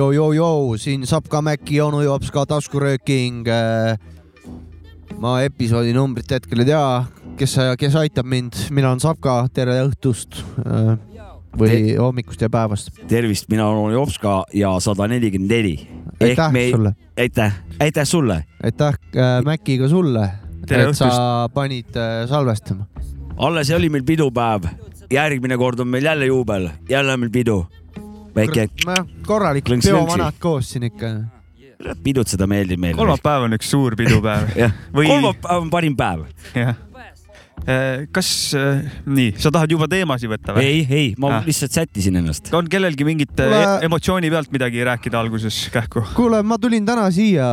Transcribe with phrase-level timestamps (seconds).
[0.00, 3.44] joo-joo-joo, siin Sapka Mäkki, onu jops ka taskurööking.
[5.20, 7.04] ma episoodi numbrit hetkel ei tea,
[7.36, 10.94] kes, kes aitab mind, mina olen Sapka, tere õhtust äh,
[11.58, 12.92] või hommikust ja päevast.
[13.08, 15.74] tervist, mina olen Jopska ja sada nelikümmend neli.
[16.20, 16.68] aitäh me...
[16.70, 18.44] sulle, aitäh, aitäh sulle.
[18.64, 20.30] aitäh äh, Mäkki ka sulle,
[20.64, 22.86] et sa panid äh, salvestama.
[23.36, 24.64] alles oli meil pidupäev,
[25.12, 27.66] järgmine kord on meil jälle juubel, jälle on meil pidu.
[28.36, 28.68] Väike
[29.26, 31.14] korralik peovanad koos siin ikka.
[32.04, 32.96] pidutseda meeldib meile.
[32.98, 34.50] kolmapäev on üks suur pidupäev.
[34.96, 36.26] või kolmapäev on parim päev.
[36.54, 36.76] jah.
[38.12, 38.28] kas,
[39.06, 40.64] nii, sa tahad juba teemasid võtta või?
[40.64, 41.44] ei, ei, ma Ah.
[41.46, 42.48] lihtsalt sättisin ennast.
[42.56, 43.84] on kellelgi mingit Kuule- Kuule...
[43.84, 46.02] emotsiooni pealt midagi rääkida alguses kähku?
[46.16, 47.44] kuule, ma tulin täna siia,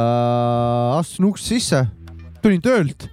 [0.97, 1.83] astusin uksest sisse,
[2.41, 3.09] tulin töölt,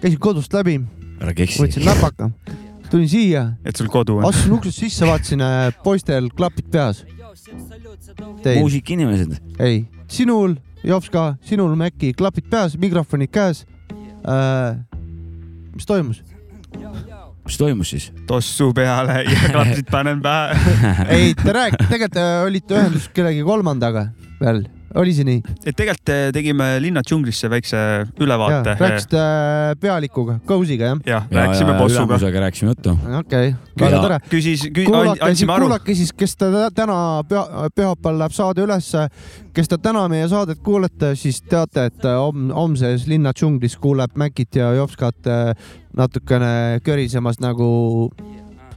[0.00, 0.78] käisin kodust läbi,
[1.20, 1.58] ära keksi.
[1.64, 2.30] võtsin läpaka,
[2.92, 4.28] tulin siia, et sul kodu on?
[4.28, 7.04] astusin uksest sisse, vaatasin äh, poistel klapid peas.
[8.58, 9.38] Muusikainimesed.
[9.60, 13.64] ei, sinul, Jops ka, sinul, Mäkki, klapid peas, mikrofonid käes
[14.26, 14.78] äh,.
[15.74, 16.22] mis toimus?
[17.44, 18.08] mis toimus siis?
[18.26, 21.06] tossu peale ja klapsid panen pähe.
[21.08, 24.08] ei, te rääkisite, tegelikult äh, olite ühenduses kellegi kolmandaga
[24.40, 24.64] veel,
[24.96, 25.42] oli see nii?
[25.66, 27.80] et tegelikult eh, tegime Linna džunglisse väikse
[28.20, 28.76] ülevaate.
[28.80, 31.02] rääkisite äh, pealikuga, Kõusiga jah?
[31.06, 32.06] jah, rääkisime bossuga.
[32.06, 32.94] ülemusega rääkisime juttu.
[33.18, 34.18] okei okay., väga Ja- tore.
[34.30, 35.66] küsis, kuulake siis, andsime aru.
[35.68, 39.08] kuulake siis, kes te tä- täna püha- pühapäeval läheb saade ülesse,
[39.52, 44.16] kes te täna meie saadet kuulete, siis teate, et äh, hom- homses linna džunglis kuuleb
[44.16, 45.54] Mäkit ja Jopskat äh,
[45.96, 48.10] natukene körisemas nagu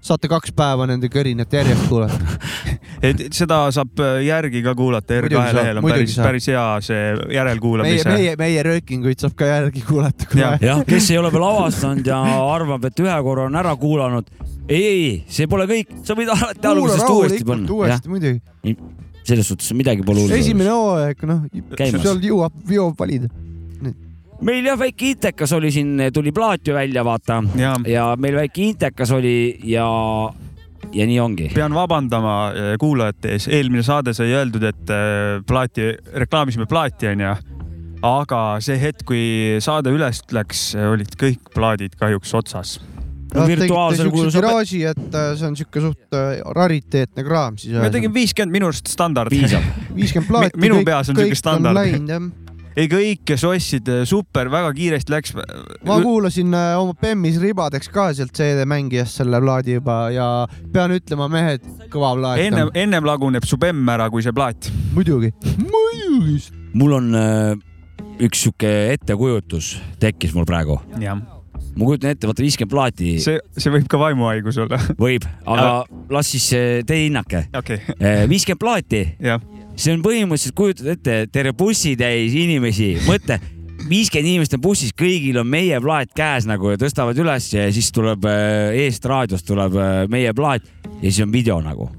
[0.01, 2.17] saate kaks päeva nende körinat järjest kuulata.
[3.01, 6.65] et seda saab äh, järgi ka kuulata, Muidugi R2 saab, lehel on päris, päris hea
[6.85, 8.13] see meie, järelkuulamise.
[8.13, 10.83] meie, meie röökinguid saab ka järgi kuulata Jah..
[10.87, 14.29] kes ei ole veel avastanud ja arvab, et ühe korra on ära kuulanud.
[14.67, 17.77] ei, ei, see pole kõik, sa võid alati algusest uuesti panna.
[17.77, 18.77] uuesti muidugi.
[19.25, 20.37] selles suhtes midagi pole hullu.
[20.37, 21.47] esimene hooaeg, noh,
[21.81, 23.31] seal jõuab, jõuab valida.
[24.45, 28.69] meil jah, väike intekas oli siin, tuli plaat ju välja, vaata ja ja meil väike
[28.69, 29.89] intekas oli ja,
[30.93, 31.49] ja nii ongi.
[31.55, 35.91] pean vabandama äh, kuulajate ees, eelmine saade sai öeldud, et äh, plaati,
[36.23, 37.33] reklaamisime plaati, onju.
[38.07, 39.25] aga see hetk, kui
[39.63, 42.79] saade üles läks, olid kõik plaadid kahjuks otsas.
[43.31, 46.19] virtuaalsel kujul saab, tiraaži, et see on siuke suht
[46.57, 47.77] rariteetne kraam siis.
[47.79, 49.31] me tegime viiskümmend minu arust standard.
[49.31, 49.63] piisab.
[49.99, 50.57] viiskümmend plaati.
[50.57, 52.50] Mi- minu peas on siuke standard.
[52.75, 55.33] ei, kõik, kes ostsid, super, väga kiiresti läks.
[55.87, 60.27] ma kuulasin äh, oma Bemmis ribadeks ka sealt CD-mängijast selle plaadi juba ja
[60.73, 64.71] pean ütlema, mehed, kõva plaat ennem ennem laguneb su bemm ära kui see plaat.
[64.95, 65.33] muidugi.
[65.59, 66.39] muidugi.
[66.79, 67.53] mul on äh,
[68.21, 70.79] üks sihuke ettekujutus tekkis mul praegu.
[71.01, 71.19] jah,
[71.75, 74.79] ma kujutan ette, vaata viiskümmend plaati see, see võib ka vaimuhaigus olla.
[74.99, 75.83] võib, aga
[76.13, 76.47] las siis
[76.87, 77.49] teie hinnake.
[77.57, 77.81] okei,
[78.31, 79.43] viiskümmend plaati, jah,
[79.81, 83.39] see on põhimõtteliselt, kujutad ette, terve bussitäis inimesi, mõtle,
[83.89, 87.89] viiskümmend inimest on bussis, kõigil on meie plaat käes nagu ja tõstavad üles ja siis
[87.95, 90.67] tuleb äh, eest raadiost tuleb äh, meie plaat
[91.01, 91.89] ja siis on video nagu.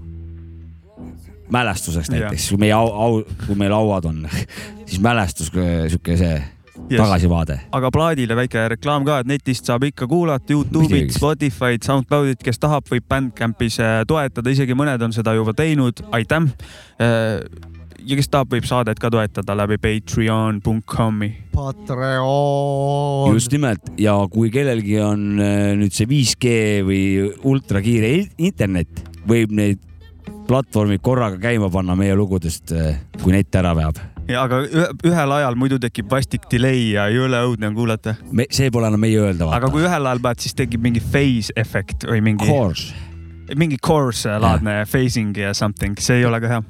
[1.53, 4.22] mälestuseks näiteks, kui meie au, au, kui meil lauad on,
[4.88, 6.37] siis mälestus, sihuke see
[6.91, 7.00] yes..
[7.00, 7.59] tagasivaade.
[7.72, 11.12] aga plaadile väike reklaam ka, et netist saab ikka kuulata Youtube'it.
[11.16, 16.48] Spotify'd, SoundCloud'it, kes tahab, võib Bandcampis äh, toetada, isegi mõned on seda juba teinud, aitäh.
[18.07, 21.31] Ja kes tahab, võib saadet ka toetada läbi patreon.com'i.
[21.53, 23.35] Patreon.
[23.35, 26.55] just nimelt ja kui kellelgi on äh, nüüd see 5G
[26.87, 27.03] või
[27.49, 29.81] ultrakiire internet, võib neid
[30.49, 32.73] platvormid korraga käima panna meie lugudest,
[33.23, 34.01] kui net ära veab.
[34.29, 38.15] ja aga ühe, ühel ajal muidu tekib vastik delay ja jõle õudne on kuulata.
[38.31, 41.55] me, see pole enam meie öelda, aga kui ühel ajal paned, siis tekib mingi phase
[41.57, 42.95] efekt või mingi, Course.
[43.59, 46.63] mingi course laadne phasing ja something, see ei ole ka hea.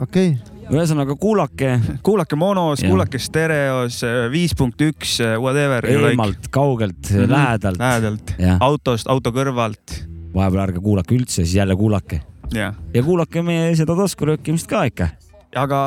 [0.00, 0.34] okei,
[0.70, 1.74] ühesõnaga kuulake
[2.06, 4.00] kuulake monos, kuulake stereos,
[4.32, 5.86] viis punkt üks, whatever.
[5.90, 7.30] eemalt, kaugelt mm, -hmm.
[7.30, 7.78] lähedalt.
[7.78, 10.00] lähedalt, autost, auto kõrvalt
[10.34, 12.22] vahepeal ärge kuulake üldse, siis jälle kuulake
[12.54, 12.72] ja,
[13.04, 15.08] kuulake meie seda taskuröökimist ka ikka.
[15.56, 15.80] aga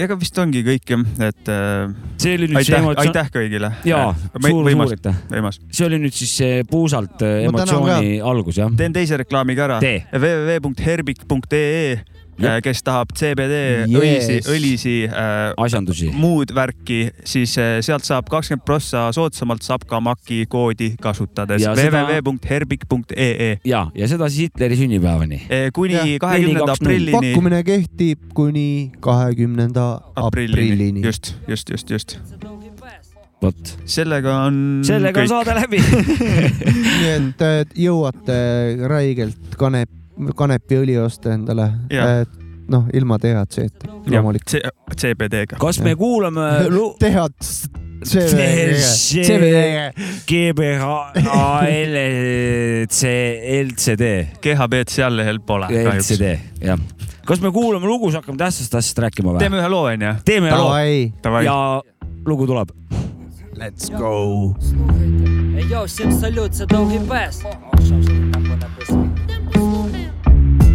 [0.00, 3.70] ega vist ongi kõik jah, et äh, see oli nüüd see aitäh, emotsioon, aitäh kõigile.
[3.88, 5.20] jaa, suur, suur aitäh.
[5.70, 8.72] see oli nüüd siis see puusalt äh, emotsiooni algus jah.
[8.76, 9.78] teen teise reklaami ka ära.
[10.12, 12.02] www.herbik.ee.
[12.62, 13.54] kes tahab CBD
[13.84, 13.94] Yes.
[14.00, 16.08] õlisi, õlisi äh, asjandusi.
[16.14, 23.58] muud värki, siis äh, sealt saab kakskümmend prossa soodsamalt Sapka Maki koodi kasutades www.herbik.ee.
[23.64, 25.42] ja, ja seda siis Hitleri sünnipäevani.
[25.74, 26.82] kuni Jah, kahekümnenda 4.20.
[26.82, 27.12] aprillini.
[27.16, 32.18] pakkumine kehtib kuni kahekümnenda aprillini, just, just, just, just.
[33.42, 34.80] vot, sellega on.
[34.86, 35.80] sellega on saade läbi.
[37.00, 38.36] nii et äh, jõuate
[38.88, 39.90] räigelt kanep,
[40.35, 42.25] kanepiõli osta endale Jah. .
[42.69, 44.71] noh , ilma DHC-ta loomulikult .
[44.95, 45.57] CBD-ga .
[45.59, 47.69] kas me kuulame lu- DHC .
[51.69, 53.01] GBHLC
[53.63, 54.03] LCD ,
[54.43, 56.11] GHB-d seal lehel pole kahjuks .
[56.11, 56.33] LCD ,
[56.63, 56.79] jah .
[57.27, 59.39] kas me kuulame lugu , siis hakkame tähtsast asjast rääkima või ?
[59.43, 60.13] teeme ühe loo onju .
[60.25, 61.43] teeme loo Davai , Davai .
[61.45, 61.57] ja
[62.25, 62.71] lugu tuleb .
[63.59, 64.55] let's go .
[65.59, 67.43] Ей, йоу, всім салют, це довгий пес.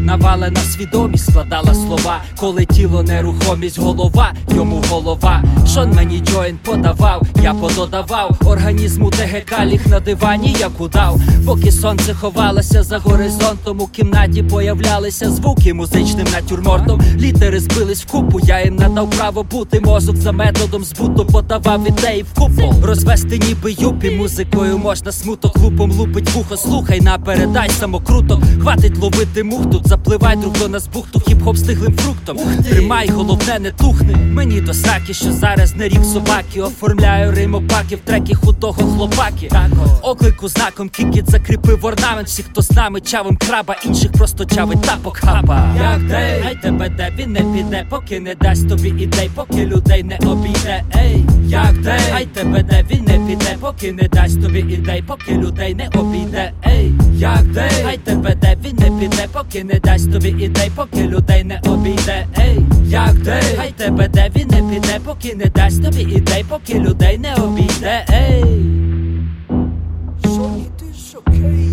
[0.10, 5.44] Навалена свідомість складала слова, коли тіло нерухомість, голова, йому голова.
[5.74, 11.22] Шон мені джойн подавав, я пододавав організму ТГК ліг на дивані, як удав.
[11.46, 17.02] Поки сонце ховалося за горизонтом, у кімнаті появлялися звуки музичним натюрмортом.
[17.16, 19.80] Літери збились в купу, я їм надав право бути.
[19.80, 22.74] Мозок за методом збуту подавав ідеї в купол.
[22.84, 26.58] Розвести ніби юпі, музикою можна смуток лупом лупить вухо.
[26.58, 28.42] Слухай, напередай самокруток.
[28.62, 32.38] Хватить ловити мух тут, запливай друг до нас бухту, хіп-хоп стиглим фруктом.
[32.70, 34.16] Тримай, головне, не тухни.
[34.16, 36.62] Мені до сраки, що зараз не рік собаки.
[36.62, 39.52] Оформляю римопаки в трекі худого хлопаки.
[40.02, 42.28] Оклику знаком кікіт закріпив орнамент.
[42.28, 45.76] Всі, хто з нами чавим краба, інших просто чавить тапок хаба.
[45.82, 50.04] Як дей, ай тебе де він не піде, поки не дасть тобі ідей, поки людей
[50.04, 50.84] не обійде.
[50.96, 55.32] Ей, як дей, ай тебе де він не піде, поки не дасть тобі ідей, поки
[55.32, 56.52] людей не обійде.
[56.68, 61.08] Ей, як дей, ай тебе де він не піде, поки не дасть тобі ідей, поки
[61.08, 62.28] людей не обійде.
[62.40, 66.80] Ей, як дей, Хай тебе де він не піде, поки не дасть тобі ідей, поки
[66.80, 68.06] людей не обійде.
[68.10, 68.44] Ей.
[70.22, 71.69] Що ти шокеє?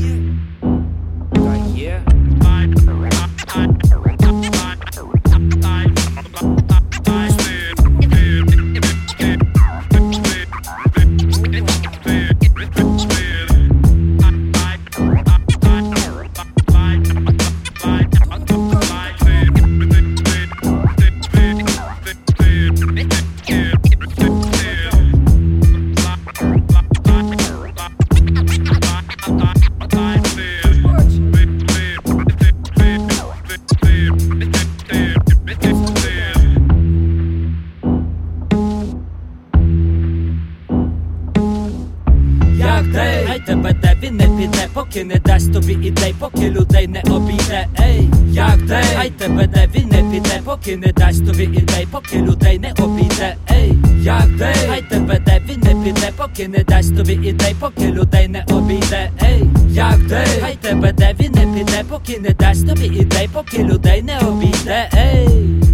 [44.97, 47.69] Поки не дасть тобі ідей, поки людей не обійде.
[47.81, 52.17] Ей, як дей, ай тебе де він не піде, поки не дасть тобі ідей, поки
[52.17, 53.37] людей не обійде.
[53.53, 53.73] Ей,
[54.03, 58.29] як дей, ай тебе де він не піде, поки не дасть тобі ідей, поки людей
[58.29, 59.11] не обійде.
[59.23, 63.59] Ей, як дей, ай тебе де він не піде, поки не дасть тобі ідей, поки
[63.59, 64.91] людей не обійде.
[64.95, 65.66] Ей.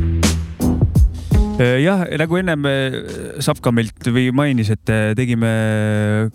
[1.82, 2.96] jah, nagu ennem äh,
[3.44, 5.50] Sapkamilt või mainis, et äh, tegime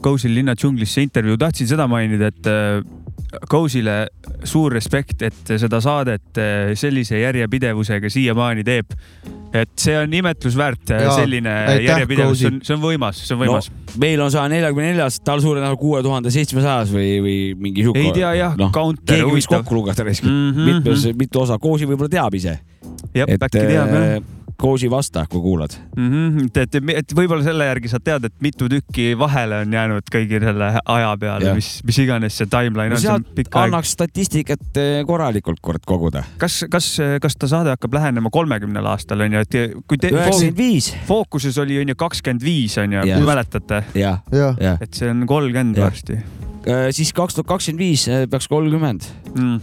[0.04, 2.82] Kousil linna džunglisse intervjuu, tahtsin seda mainida, et äh,
[3.52, 4.08] Kousile
[4.48, 8.94] suur respekt, et seda saadet äh, sellise järjepidevusega siiamaani teeb.
[9.58, 12.56] et see on imetlusväärt, selline aitäh, järjepidevus, see Kousi.
[12.60, 13.70] on, see on võimas, see on no võimas.
[14.00, 17.38] meil on saja neljakümne neljas, tal suure tõenäosusega kuue tuhande seitsmesajas või, või
[17.68, 18.04] mingi sihuke.
[18.04, 20.74] ei tea jah noh, counter keegi võiks kokku lugeda Mhm, mm, -hmm.
[20.74, 22.60] mitmes, mitu osa, Koosi võib-olla teab ise.
[23.16, 24.20] jah, äkki teab jah
[24.58, 25.70] äh, Koosi vasta, kui kuulad.
[25.96, 26.10] mm.
[26.10, 26.46] -hmm.
[26.56, 30.42] et, et, et võib-olla selle järgi saad teada, et mitu tükki vahele on jäänud kõigi
[30.44, 33.68] selle aja peale mis, mis iganes see timeline no on, on pikk aeg.
[33.70, 36.24] annaks statistikat eh, korralikult kord koguda.
[36.38, 36.90] kas, kas,
[37.22, 41.80] kas ta saade hakkab lähenema kolmekümnele aastale onju, et kui te üheksakümmend viis, fookuses oli
[41.84, 43.24] onju kakskümmend viis onju, Jah.
[43.26, 44.82] mäletate, jah, jah, jah.
[44.82, 46.20] et see on kolmkümmend varsti
[46.92, 49.60] siis kaks tuhat kakskümmend viis eh, peaks kolmkümmend, mm..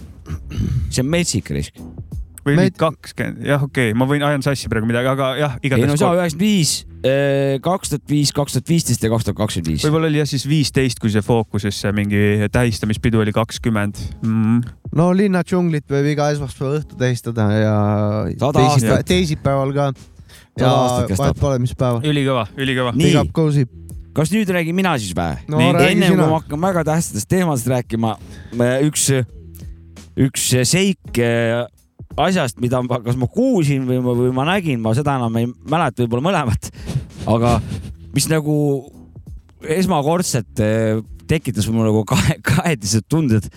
[0.91, 1.81] see on metsik risk.
[2.45, 5.55] Või Me- nüüd kakskümmend, jah, okei okay., ma võin, ajan sassi praegu midagi, aga jah,
[5.63, 6.73] ei no igatahes kol- üheksakümmend viis,
[7.65, 9.85] kaks tuhat viis, kaks tuhat viisteist ja kaks tuhat kakskümmend viis.
[9.87, 14.61] võib-olla oli jah siis viisteist, kui see fookuses see mingi tähistamispidu oli kakskümmend mm..
[15.01, 17.77] no linna džunglit võib iga esmaspäeva õhtu tähistada ja
[18.41, 19.89] Sada teisipäeval, ka.
[20.61, 20.75] ja
[21.09, 22.05] vahet pole, mis päeval.
[22.05, 22.93] ülikõva, ülikõva.
[22.99, 23.65] Big up Cozy.
[24.17, 25.41] kas nüüd räägin mina siis või?
[25.49, 26.35] no enne kui ma.
[26.37, 28.19] hakkan väga tähtsatest teemadest rääkima,
[28.85, 29.09] üks,
[30.29, 31.65] üks seik eh,
[32.17, 36.05] asjast, mida kas ma kuulsin või ma, või ma nägin, ma seda enam ei mäleta,
[36.05, 36.71] võib-olla mõlemat,
[37.31, 37.57] aga
[38.15, 38.57] mis nagu
[39.75, 43.49] esmakordselt eh, tekitas mul nagu kahe, kahetised tunded,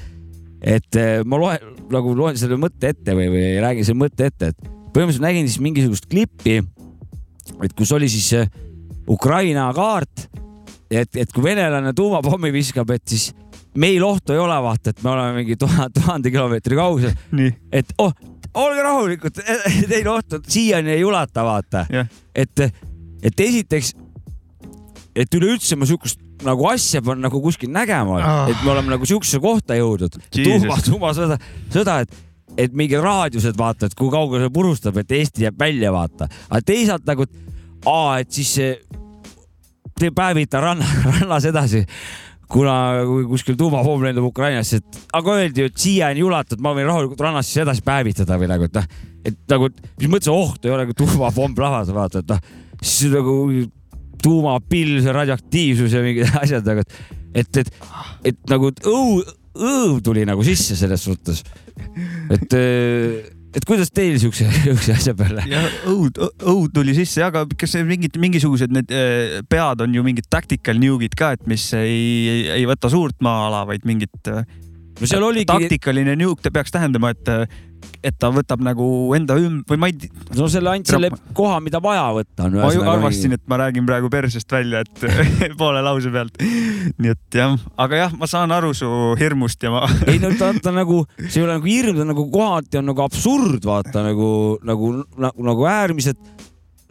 [0.62, 4.54] et eh, ma loen, nagu loen selle mõtte ette või, või räägin selle mõtte ette,
[4.54, 6.62] et põhimõtteliselt nägin siis mingisugust klippi,
[7.64, 8.50] et kus oli siis eh,
[9.08, 10.28] Ukraina kaart,
[10.92, 13.30] et, et kui venelane tuumapommi viskab, et siis
[13.78, 17.14] meil ohtu ei ole, vaata, et me oleme mingi tuhande, tuhande kilomeetri kaugusel,
[17.72, 18.14] et oh,
[18.58, 19.42] olge rahulikud,
[19.92, 22.08] teil ohtu siiani ei ulata, vaata Jah..
[22.36, 22.64] et,
[23.24, 23.94] et esiteks,
[25.18, 28.50] et üleüldse ma siukest nagu asja pean nagu kuskil nägema Ah.
[28.50, 30.18] et me oleme nagu siuksesse kohta jõudnud.
[30.36, 31.38] Tuuma, tuumasõda,
[31.74, 32.24] sõda, et
[32.58, 36.26] et mingi raadiused vaata, et kui kaugele see purustab, et Eesti jääb välja, vaata.
[36.50, 37.26] aga teisalt nagu,
[37.86, 38.80] aa, et siis see-
[40.00, 40.86] te päevita ranna,
[41.20, 41.84] rannas edasi
[42.52, 42.76] kuna
[43.28, 47.24] kuskil tuumapomm lendab Ukrainasse, et aga öeldi ju, et siiani ei ulatunud, ma võin rahulikult
[47.26, 48.88] rannas siis edasi päevitada või nagu, et noh,
[49.28, 53.36] et nagu, mis mõttes ohtu ei ole, kui tuumapomm plahvatab, vaata, et noh, siis nagu
[54.24, 57.02] tuumapill, see radioaktiivsus ja mingid asjad nagu, et,
[57.44, 57.74] et, et,
[58.32, 59.26] et nagu õu-,
[59.58, 61.44] õõv tuli nagu sisse selles suhtes.
[62.34, 62.54] et,
[63.58, 65.46] et kuidas teil siukse, siukse asja peale?
[65.90, 70.80] õud, õud tuli sisse, aga kas mingid, mingisugused need eh, pead on ju mingid tactical
[70.82, 74.44] nuke'id ka, et mis ei, ei, võta suurt maa-ala, vaid mingit eh,
[75.00, 77.30] no seal oligi, taktikaline nuke, ta peaks tähendama, et,
[78.06, 78.88] et ta võtab nagu
[79.18, 82.58] enda üm- või ma ei no selle ainult selle koha, mida vaja võtta on.
[82.62, 85.06] ma ju arvasin, et ma räägin praegu persest välja, et
[85.62, 86.42] poole lause pealt.
[86.98, 88.90] nii et jah, aga jah, ma saan aru su
[89.20, 92.28] hirmust ja ma ei no ta, ta nagu, see ei ole nagu hirm, ta nagu
[92.34, 94.30] kohati on nagu absurd, vaata nagu,
[94.68, 96.22] nagu, nagu, nagu äärmiselt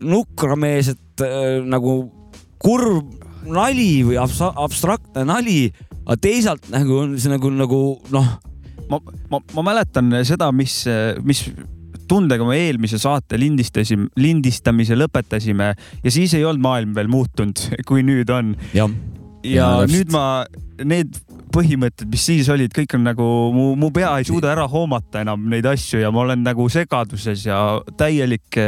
[0.03, 1.99] nukrameelset äh, nagu
[2.61, 3.15] kurb
[3.47, 5.71] nali või abs abstraktne nali,
[6.07, 7.81] aga teisalt nagu on see nagu, nagu
[8.15, 8.29] noh,
[8.91, 9.01] ma,
[9.33, 10.85] ma, ma mäletan seda, mis,
[11.27, 11.43] mis
[12.07, 18.07] tundega me eelmise saate lindistasime, lindistamise lõpetasime ja siis ei olnud maailm veel muutunud, kui
[18.07, 18.55] nüüd on.
[18.77, 18.89] ja
[19.47, 19.93] Jaa, täpselt.
[19.95, 20.25] nüüd ma,
[20.87, 21.19] need
[21.55, 25.47] põhimõtted, mis siis olid, kõik on nagu mu, mu pea ei suuda ära hoomata enam
[25.51, 27.61] neid asju ja ma olen nagu segaduses ja
[27.99, 28.59] täielik,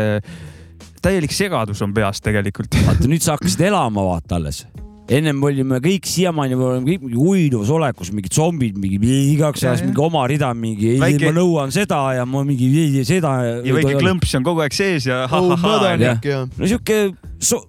[1.02, 2.78] täielik segadus on peas tegelikult.
[2.86, 4.64] vaata nüüd sa hakkasid elama, vaata alles
[5.08, 8.98] ennem olime kõik siiamaani, me oleme kõik mingi uinuvas olekus, mingid zombid, mingi
[9.32, 9.86] igaks Ja, ajaks ja.
[9.88, 13.32] mingi oma rida, mingi Väike- ma nõuan seda ja ma mingi seda.
[13.64, 15.94] ja väike klõmps on kogu aeg sees ja ha-ha-ha.
[15.96, 16.98] ja no sihuke,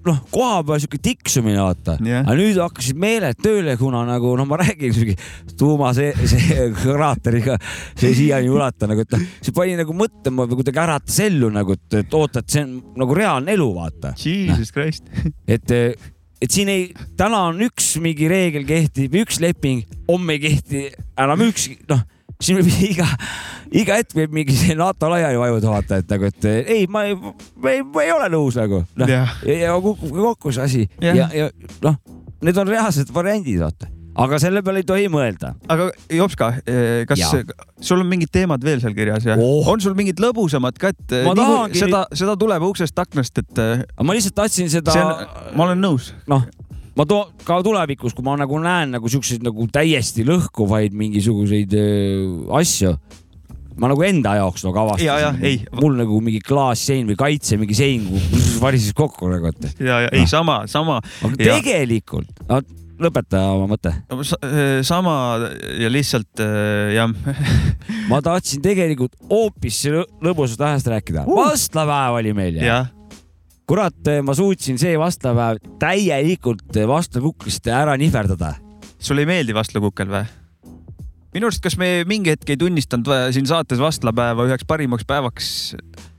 [0.07, 2.25] noh, koha peal sihuke tiksumine, vaata Jah.
[2.27, 7.55] aga nüüd hakkasid meeled tööle, kuna nagu noh, ma räägin, sihuke tuuma see, see kraateriga,
[7.95, 11.49] see siiani ei ulata nagu, et noh, see pani nagu mõtlema või kuidagi äratas ellu
[11.55, 14.13] nagu, et, et oota, et see on nagu reaalne elu, vaata.
[14.19, 15.07] Jesus Christ.
[15.47, 15.71] et,
[16.41, 16.87] et siin ei,
[17.19, 20.85] täna on üks mingi reegel kehtib, üks leping, homme ei kehti
[21.19, 22.03] enam ükski, noh,
[22.39, 23.07] siin võib iga,
[23.81, 27.17] iga hetk võib mingi see NATO laiali vajuda, vaata, et nagu, et ei, ma ei,
[27.19, 30.83] ma ei, ma ei ole nõus nagu, jah, ja, ja kukubki kokku see asi.
[31.03, 31.49] Ja, ja, ja
[31.85, 31.99] noh,
[32.45, 35.53] need on reaalsed variandid, vaata, aga selle peale ei tohi mõelda.
[35.69, 36.49] aga Jopska,
[37.07, 37.43] kas Jaa.
[37.81, 39.67] sul on mingid teemad veel seal kirjas ja Oh.
[39.69, 43.37] on sul mingid lõbusamad ka, et Ma nii kui tahangi- seda, seda tuleb uksest aknast,
[43.37, 46.11] et eh, ma lihtsalt tahtsin seda ma olen nõus.
[46.27, 46.43] noh,
[46.97, 52.49] ma toon ka tulevikus, kui ma nagu näen nagu siukseid nagu täiesti lõhkuvaid mingisuguseid öö,
[52.59, 52.97] asju,
[53.79, 55.05] ma nagu enda jaoks nagu avastasin.
[55.05, 58.03] ja, ja ei, mul nagu mingi klaassein või kaitse mingi sein
[58.59, 61.55] varises kokku nagu, et ja, ja ei sama, sama, aga Ja.
[61.61, 62.27] tegelikult,
[62.99, 63.93] lõpeta oma mõte.
[64.85, 65.15] sama
[65.79, 67.11] ja lihtsalt eh, jah,
[68.11, 71.25] ma tahtsin tegelikult hoopis lõ- lõbusast ajast rääkida.
[71.29, 72.73] vastlapäev oli meil ja, ja.
[72.73, 73.21] jah,
[73.69, 78.55] kurat, ma suutsin see vastlapäev täielikult vastlakuklist ära nihverdada.
[78.99, 80.25] sulle ei meeldi vastlakukkel või?
[81.35, 85.51] minu arust, kas me mingi hetk ei tunnistanud siin saates vastlapäeva üheks parimaks päevaks?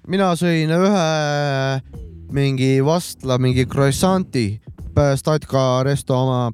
[0.09, 1.09] mina sõin ühe
[2.31, 4.61] mingi vastla, mingi croissant'i,
[5.21, 6.51] Statka resto oma,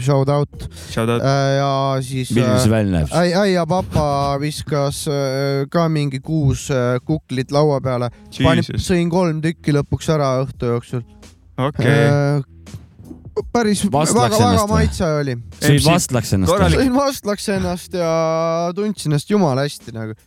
[0.00, 1.22] shout out Shout out.
[1.22, 1.70] Äh, ja
[2.04, 3.12] siis milline see välja näeb?
[3.16, 9.42] ai, ai ja papa viskas äh, ka mingi kuus äh, kuklit laua peale, sõin kolm
[9.44, 11.04] tükki lõpuks ära õhtu jooksul
[11.58, 11.86] okei.
[11.86, 12.42] äh,.
[13.54, 15.36] päris väga-väga maitse oli.
[15.60, 18.10] sõid vastlaks ennast sõin vastlaks ennast ja
[18.76, 20.18] tundsin ennast jumala hästi nagu.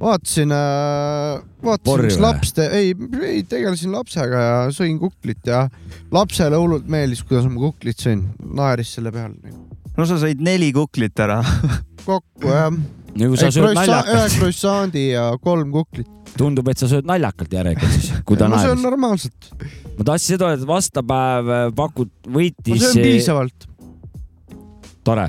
[0.00, 5.66] Vaatasin äh,, vaatasin üks laps, ei, ei tegelesin lapsega ja sõin kuklit ja
[6.12, 9.52] lapsele hullult meeldis, kuidas ma kuklit sõin, naeris selle peale
[10.00, 11.40] no sa sõid neli kuklit ära.
[12.08, 12.70] kokku jah.
[13.20, 16.08] nagu sa sööd ühe naljakalt, croissant'i ja kolm kuklit.
[16.38, 18.86] tundub, et sa sööd naljakalt järelikult siis, kui ta ma söön naeris.
[18.86, 19.50] normaalselt,
[19.98, 23.68] ma tahtsin seda, et vastapäev äh, pakud, ma võitis söön piisavalt.
[25.06, 25.26] tore,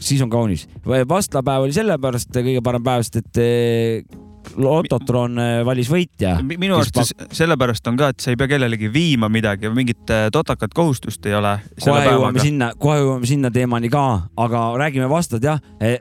[0.00, 0.66] siis on kaunis.
[1.08, 4.18] vastlapäev oli sellepärast kõige parem päev, sest et eh,
[4.56, 6.38] Lototron eh, valis võitja.
[6.42, 10.74] minu arust sellepärast on ka, et sa ei pea kellelegi viima midagi, mingit äh, totakat
[10.74, 11.58] kohustust ei ole.
[11.84, 14.06] kohe jõuame sinna, kohe jõuame sinna teemani ka,
[14.40, 15.98] aga räägime vastad jah eh,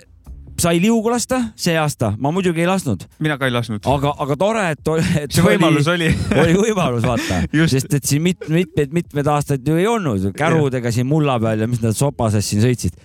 [0.59, 3.85] sai liugu lasta see aasta, ma muidugi ei lasknud, mina ka ei lasknud.
[3.87, 4.91] aga, aga tore, et,
[5.23, 6.09] et see võimalus oli,
[6.43, 11.07] oli võimalus vaata, sest et siin mit, mitmeid, mitmeid aastaid ju ei olnud kärudega siin
[11.09, 12.99] mulla peal ja mis nad sopases siin sõitsid.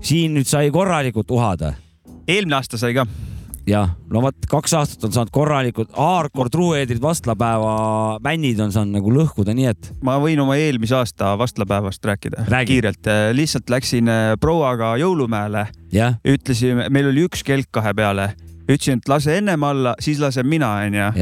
[0.00, 1.74] Siin nüüd sai korralikult uhada
[2.28, 3.06] eelmine aasta sai ka.
[3.68, 9.12] jah, no vot kaks aastat on saanud korralikult hardcore trueedrid vastlapäeva bännid on saanud nagu
[9.12, 12.72] lõhkuda, nii et ma võin oma eelmise aasta vastlapäevast rääkida Räägi.
[12.72, 13.12] kiirelt.
[13.32, 15.68] lihtsalt läksin äh, prouaga jõulumäele,
[16.24, 18.32] ütlesime, meil oli üks kelk kahe peale
[18.68, 21.12] ütlesin, et lase ennem alla, siis lasen mina, onju.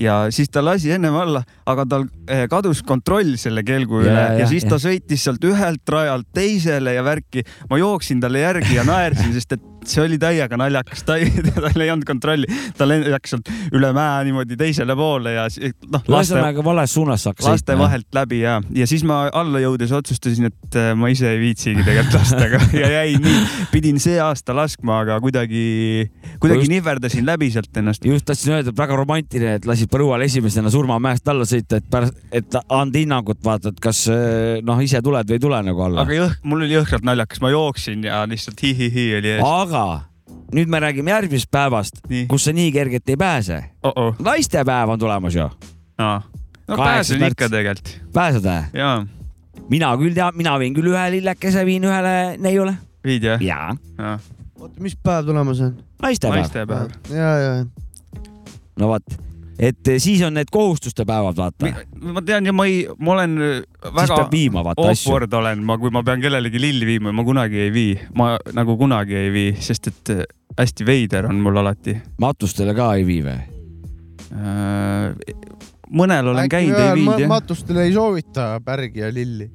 [0.00, 4.14] Ja siis ta lasi ennem alla, aga tal eh, kadus kontroll selle kelgu Ja, üle
[4.20, 4.74] ja, ja, ja siis ja.
[4.74, 7.44] ta sõitis sealt ühelt rajalt teisele ja värki.
[7.70, 11.80] ma jooksin talle järgi ja naersin, sest et see oli täiega naljakas, ta ei, tal
[11.80, 15.46] ei olnud kontrolli, ta läks sealt üle mäe niimoodi teisele poole ja
[15.90, 17.76] noh, ühesõnaga vales suunas hakkas laste.
[17.78, 21.84] vahelt läbi ja, ja siis ma alla jõudes otsustasin, et äh, ma ise ei viitsigi
[21.86, 23.40] tegelikult lasta, aga ja jäi nii,
[23.72, 25.64] pidin see aasta laskma, aga kuidagi,
[26.42, 28.04] kuidagi Just- nihverdasin läbi sealt ennast.
[28.04, 32.18] just tahtsin öelda, et väga romantiline, et lasid Põrual esimesena Surmamäest alla sõita, et pärast,
[32.32, 36.04] et anda hinnangut, vaata, et kas eh, noh, ise tuled või ei tule nagu alla.
[36.06, 39.42] aga jõh-, mul oli jõhkralt naljakas, ma jooksin ja lihtsalt hi-hi-hi oli ees.
[39.70, 40.02] Aga
[40.54, 43.62] nüüd me räägime järgmisest päevast, nii, kus sa nii kergelt ei pääse.
[43.82, 45.46] oh-oh, naistepäev on tulemas ju,
[45.98, 46.10] no
[46.66, 48.80] Kaheksas pääsen ikka tegelikult, pääsed või?
[48.80, 49.06] jaa,
[49.70, 52.74] mina küll tean, mina viin küll ühe lillekese viin ühele neiule.
[53.06, 53.42] viid jah?
[53.42, 54.18] jaa,
[54.58, 55.76] oota, mis päev tulemas on?
[56.02, 56.40] naistepäev.
[56.40, 56.94] naistepäev.
[57.14, 57.54] ja, ja,
[58.80, 59.18] no vot,
[59.60, 61.70] et eh, siis on need kohustuste päevad, vaata.
[62.00, 65.10] ma tean ja ma ei, ma olen siis väga viima, vaata asju.
[65.10, 68.76] awkward olen ma, kui ma pean kellelegi lilli viima, ma kunagi ei vii, ma nagu
[68.80, 70.24] kunagi ei vii, sest et äh,
[70.58, 71.98] hästi veider on mul alati.
[72.22, 73.40] matustele ka ei vii või?
[75.90, 77.30] mõnel olen käinud, ei viinud jah.
[77.30, 79.50] matustele ei soovita pärgi ja lilli.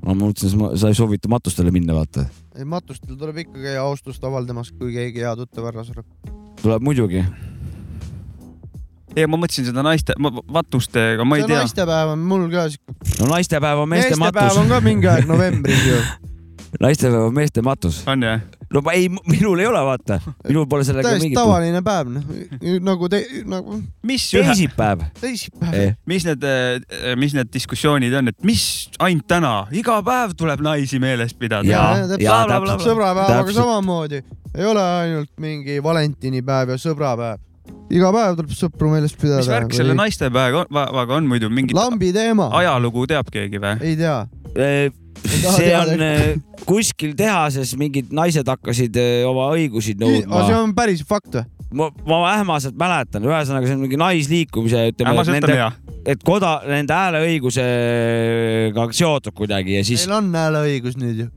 [0.00, 2.26] no ma mõtlesin, sa ei soovita matustele minna, vaata.
[2.56, 6.08] ei, matustel tuleb ikka käia austust avaldamas, kui keegi hea tuttav ära sureb.
[6.62, 7.24] tuleb muidugi.
[9.16, 11.62] ei, ma mõtlesin seda naiste, matustega, ma ei see tea.
[11.62, 12.94] naistepäev on mul ka siuke.
[13.20, 14.70] no naistepäev on meeste meestepäev matus on.
[14.72, 16.02] ka mingi aeg novembris ju.
[16.84, 18.02] naistepäev on meeste matus.
[18.10, 18.42] on jah?
[18.74, 20.18] no ma ei, minul ei ole, vaata.
[20.48, 21.38] minul pole sellega täiesti mingit.
[21.38, 25.06] tavaline päev, noh nagu te, nagu teisipäev.
[25.20, 25.78] teisipäev.
[25.78, 26.46] Eh, mis need,
[27.20, 28.66] mis need diskussioonid on, et mis
[28.98, 31.86] ainult täna, iga päv tuleb naisi meeles pidada.
[32.82, 34.24] Sõbrapäevaga samamoodi,
[34.54, 37.42] ei ole ainult mingi valentinipäev ja sõbrapäev.
[37.94, 39.42] Iga päev tuleb sõpru meeles pidada.
[39.42, 43.78] mis värk selle naistepäevaga on muidu, mingit lambi teema, ajalugu teab keegi või?
[43.84, 44.18] ei tea.
[44.54, 46.36] taha see on eh,
[46.68, 50.44] kuskil tehases mingid naised hakkasid eh, oma õigusi see nõudma.
[50.60, 51.46] on päris fakt või?
[51.74, 55.56] ma, ma ähmaselt mäletan, ühesõnaga see on mingi naisliikumise, ütleme, nende,
[56.14, 61.30] et koda, nende hääleõigusega seotud kuidagi ja siis Neil on hääleõigus nüüd ju.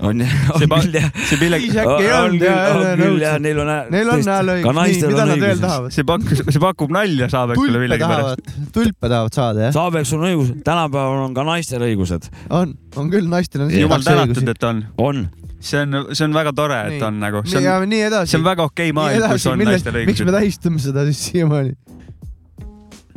[0.00, 1.08] on, See on küll jah.
[1.28, 3.70] see pille- Siis äkki ei olnud ja on küll jah, neil on.
[3.90, 5.94] Neil on hääleõigus, nii, mida nad veel tahavad?
[5.96, 8.52] see pakkus, see pakub nalja Saabekule millegipärast.
[8.76, 9.74] tulpe tahavad saada jah?
[9.74, 14.06] Saabek, sul on õigus, tänapäeval on ka naistel õigused, on, on küll, naistel on jumal
[14.06, 14.84] tänatud, et on.
[15.02, 15.28] on.
[15.60, 18.30] see on, see on väga tore, et on nagu, see on, nii edasi.
[18.30, 20.36] see on väga okei maailm, kus on naistel miks me õigused.
[20.38, 21.74] tähistame seda siis siiamaani?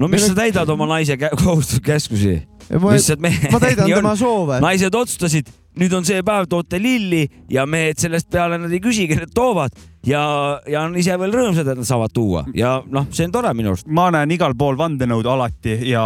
[0.02, 2.40] no miks Meil sa täidad oma naise kä- kohustuskäskusi?
[2.72, 4.58] lihtsalt me, ma täidan tema soove.
[4.64, 9.16] naised otsustasid, nüüd on see päev, toote lilli ja mehed sellest peale nad ei küsigi,
[9.20, 9.76] nad toovad.
[10.08, 10.22] Ja,
[10.66, 12.42] ja on ise veel rõõmsad, et nad saavad tuua.
[12.58, 13.86] Ja noh, see on tore minu arust.
[13.88, 16.02] ma näen igal pool vandenõud alati ja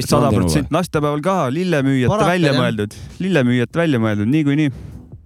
[0.00, 4.70] sada vandenõu protsenti naistepäeval ka lillemüüjate välja mõeldud, lillemüüjate välja mõeldud niikuinii.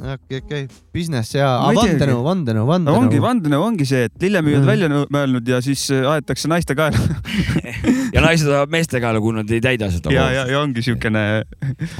[0.00, 0.66] okei, okei,
[0.96, 3.26] business ja, vandenõu, vandenõu, no ongi, vandenõu.
[3.28, 4.66] vandenõu ongi see, et lillemüüjad Mm.
[4.66, 6.98] välja mõelnud ja siis aetakse naiste kaela
[8.14, 11.24] ja naised ajavad meeste kaela, kui nad ei täida seda ja, ja, ja ongi siukene,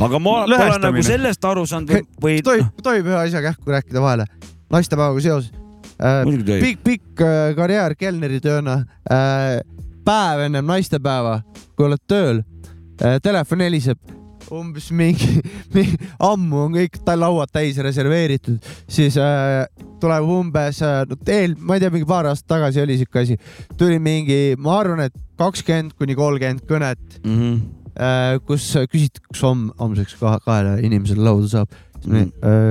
[0.07, 4.03] aga ma pole nagu sellest aru saanud või, või tohib, tohib ühe asja kähku rääkida
[4.05, 4.29] vahele?
[4.71, 5.51] naistepäevaga seoses
[5.99, 6.23] äh,.
[6.51, 9.59] pikk, pikk äh, karjäär kelneritööna äh,.
[10.07, 11.41] päev ennem naistepäeva,
[11.77, 14.20] kui oled tööl äh,, telefon heliseb
[14.55, 15.41] umbes mingi,
[15.77, 19.65] mingi, ammu on kõik lauad täis reserveeritud, siis äh,
[20.03, 23.39] tuleb umbes äh,, no eel, ma ei tea, mingi paar aastat tagasi oli siuke asi,
[23.81, 27.37] tuli mingi, ma arvan, et kakskümmend kuni kolmkümmend kõnet mm.
[27.37, 27.61] -hmm.
[27.97, 32.31] äh, kus küsiti, kas homme, homseks kahe, kahele inimesele lauda saab Mm.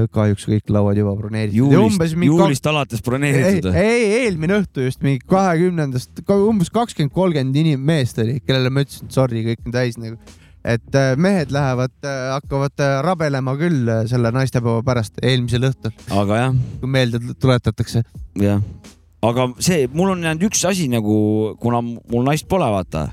[0.10, 1.70] kahjuks kõik lauad juba broneeritud.
[1.70, 3.76] juulist, juulist alates ei, broneeritud.
[3.78, 9.12] ei, eelmine õhtu just mingi kahekümnendast, umbes kakskümmend, kolmkümmend inim-, meest oli, kellele ma ütlesin,
[9.14, 10.18] sorry, kõik on täis nagu.
[10.70, 11.94] Et äh, mehed lähevad,
[12.36, 18.04] hakkavad äh, rabelema küll äh, selle naistepäeva pärast eelmisel õhtul, aga jah, kui meelde tuletatakse.
[18.40, 18.62] jah.
[19.26, 21.18] aga see, mul on jäänud üks asi nagu,
[21.62, 23.08] kuna mul naist pole, vaata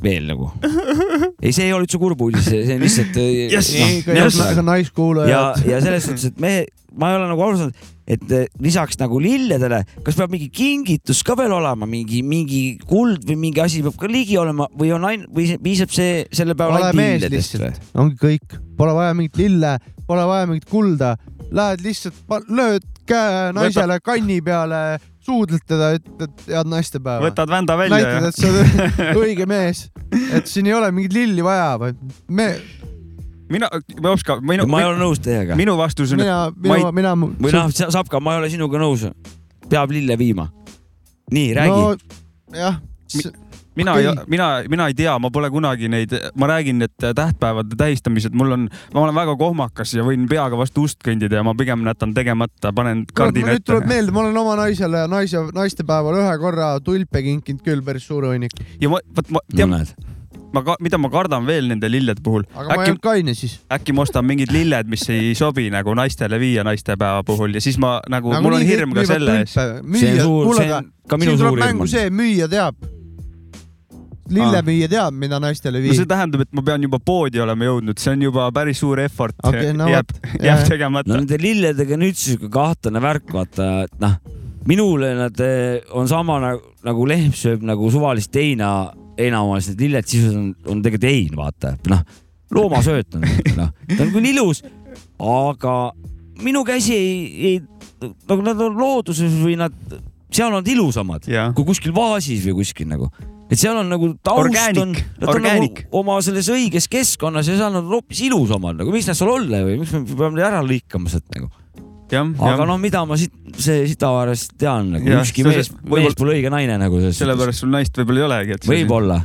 [0.00, 0.48] veel nagu.
[1.44, 3.72] ei, see ei ole üldse kurb uudis, see on lihtsalt Yes.
[3.76, 4.38] noh, Yes.
[4.40, 5.42] ja, naiskuulaja ja,
[5.74, 6.54] ja selles suhtes, et me,
[6.96, 11.22] ma ei ole nagu aru saanud, et eh, lisaks nagu lilledele, kas peab mingi kingitus
[11.26, 15.06] ka veel olema, mingi, mingi kuld või mingi asi peab ka ligi olema või on
[15.06, 17.70] ain-, või see- piisab see selle päeval ole ainult lilledest või?
[18.02, 19.76] ongi kõik, pole vaja mingit lille,
[20.10, 21.14] pole vaja mingit kulda,
[21.54, 22.18] lähed lihtsalt,
[22.50, 24.82] lööd käe naisele kanni peale,
[25.26, 27.22] suudled teda, ütled head naistepäeva.
[27.28, 29.86] võtad vända välja näitad, et sa oled õige mees,
[30.34, 31.98] et siin ei ole mingit lilli vaja, vaid
[32.30, 32.52] me,
[33.50, 33.68] mina,
[34.02, 35.58] ma oskan, minu, ma ei ole nõus teiega.
[35.58, 37.36] minu vastus on, mina, ma ei- mina, mina.
[37.40, 39.10] või noh, Sapka, ma ei ole sinuga nõus.
[39.68, 40.48] peab lille viima.
[41.30, 41.96] nii, räägi no,.
[42.54, 42.80] jah,
[43.76, 44.08] mina okei.
[44.08, 48.52] okay., mina, mina ei tea, ma pole kunagi neid, ma räägin, et tähtpäevade tähistamised, mul
[48.56, 52.14] on, ma olen väga kohmakas ja võin peaga vastu ust kõndida ja ma pigem jätan
[52.16, 53.94] tegemata, panen kardina nüüd tuleb ette.
[53.94, 58.66] meelde, ma olen oma naisele naise, naistepäeval ühe korra tulpe kinkinud küll päris suure hunniku,
[58.80, 59.94] ja ma, vot ma no tean, näed.
[60.54, 63.56] ma, mida ma kardan veel nende lillede puhul, aga ma ei äkki olnud, kaine siis.
[63.72, 67.78] äkki ma ostan mingid lilled, mis ei sobi nagu naistele viia naistepäeva puhul ja siis
[67.82, 69.54] ma nagu, nagu, mul on hirm ka selle ees.
[69.54, 71.90] ka siin tuleb mängu.
[71.90, 72.88] see, müüja teab.
[74.30, 78.14] lillemüüja teab, mida naistele no see tähendab, et ma pean juba poodi olema jõudnud, see
[78.14, 80.12] on juba päris suur effort Okei, no jääb,
[80.48, 84.18] jääb tegemata no nende lilledega on üldse sihuke kahtlane värk, vaata, et noh,
[84.70, 90.10] minule nad eh, on sama nagu, nagu lehm sööb nagu suvalist heina, heinaomas, need lilled
[90.10, 92.04] sisuliselt on, on tegelikult hein, vaata, noh,
[92.54, 93.26] loomasööt on,
[93.58, 94.62] noh, ta on küll ilus,
[95.20, 95.74] aga
[96.44, 99.74] minu käsi ei, ei, nagu nad on looduses või nad,
[100.32, 101.52] seal on nad ilusamad Jah.
[101.56, 103.10] kui kuskil vaasis või kuskil nagu,
[103.50, 105.82] et seal on nagu taust Organic, on, nad on organic.
[105.84, 109.64] nagu oma selles õiges keskkonnas ja seal on hoopis ilusamad nagu, miks nad seal olla
[109.66, 111.50] või miks me peame ära lõikama sealt nagu.
[112.18, 116.52] Aga noh, mida ma siit, see sitavaarest tean nagu, ükski mees, võib-olla- mees pole õige
[116.52, 117.24] naine nagu selles suhtes.
[117.24, 118.68] sellepärast sul naist võib-olla ei olegi, et.
[118.70, 119.18] võib-olla,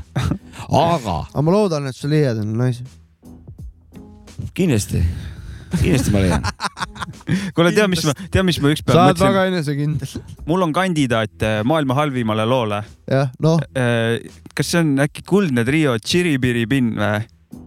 [0.69, 2.85] aga aga ma loodan, et sul liiad on naised.
[4.55, 5.01] kindlasti,
[5.81, 6.45] kindlasti ma leian.
[7.55, 10.17] kuule, tea, mis ma, tea, mis ma sa ükspäev oled mõtlesin, väga enesekindel.
[10.49, 12.83] mul on kandidaat eh, maailma halvimale loole.
[13.11, 13.61] jah, noh,
[14.55, 17.23] kas see on äkki Kuldne trio Tširibiri pinn või?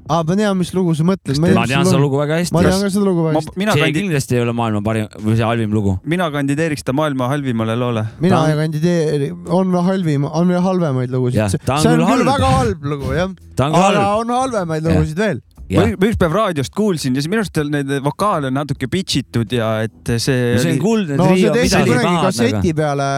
[0.08, 1.40] aa, ma tean, mis lugu sa mõtled.
[1.42, 2.86] ma tean seda lugu väga ma tean hästi.
[2.86, 5.48] ka seda lugu väga hästi., mina see kandi-, kindlasti ei ole maailma parim või see
[5.48, 5.96] halvim lugu.
[6.14, 8.06] mina kandideeriks ta maailma halvimale loole.
[8.24, 12.32] mina ei kandideeri, on veel halvim, on veel halvemaid lugusid see on küll halb.
[12.32, 13.36] väga halb lugu, jah.
[13.68, 14.02] aga halb.
[14.24, 15.44] on halvemaid lugusid veel.
[15.76, 19.20] Ma ma ükspäev raadiost kuulsin ja siis minu arust on neid vokaale on natuke pitch
[19.20, 22.22] itud ja et see see on oli, kuldne no see trio, tehti mida tahad, aga
[22.28, 23.08] kasseti peale,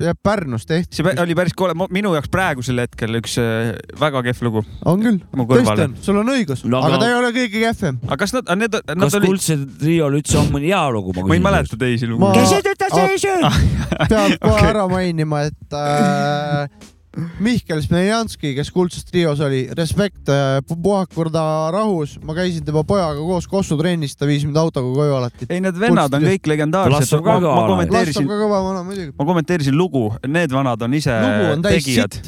[0.00, 1.00] jah, Pärnus tehti.
[1.00, 4.62] see oli päris kole, minu jaoks praegusel hetkel üks äh, väga kehv lugu.
[4.88, 6.64] On küll, tõesti on, sul on õigus.
[6.64, 7.98] No no,, aga aga- ta ei ole kõige kehvem.
[8.08, 11.12] aga kas nad, need, nad kas olid, kuldsel triol üldse on mõni hea lugu?
[11.20, 12.70] ma ei mäleta teisi Ma- lugusid.
[14.08, 16.88] peab kohe ära mainima, et äh,
[17.42, 20.30] Mihkel Smeljanski, kes kuldses trios oli, respekt,
[20.70, 21.42] puhakurda
[21.74, 25.48] rahus, ma käisin tema pojaga koos Kossu trennis, ta viis mind autoga koju alati.
[25.50, 27.40] ei, need vennad on kõik legendaarsed ma, ma.
[27.40, 28.30] Vlassov kommenteerisin,
[29.10, 31.18] ma kommenteerisin lugu, need vanad on ise
[31.50, 32.20] on tegijad,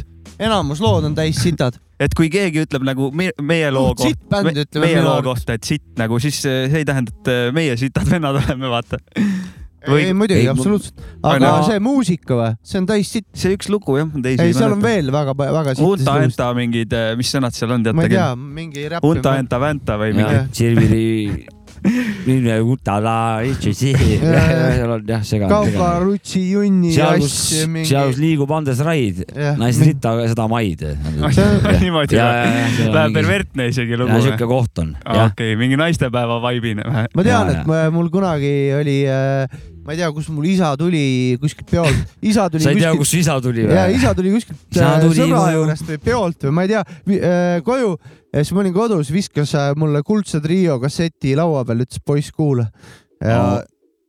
[0.42, 1.78] enamus lood on täis sitad.
[2.02, 4.42] et kui keegi ütleb nagu me, meie loo kohta,
[4.82, 8.42] meie loo kohta, et sitt nagu, siis see ei tähenda, et äh, meie sitad vennad
[8.42, 8.98] oleme, vaata.
[9.88, 11.00] Või- ei muidugi ei,, absoluutselt.
[11.22, 13.26] Aga no- see muusika või, see on täis sitt.
[13.34, 15.84] see üks lugu jah, teisi ei, seal on veel väga, väga sitt.
[15.86, 19.08] Unta Enta mingid, mis sõnad seal on, ma teate ei tea küll?, mingi räpp.
[19.10, 21.46] Unta Enta Vänta või mingi
[22.22, 25.50] jah, Silviri, Mine Utala, seal on jah, segane.
[25.50, 27.88] Kauka, Rutsi, Junni, Ass, mingi.
[27.88, 30.84] seal, kus liigub Andres Raid, ritta seda maid.
[31.82, 32.86] niimoodi või?
[32.92, 34.24] Läheb pervertne isegi lugu või?
[34.28, 34.94] siuke koht on,
[35.26, 37.04] okei, mingi naistepäeva vaibine või?
[37.16, 38.96] ma tean, et mul kunagi oli,
[39.82, 43.06] ma ei tea, kus mul isa tuli kuskilt peolt, isa tuli sa ei tea, kuskilt,
[43.06, 43.84] kus isa tuli või?
[43.98, 46.84] isa tuli kuskilt äh, tuli sõbra juurest või peolt või ma ei tea,
[47.66, 47.96] koju
[48.32, 52.32] ja siis ma olin kodus, viskas äh, mulle Kuldse trio kasseti laua peal, ütles poiss,
[52.34, 52.66] kuula.
[53.20, 53.58] ja Aa.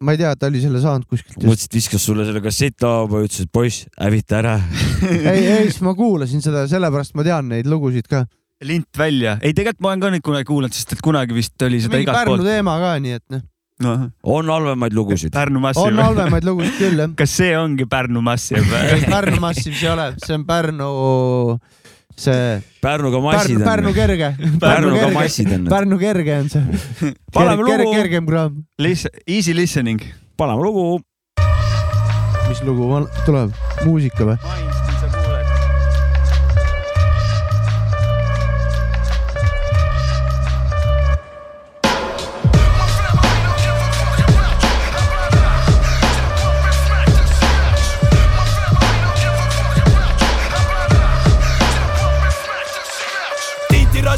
[0.03, 1.41] ma ei tea, ta oli selle saanud kuskilt.
[1.43, 4.55] mõtlesin, et viskas sulle selle kasseti laua peale, ütles, et poiss, hävita ära.
[5.11, 8.25] ei, ei, siis ma kuulasin seda, sellepärast ma tean neid lugusid ka.
[8.63, 9.37] lint välja.
[9.41, 12.23] ei, tegelikult ma olen ka neid kunagi kuulanud, sest et kunagi vist oli seda igalt
[12.23, 13.43] Pärnu poolt teema ka, nii et noh,
[13.83, 13.93] no..
[14.23, 15.33] on halvemaid lugusid.
[15.35, 15.99] Pärnu on Massiv.
[15.99, 17.15] halvemaid lugusid küll jah.
[17.19, 20.89] kas see ongi Pärnu Massiv ei, Pärnu Massiv see ei ole, see on Pärnu,
[22.15, 23.93] see Pärnuga Pärnu, massid Pärnu on.
[23.93, 24.35] kerge.
[24.59, 25.65] Pärnuga massid on.
[25.71, 27.13] Pärnu kerge on see.
[27.33, 27.93] Paneme lugu.
[27.95, 28.63] kergem kraam.
[29.27, 30.01] Easy listening.
[30.37, 31.01] paneme lugu.
[32.49, 33.53] mis lugu tuleb,
[33.85, 34.82] muusika või?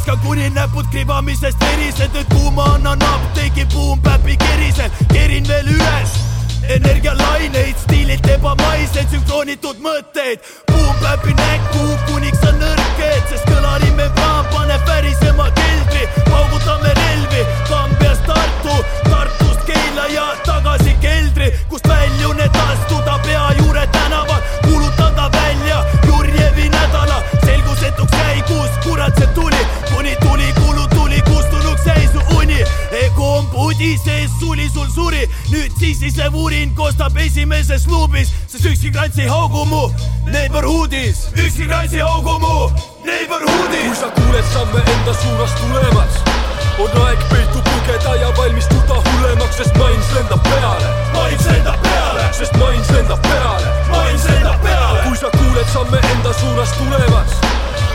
[0.06, 6.12] Raiska kuni näpud kribamisest verised, nüüd kuuma annan apteegi Boom-Päpi kerisel, kerin veel üles
[6.70, 10.40] energialaineid, stiililt ebamaiseid, sünkroonitud mõtteid.
[10.72, 18.78] Boom-Päpi näkku kuniks on nõrked, sest kõlari membran paneb värisema keldri, paugutame relvi Kambjast Tartu,
[19.10, 24.42] Tartust Keila ja tagasi keldri, kust väljun, et astuda pea juure tänaval,
[36.16, 39.92] pigisev urin kostab esimeses luubis, sest ükski krants ei haugu mu
[40.32, 44.00] neighborhoodis, ükski krants ei haugu mu kui neighborhoodis.
[44.00, 46.14] sa kuuled samme enda suunas tulemas,
[46.80, 52.58] on aeg peitu pugeda ja valmistuda hullemaks, sest mains lendab peale, mains lendab peale, sest
[52.58, 53.76] mains lendab peale.
[53.90, 55.00] mains lendab peale.
[55.08, 57.40] kui sa kuuled samme enda suunas tulemas,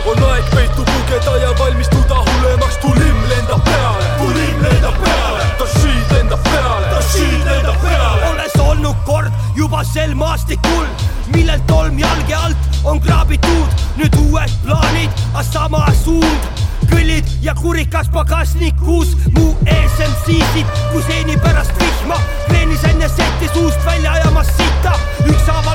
[0.06, 6.42] on aeg peitu pugeda ja valmistuda hullemaks, tulim lendab peale, tulim lendab peale, Tashid lendab
[6.42, 8.30] peale, siit lendab peale.
[8.30, 10.86] olles olnud kord juba sel maastikul,
[11.34, 16.48] millelt tolm jalge alt on kraabitud, nüüd uued plaanid, aga sama suund.
[16.90, 22.16] kõllid ja kurikas pagasnikus, mu ESMC-sid, kui seeni pärast vihma,
[22.48, 25.69] kreenis enne seti suust välja ajamas sita, ükshaaval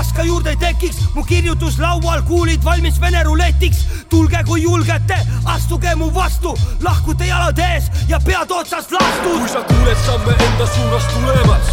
[0.00, 3.78] paska juurde tekiks, mu kirjutuslaual kuulid valmis vene ruletiks.
[4.08, 9.38] tulge, kui julgete, astuge mu vastu, lahkute jalad ees ja pead otsast lastud.
[9.38, 9.48] Kui.
[9.48, 11.66] sa kuuled samme enda suunas tulemas,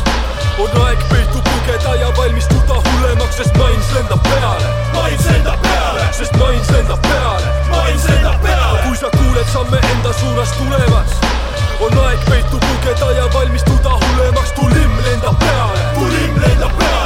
[0.59, 6.35] on aeg peitu pugeda ja valmistuda hullemaks, sest mains lendab peale, mains lendab peale, sest
[6.43, 7.47] mains lendab peale.
[7.71, 11.15] mains lendab peale, kui sa kuuled samme enda suunas tulemas,
[11.79, 16.97] on aeg peitu pugeda ja valmistuda hullemaks, tulim lendab peale, tulim lendab peale,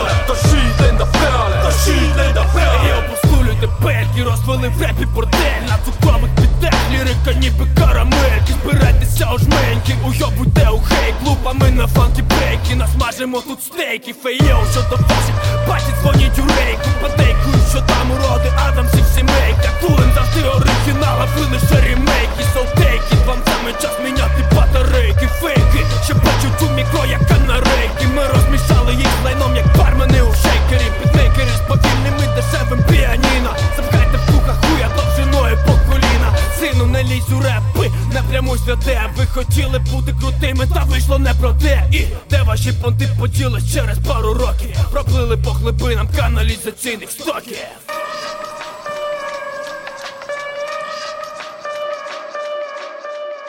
[1.71, 3.30] Tashid lendab peale, siit
[3.61, 8.53] тепельки, розвели в репі бордель На цукрових підтех, лірика ніби карамельки.
[8.63, 14.13] Збирайтеся у жменьки, уйобуйте у хейк Лупами на фанкі брейки, насмажимо тут стейки.
[14.23, 15.35] Фейєу, що до ваших.
[15.67, 21.41] Бачить дзвонять у рейку Подейкують, що там уроди, Адамсів сімейка Кулем завжди оригінал, а ви
[21.53, 22.43] лише ремейки.
[22.53, 25.27] Солтейки, вам саме час міняти батарейки.
[25.41, 30.87] Фейки, що бачать у мікро, як канарейки Ми розмішали їх лайном, як бармени у шейкері.
[31.03, 36.29] Бітмейкери з повільними дешевим піаніно Запхайте в куха хуя довжиною по коліна.
[36.59, 41.33] Сину, не лізь у репи, не прямуй святе Ви хотіли бути крутими, та вийшло не
[41.33, 41.83] про те.
[41.91, 44.69] І де ваші понти поділись через пару років?
[44.91, 47.57] Проплили по глибинам каналізаційних стоків.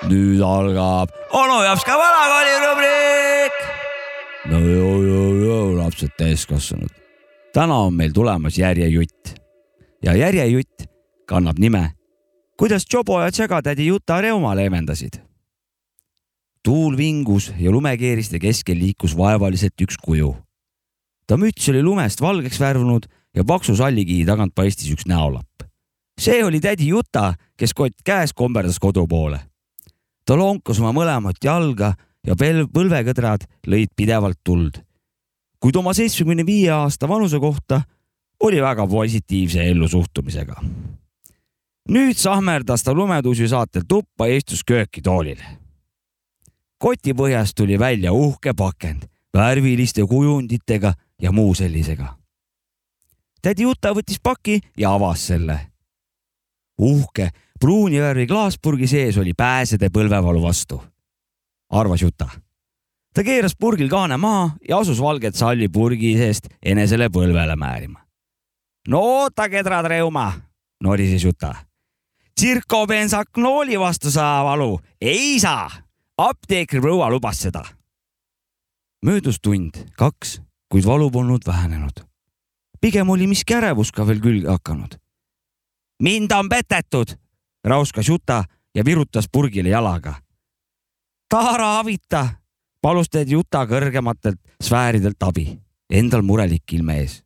[0.02, 3.54] Nüüd algab onu japs ka vanakooli rubriik.
[4.50, 6.90] no joo, joo, joo, lapsed täiskasvanud.
[7.54, 9.41] täna on meil tulemas järjejutt
[10.02, 10.86] ja järjejutt
[11.26, 11.90] kannab nime
[12.62, 15.12] kuidas Jobo ja Tšägatädi Juta reuma leevendasid.
[16.64, 20.36] tuul vingus ja lumekeeriste keskel liikus vaevaliselt üks kuju.
[21.26, 25.62] ta müts oli lumest valgeks värvunud ja paksu sallikihi tagant paistis üks näolapp.
[26.20, 29.40] see oli tädi Juta, kes kott käes komberdas kodu poole
[30.26, 31.94] ta lonkas oma mõlemat jalga
[32.26, 34.78] ja pel- põlvekõdrad lõid pidevalt tuld.
[35.58, 37.82] kuid oma seitsmekümne viie aasta vanuse kohta
[38.42, 40.54] oli väga positiivse ellusuhtumisega.
[41.88, 45.38] nüüd sahmerdas ta lumetuusi saatel tuppa ja istus köökitoolil.
[46.78, 49.02] koti põhjast tuli välja uhke pakend
[49.34, 52.16] värviliste kujunditega ja muu sellisega.
[53.42, 55.60] tädi Juta võttis paki ja avas selle.
[56.80, 60.82] uhke pruuni värvi klaaspurgi sees oli pääsede põlvevalu vastu,
[61.70, 62.28] arvas Juta.
[63.14, 68.01] ta keeras purgil kaane maha ja asus valget salli purgi seest enesele põlvele määrima.
[68.88, 70.32] No oota, kedrad reuma,
[70.82, 71.54] norises Juta.
[72.34, 75.70] tsirkobensaknooli vastu saa valu, ei saa.
[76.18, 77.62] apteekri proua lubas seda.
[79.06, 82.04] möödus tund, kaks, kuid valu polnud vähenenud.
[82.80, 84.94] pigem oli miski ärevus ka veel külge hakanud.
[86.02, 87.22] mind on petetud
[87.64, 90.14] rauskas Juta ja virutas purgile jalaga.
[91.28, 92.28] Taara avita,
[92.82, 95.46] palus teid Juta kõrgematelt sfääridelt abi,
[95.90, 97.22] endal murelik ilme ees.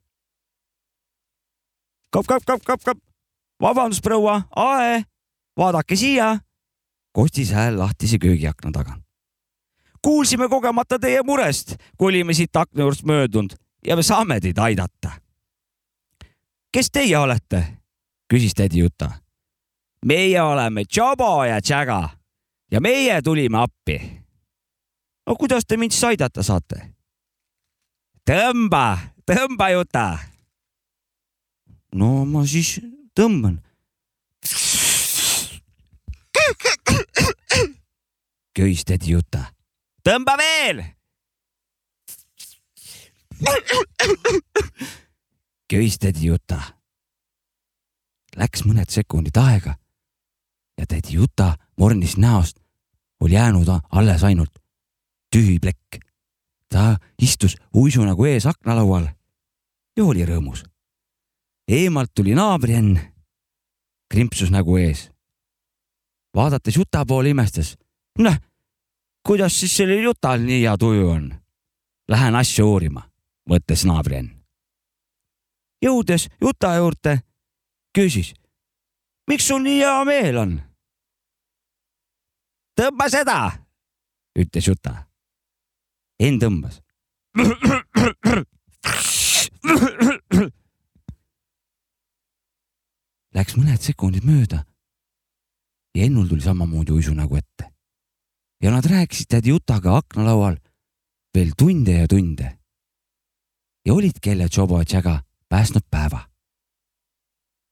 [2.11, 2.99] kap, kap, kap, kap, kap,
[3.63, 5.03] vabandust, proua, ae,
[5.57, 6.39] vaadake siia,
[7.13, 9.05] kostis hääl lahtise köögiakna tagant.
[10.03, 15.11] kuulsime kogemata teie murest, kui olime siit akna juurest möödunud ja me saame teid aidata.
[16.73, 17.65] kes teie olete?
[18.29, 19.11] küsis tädi Juta
[20.07, 22.09] meie oleme Jobo ja Jaga
[22.71, 24.23] ja meie tulime appi.
[25.27, 26.95] no kuidas te mind siis aidata saate?
[28.31, 30.19] tõmba, tõmba, Juta.
[31.97, 32.77] No ma siis
[33.17, 33.61] tõmban.
[38.57, 39.53] köis tädi Juta.
[40.05, 40.85] tõmba veel.
[45.73, 46.61] köis tädi Juta.
[48.37, 49.77] Läks mõned sekundid aega
[50.77, 52.61] ja tädi Juta mornis näost
[53.21, 54.53] oli jäänud alles ainult
[55.33, 56.05] tühi plekk.
[56.69, 59.09] ta istus uisu nagu ees aknalaual
[59.97, 60.65] ja oli rõõmus.
[61.69, 62.99] Eemalt tuli naabrienn,
[64.11, 65.11] krimpsus nägu ees.
[66.35, 67.77] vaadates Juta poole imestas.
[68.19, 68.37] noh,
[69.27, 71.35] kuidas siis sellel Jutal nii hea tuju on?
[72.09, 73.03] Lähen asja uurima,
[73.51, 74.31] mõtles naabrienn.
[75.83, 77.19] jõudes Juta juurde,
[77.95, 78.35] küsis,
[79.29, 80.61] miks sul nii hea meel on?
[82.77, 83.39] tõmba seda,
[84.39, 85.07] ütles Juta.
[86.21, 86.81] Enn tõmbas.
[93.37, 94.63] Läks mõned sekundid mööda
[95.97, 97.73] ja Ennul tuli samamoodi uisu nägu ette.
[98.63, 100.57] ja nad rääkisid tädi Jutaga aknalaual
[101.35, 102.59] veel tunde ja tunde.
[103.87, 106.29] ja olidki jälle Jobo ja Tšaga päästnud päeva.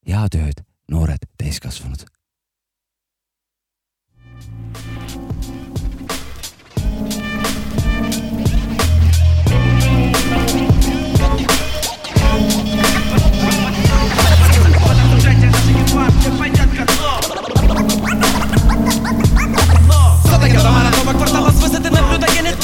[0.07, 2.13] head ööd, noored täiskasvanud.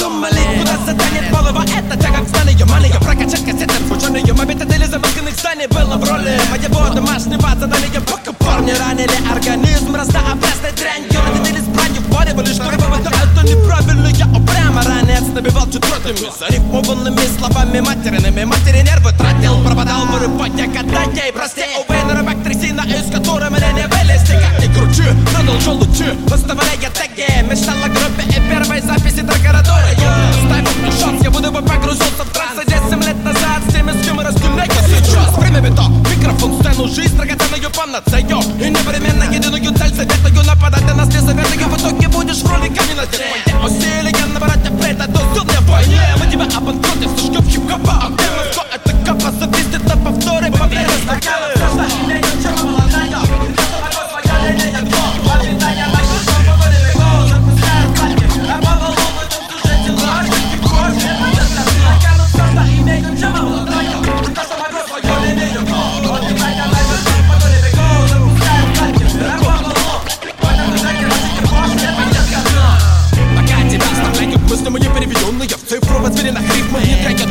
[0.00, 5.66] думали Куда задание малого это тяга к знанию Мания прокачать кассеты звучанию Обитатели замызганных зданий
[5.66, 12.02] было в роли Моего домашнего задания Пока парни ранили организм Разнообразной дрянью Родители с бранью
[12.02, 19.12] впаривали шкуры Да это неправильно, я упрямо ранец Набивал четвертыми Зарифмованными словами материными Матери нервы
[19.18, 23.86] тратил, пропадал Вырывать я когда ей прости Увы, на рыбак трясина, из которой меня не
[23.86, 23.99] вылезти
[24.91, 30.81] Ни кручи, продолжил лучи Выставляя теги Мечтал о группе и первой записи до коридора Ставил
[30.81, 34.05] мне шанс, я буду бы погрузился в транс И 10 лет назад с теми, с
[34.05, 35.37] кем мы разгуляли сейчас.
[35.37, 41.07] Время бито, микрофон, сцену, жизнь драгоценную панацею И непременно единую цель советую нападать на нас
[41.07, 46.01] не советую В итоге будешь в роли камня Твои усилия набрать предадут сил мне войне
[46.19, 48.07] Мы тебя обанкротим, слишком хип-хопа.
[48.07, 48.91] Активно, что это?
[49.05, 51.60] Капа зависит на повторе Поверь, Пока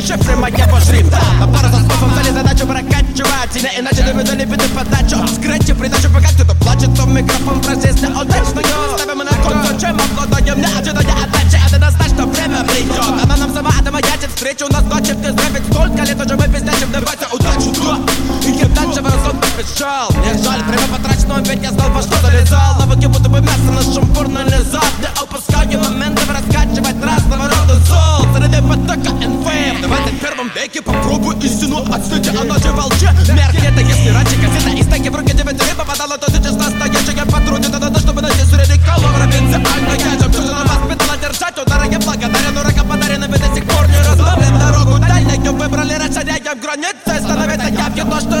[0.00, 4.44] трекет шифры моего шрифта На пару за словом дали задачу прокачивать Или иначе ты выдали
[4.44, 8.66] беды подачу Скрытие придачу, пока кто-то плачет В микрофон фразисты удачную
[8.96, 13.24] Ставим на кон, зачем обладаем Не ожидая отдачи, а ты нас знаешь, что время придет
[13.24, 17.26] Она нам сама отмаячит встречу Нас ночи ты здравит Столько лет уже мы пиздячим Давайте
[17.32, 21.90] удачу, да И кем дальше в разлом побежал Мне жаль, время потрачено, ведь я знал,
[21.90, 27.44] во что залезал Навыки будто бы мясо на шампур налезал Не упускаю моменты раскачивать разного
[27.44, 32.25] рода зол Среди потока инфы В 21 веке попробуй истину отстыть.
[32.29, 36.17] Она же волчи Мерки это если раньше кассета из стеки в руки девять рыб попадала
[36.17, 37.25] То сейчас настоящая
[37.69, 42.87] Да надо, чтобы найти среди колор Провинциально я жемчужина воспитала держать удары Я благодарен урокам
[42.87, 44.97] подаренным и до сих пор не разбавлен Дорогу.
[44.99, 47.19] Дальнюю выбрали расширяем границы.
[47.19, 48.40] Становится явью то, что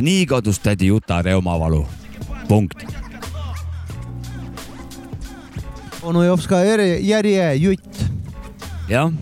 [0.00, 1.86] ja nii kadus tädi Juta reumavalu.
[2.48, 2.84] punkt.
[6.02, 8.04] onu Jopska järje, järje jutt.
[8.88, 9.12] jah,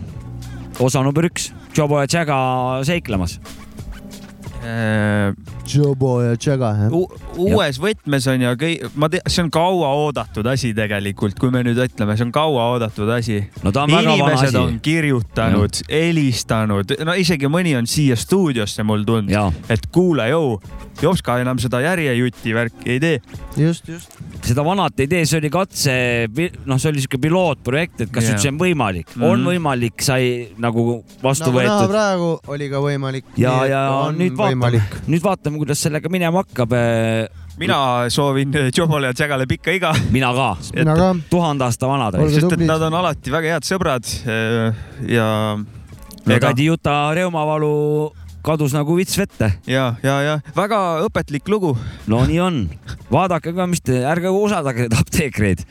[0.79, 2.37] osa number üks, Jobo ja Tšäga
[2.83, 3.39] seiklemas.
[5.69, 6.95] Jobo ja Tšega, jah.
[7.39, 11.79] uues võtmes on ja kõi-, ma tean, see on kauaoodatud asi tegelikult, kui me nüüd
[11.83, 13.41] ütleme, see on kauaoodatud asi.
[13.63, 14.79] no ta on väga vana inimesed asi on.
[14.85, 20.57] kirjutanud, helistanud, no isegi mõni on siia stuudiosse mul tulnud, et kuule, jõu,
[20.99, 23.19] Jopska enam seda järjejuti värki ei tee.
[23.57, 24.17] just, just.
[24.43, 25.93] seda vanat ei tee, see oli katse,
[26.67, 28.35] noh, see oli siuke pilootprojekt, et kas Jah.
[28.35, 31.93] üldse on võimalik mm, on võimalik, sai nagu vastu nagu võetud.
[31.93, 33.31] praegu oli ka võimalik.
[33.39, 36.75] ja, ja on nüüd vaatame võimalik., nüüd vaatame, kuidas sellega minema hakkab.
[37.59, 37.79] mina
[38.11, 40.51] soovin Jobole ja Tšägale pikka iga, mina ka,
[41.31, 42.19] tuhande aasta vanad.
[42.31, 44.85] Sest et nad on alati väga head sõbrad eh,
[45.15, 45.29] ja
[46.29, 47.73] ega Juta reumavalu
[48.45, 49.51] kadus nagu vits vette.
[49.67, 51.75] ja, ja, ja väga õpetlik lugu.
[52.07, 52.61] no nii on,
[53.11, 55.65] vaadake ka, mis te, ärge usaldage neid apteekreid.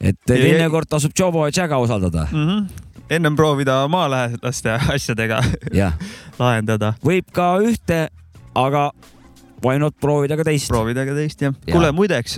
[0.00, 0.50] et Ei, ei.
[0.50, 2.46] teinekord tasub Jobo ja Jaga usaldada, mm.
[2.48, 3.00] -hmm.
[3.10, 5.42] ennem proovida maalähedaste asjadega
[6.42, 8.08] lahendada, võib ka ühte,
[8.54, 8.90] aga
[9.64, 10.68] why not proovida ka teist.
[10.70, 11.72] proovida ka teist jah Jaa.
[11.72, 12.36] kuule, muideks,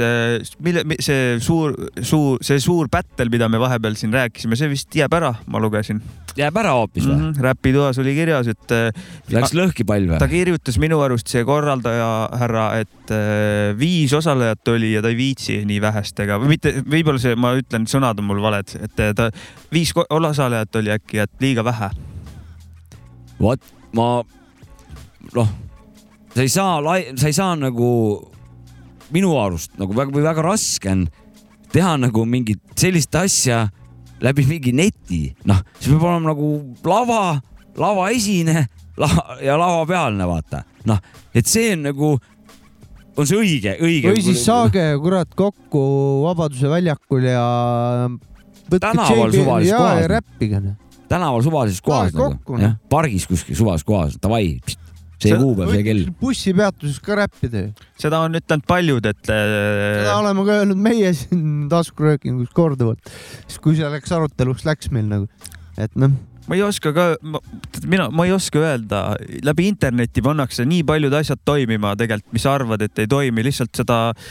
[0.63, 5.19] mille, see suur, suur, see suur battle, mida me vahepeal siin rääkisime, see vist jääb
[5.19, 6.03] ära, ma lugesin
[6.37, 7.15] jääb ära hoopis või?
[7.15, 7.43] mm -hmm..
[7.43, 10.37] räpitoas oli kirjas, et äh, Läks lõhki pall ta või?
[10.37, 12.11] kirjutas minu arust see korraldaja
[12.43, 17.23] härra, et äh, viis osalejat oli ja ta ei viitsi nii vähestega või mitte, võib-olla
[17.23, 19.31] see, ma ütlen, sõnad on mul valed, et äh, ta
[19.73, 21.91] viis osalejat oli äkki, et liiga vähe.
[23.41, 24.25] vot ma,
[25.35, 25.49] noh,
[26.37, 26.81] sa ei saa,
[27.17, 27.91] sa ei saa nagu
[29.15, 31.07] minu arust nagu väga või väga raske on
[31.73, 33.67] teha nagu mingit sellist asja
[34.23, 36.51] läbi mingi neti, noh, see peab olema nagu
[36.89, 37.37] lava,
[37.77, 38.63] lavaesine
[39.01, 41.03] lava, ja lavapealne, vaata, noh,
[41.37, 42.13] et see on nagu,
[43.17, 44.13] on see õige, õige.
[44.13, 45.85] või siis saage kurat kokku
[46.25, 47.45] Vabaduse väljakul ja
[48.67, 50.65] võtke Tänaval suvalises kohas.
[50.65, 50.81] noh.
[51.07, 52.65] tänaval suvalises kohas nagu, noh.
[52.65, 54.57] jah, pargis kuskil suvalises kohas, davai,
[55.17, 56.05] see See- kuupäev, see kell.
[56.21, 57.73] bussipeatuses ka räppida ju.
[58.01, 63.13] seda on ütelnud paljud, et seda äh, oleme ka öelnud meie siin taskuröökingus korduvalt,
[63.47, 65.29] siis kui selleks aruteluks läks meil nagu,
[65.81, 66.13] et noh,
[66.47, 67.07] ma ei oska ka,
[67.89, 69.01] mina, ma ei oska öelda,
[69.47, 73.73] läbi interneti pannakse nii paljud asjad toimima tegelikult, mis sa arvad, et ei toimi, lihtsalt
[73.81, 74.23] seda noh,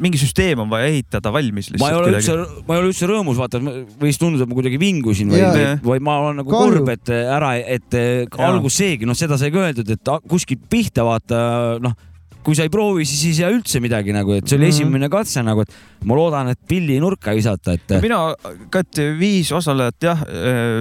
[0.00, 2.36] mingi süsteem on vaja ehitada valmis ma ei lihtsalt ole üldse,
[2.68, 3.60] ma ei ole üldse rõõmus, vaata,
[4.00, 6.78] võis tunduda, et ma kuidagi vingusin või või ma olen nagu Kahju.
[6.78, 7.98] kurb, et ära, et
[8.38, 11.42] algus seegi, noh, seda sai ka öeldud, et kuskilt pihta vaata,
[11.82, 11.96] noh,
[12.42, 14.74] kui sa ei proovi, siis ei saa üldse midagi nagu, et see oli Mhm.
[14.74, 15.70] esimene katse nagu, et
[16.04, 18.34] ma loodan, et pilli nurka visata, et mina
[18.70, 20.24] ka, et viis osalejat jah,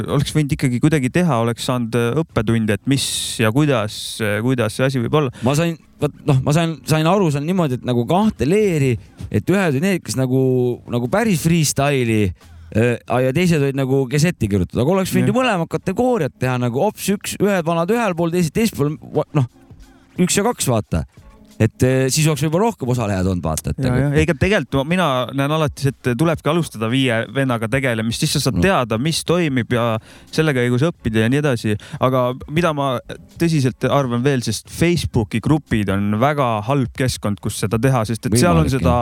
[0.10, 3.06] oleks võinud ikkagi kuidagi teha, oleks saanud äh, õppetunde, et mis
[3.40, 5.30] ja kuidas, kuidas see asi võib olla.
[5.46, 8.96] ma sain, vot noh, ma sain, sain aru seal niimoodi, et nagu kahte leeri,
[9.30, 10.42] et ühed olid need, kes nagu,
[10.90, 12.32] nagu päris freestyle'i
[12.72, 17.10] ja teised olid nagu kesetti kirjutatud, aga oleks võinud ju mõlemad kategooriad teha nagu hops
[17.12, 19.46] üks, ühed vanad ühel pool, teised teisel pool, noh,
[20.18, 21.04] üks ja kaks, vaata.
[21.62, 23.74] Et eh, siis oleks võib-olla rohkem osalejaid olnud, vaata,
[24.18, 25.08] ega tegelikult mina
[25.38, 28.64] näen alati, et tulebki alustada viie vennaga tegelemist, siis sa saad No.
[28.66, 29.86] teada, mis toimib ja
[30.32, 31.76] selle käigus õppida ja nii edasi.
[32.00, 32.88] aga mida ma
[33.40, 38.38] tõsiselt arvan veel, sest Facebooki grupid on väga halb keskkond, kus seda teha, sest et
[38.42, 38.96] seal on seda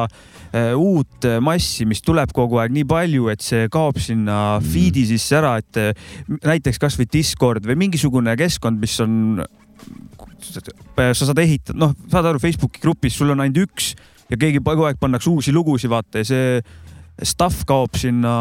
[0.53, 4.65] äh, uut massi, mis tuleb kogu aeg nii palju, et see kaob sinna Mm.
[4.73, 5.93] feed'i sisse ära, et äh,
[6.43, 9.43] näiteks kasvõi Discord või mingisugune keskkond, mis on
[10.45, 13.93] sa saad ehitada, noh, saad aru, Facebooki grupis sul on ainult üks
[14.29, 16.61] ja keegi kogu aeg pannakse uusi lugusid, vaata ja see
[17.23, 18.33] stuff kaob sinna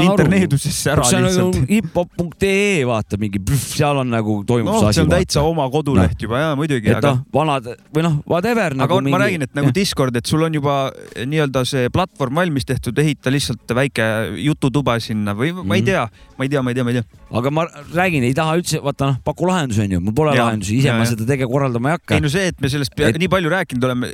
[0.00, 1.68] interneedusesse ära see on nagu lihtsalt.
[1.70, 4.98] hiphop.ee vaata mingi, seal on nagu toimub noh, see asi.
[5.00, 8.72] see on täitsa oma koduleht juba ja muidugi, et aga noh, vanad või noh, whatever
[8.74, 10.76] aga nagu on, ma räägin, et nagu Discord, et sul on juba
[11.20, 14.08] nii-öelda see platvorm valmis tehtud, ehita lihtsalt väike
[14.44, 15.86] jututuba sinna või ma ei Mhm.
[15.90, 16.08] tea,
[16.38, 17.04] ma ei tea, ma ei tea, ma ei tea.
[17.34, 17.64] aga ma
[17.94, 20.96] räägin, ei taha üldse, vaata noh, paku lahendusi onju, mul pole Jaa, lahendusi, ise jaa,
[20.98, 21.12] ma jah.
[21.14, 22.20] seda tege korraldama ei hakka ei.
[22.24, 24.12] no see, et me sellest Et- nii palju rääkinud oleme,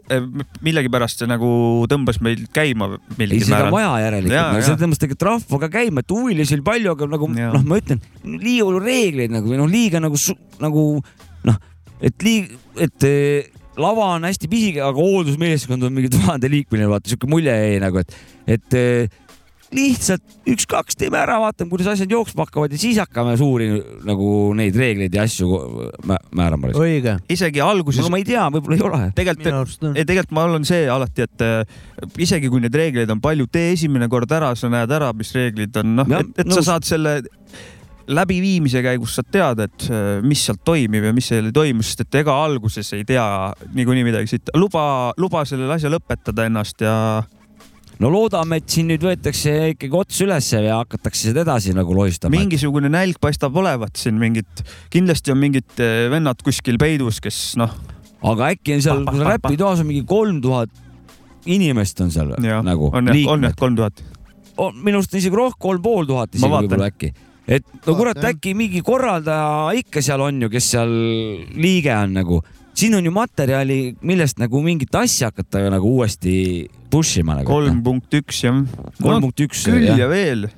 [0.64, 2.88] millegipärast see nagu tõmbas meil käima
[3.18, 3.28] ei,
[4.06, 7.52] järelikult no see tõmbas tegelikult rahva ka käima, et huvilisi oli palju, aga nagu Jaa.
[7.56, 10.20] noh, ma ütlen, liiga palju reegleid nagu või noh, liiga nagu,
[10.62, 10.84] nagu
[11.48, 11.58] noh,
[12.00, 17.30] et liiga, et eh, lava on hästi pisike, aga hooldusmeeskond on mingi tuhandeliikmeline, vaata siuke
[17.30, 18.16] mulje jäi nagu, et,
[18.58, 19.20] et eh,
[19.74, 23.68] lihtsalt üks-kaks teeme ära, vaatame, kuidas asjad jooksma hakkavad ja siis hakkame suuri
[24.06, 25.48] nagu neid reegleid ja asju
[26.08, 26.72] mä- määrama.
[26.74, 29.02] õige, isegi alguses no ma ei tea, võib-olla ei ole.
[29.16, 29.94] tegelikult on.
[29.94, 31.76] tegelikult ma olen see alati, et äh,
[32.18, 35.82] isegi kui neid reegleid on palju, tee esimene kord ära, sa näed ära, mis reeglid
[35.82, 36.70] on, noh, et, et sa nõus.
[36.72, 37.20] saad selle
[38.10, 42.02] läbiviimise käigus saad teada, et äh, mis sealt toimib ja mis seal ei toimu, sest
[42.08, 43.26] et ega alguses ei tea
[43.76, 44.50] niikuinii midagi siit.
[44.58, 46.94] luba, luba sellel asjal õpetada ennast ja
[48.00, 52.34] no loodame, et siin nüüd võetakse ikkagi ots ülesse ja hakatakse seda edasi nagu lohistama.
[52.36, 57.74] mingisugune nälg paistab olevat siin mingit, kindlasti on mingid äh, vennad kuskil peidus, kes noh,
[58.32, 60.72] aga äkki on seal räpitoas on mingi kolm tuhat
[61.48, 64.04] inimest on seal jah, nagu on jah, on jah kolm tuhat.
[64.80, 67.12] minu arust isegi rohkem, kolm pool tuhat isegi võib-olla äkki.
[67.48, 70.96] et no kurat, äkki mingi korraldaja ikka seal on ju, kes seal
[71.56, 72.40] liige on nagu,
[72.80, 76.34] siin on ju materjali, millest nagu mingit asja hakata nagu uuesti
[76.90, 77.48] push ima nagu.
[77.50, 78.62] kolm punkt üks jah.
[79.00, 79.66] kolm punkt üks.
[79.68, 80.48] küll ja veel.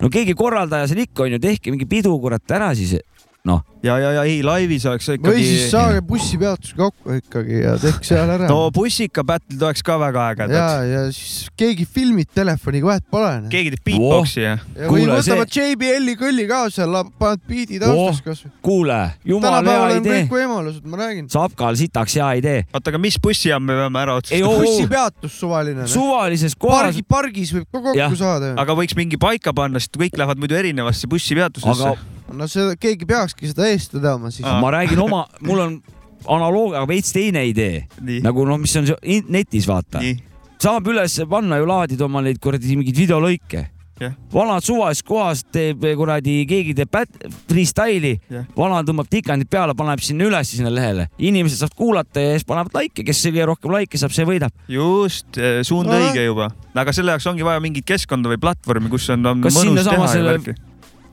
[0.00, 2.98] no keegi korraldaja seal ikka on ju, tehke mingi pidu kurat ära siis.
[3.44, 5.42] noh, ja, ja, ja ei laivis oleks või ikkagi.
[5.44, 8.46] siis saage bussipeatus kokku ikkagi ja tehke seal ära.
[8.48, 13.32] no bussika battle'id oleks ka väga ja ägedad., ja siis keegi filmib telefoniga, vahet pole.
[13.52, 14.54] keegi teeb beatbox'i ja.
[14.56, 18.50] ja või Kuule, võtavad JBL-i kõlli ka seal, paned biidi taustas Oh, kasvõi.
[18.64, 20.32] kuule, jumala tänapäeval hea on idee kõik.
[20.38, 21.28] võimalused, ma räägin.
[21.36, 22.64] Sapkal sitaks hea idee.
[22.72, 24.54] oota, aga mis bussijaam me peame ära ei otsustama?
[24.54, 25.86] oo, bussipeatus suvaline.
[25.90, 28.16] suvalises kohas pargi, pargis võib ka kokku Jah.
[28.16, 32.13] saada aga võiks mingi paika panna, sest kõik lähevad muidu erinevasse bussipeatusesse aga.
[32.36, 34.46] No see, keegi peakski seda eest vedama siis.
[34.46, 35.76] Ma räägin oma, mul on
[36.24, 37.84] analoog, aga veits teine idee.
[38.24, 38.88] nagu noh, mis on
[39.28, 40.00] netis, vaata.
[40.04, 40.16] nii,
[40.62, 43.66] saab üles panna ju laadida oma neid kuradi mingeid videolõike
[44.00, 44.10] Jah..
[44.32, 50.02] vanad suvalises kohas teeb kuradi, keegi teeb bät- freestyle'i Jah., vana tõmbab tikandid peale, paneb
[50.02, 54.00] sinna üles sinna lehele, inimesed saavad kuulata ja siis panevad laike, kes kõige rohkem laike
[54.00, 54.50] saab, see võidab.
[54.66, 56.00] just, suund No.
[56.00, 56.48] õige juba.
[56.74, 60.10] aga selle jaoks ongi vaja mingit keskkonda või platvormi, kus on, on Kas mõnus teha
[60.16, 60.56] ja värki.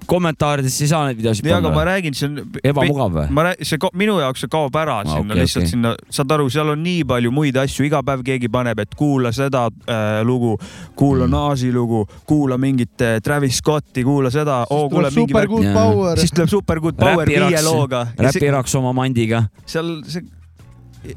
[0.09, 1.91] Kommentaaridesse ei saa neid videosid nii, aga ma panna.
[1.91, 2.39] räägin, see on.
[2.71, 3.25] ebamugav või?
[3.37, 5.71] ma räägin, see minu jaoks see kaob ära Aa, sinna okei, lihtsalt okei.
[5.71, 9.31] sinna, saad aru, seal on nii palju muid asju, iga päev keegi paneb, et kuula
[9.35, 10.57] seda äh, lugu,
[10.99, 11.31] kuula Mm.
[11.31, 15.73] Naasi lugu, kuula mingit äh, Travis Scotti, kuula seda, oo kuule mingi super värk, good
[15.73, 16.17] power.
[16.19, 18.07] siis tuleb Super Good Power viie looga.
[18.17, 19.45] räpiraks oma mandiga.
[19.65, 20.21] seal see,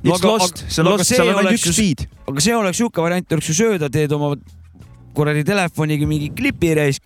[0.02, 2.06] No it's aga- lost, see on no aga lost, see seal on ainult üks beat.
[2.30, 4.30] aga see oleks siuke variant, oleks ju sööda, teed oma
[5.14, 7.02] kuradi telefoniga mingi klipi reisk,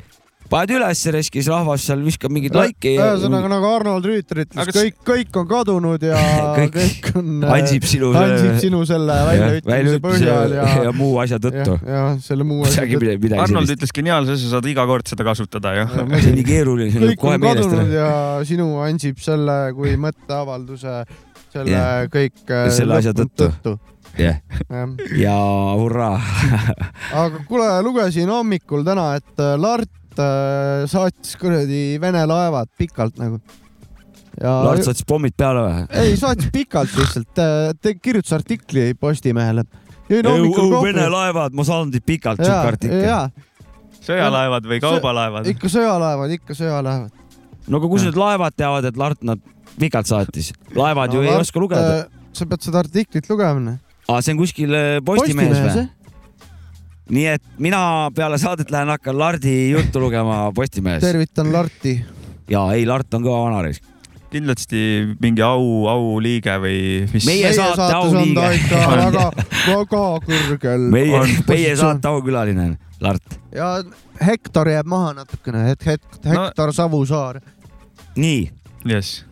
[0.49, 4.43] paned üles reisk ja siis rahvas seal viskab mingeid laike ja ühesõnaga nagu Arnold Rüütel
[4.45, 6.21] ütles Aga, kõik, kõik on kadunud ja
[6.59, 7.29] Kõik- kõik on.
[7.59, 11.77] Ansib sinu ansib sinu selle väljaütlemise põhjal ja, ja muu asja ja, tõttu.
[11.85, 13.35] ja selle muu asja tõttu.
[13.45, 15.87] Arnold ütles geniaalse asja, saad iga kord seda kasutada ju.
[15.93, 18.01] see on nii keeruline, see kõik tuleb kohe on meelest kadunud ära.
[18.01, 20.97] ja sinu ansib selle kui mõtteavalduse,
[21.53, 22.09] selle Jah.
[22.13, 22.41] kõik.
[22.49, 23.77] äh, Selle asja tõttu.
[24.19, 24.41] jah,
[24.73, 25.37] jah ja
[25.79, 26.17] hurraa.
[27.25, 29.93] aga kuule, lugesin hommikul täna, et äh, Lart
[30.23, 33.41] äh, saatis kuradi Vene laevad pikalt nagu.
[34.39, 35.85] ja Lart saatis pommid peale või?
[36.03, 39.65] ei, saatis pikalt lihtsalt, ta kirjutas artikli Postimehele.
[40.09, 43.05] Vene laevad, ma saan teid pikalt, siuke, artikkel.
[43.05, 43.27] ja
[44.09, 45.49] sõjalaevad või kaubalaevad?
[45.53, 47.27] ikka sõjalaevad, ikka sõjalaevad.
[47.69, 49.43] no aga kus need laevad teavad, et Lart nad
[49.81, 50.53] pikalt saatis?
[50.77, 52.07] laevad ju ei oska lugeda.
[52.33, 53.79] sa pead seda artiklit lugema.
[54.09, 55.87] aa, see on kuskil äh, Postimehes või?
[57.11, 57.81] Nii et mina
[58.15, 61.01] peale saadet lähen hakkan Lardi juttu lugema Postimehes.
[61.01, 62.05] tervitan Larti.
[62.51, 63.83] ja ei, Lart on kõva vanarisk.
[64.31, 64.81] kindlasti
[65.21, 66.81] mingi au, auliige või
[67.15, 67.25] mis?
[67.27, 68.29] Meie saate auliige.
[68.29, 69.31] on ta ikka väga,
[69.69, 70.85] väga kõrgel.
[70.93, 73.39] meie, meie saate aukülaline on Lart.
[73.55, 73.83] ja
[74.21, 77.41] Hektor jääb maha natukene, et het-, Hektor Savusaar.
[78.17, 78.51] nii,
[78.85, 79.25] jess.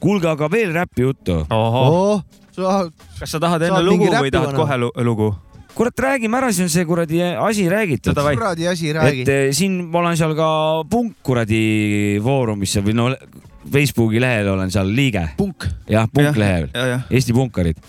[0.00, 1.40] kuulge aga veel räpi juttu.
[1.50, 2.22] oh,
[2.54, 2.84] sa,
[3.18, 5.32] kas sa tahad enne Saad lugu mingi või tahad kohe lu- lugu?
[5.74, 8.14] kurat, räägime ära, siis on see kuradi asi räägitud.
[8.14, 9.28] Kuradi asi, räägi et.
[9.28, 10.50] eh, siin ma olen seal ka
[10.90, 13.08] punk kuradi foorumis või no
[13.70, 15.68] Facebooki lehel olen seal liige, punk.
[15.88, 17.08] jah, punk lehel, ja, jah.
[17.10, 17.80] Eesti punkarid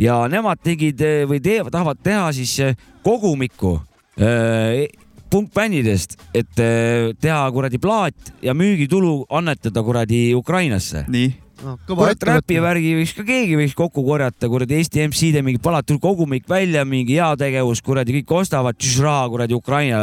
[0.00, 3.76] ja nemad tegid eh, või teevad, tahavad teha siis eh, kogumikku
[4.18, 4.88] eh,
[5.32, 11.04] punkbändidest, et eh, teha kuradi plaat ja müügitulu annetada kuradi Ukrainasse.
[11.08, 11.32] nii,
[11.62, 12.62] kõva kurat, räpi ettevõte.
[12.66, 16.84] värgi võiks ka keegi võiks kokku korjata, kuradi Eesti MC-de mingi palad, tuli kogumik välja,
[16.88, 20.02] mingi heategevus, kuradi kõik ostavad, raha kuradi Ukraina,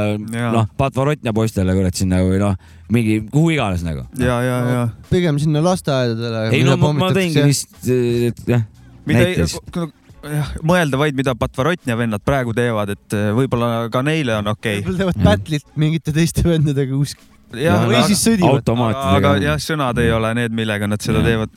[0.56, 2.58] noh, Patvorotnia poistele kurat sinna või noh,
[2.94, 4.06] mingi kuhu iganes nagu.
[4.20, 4.84] ja, ja, ja.
[5.12, 6.50] pigem sinna lasteaedadele.
[6.56, 7.90] ei no ma, ma tõingi lihtsalt,
[8.32, 8.68] et jah,
[9.10, 9.98] mida ei näiteks.,
[10.28, 14.82] jah, mõelda vaid, mida Patvarotnia vennad praegu teevad, et eh, võib-olla ka neile on okei
[14.82, 17.28] võib-olla teevad battle'it mingite teiste vendadega kuskil.
[17.54, 18.50] jah, või aga, siis sõdivad.
[18.50, 19.34] aga automaatidega.
[19.48, 21.28] jah, sõnad ei ole need, millega nad seda Jah.
[21.28, 21.50] teevad.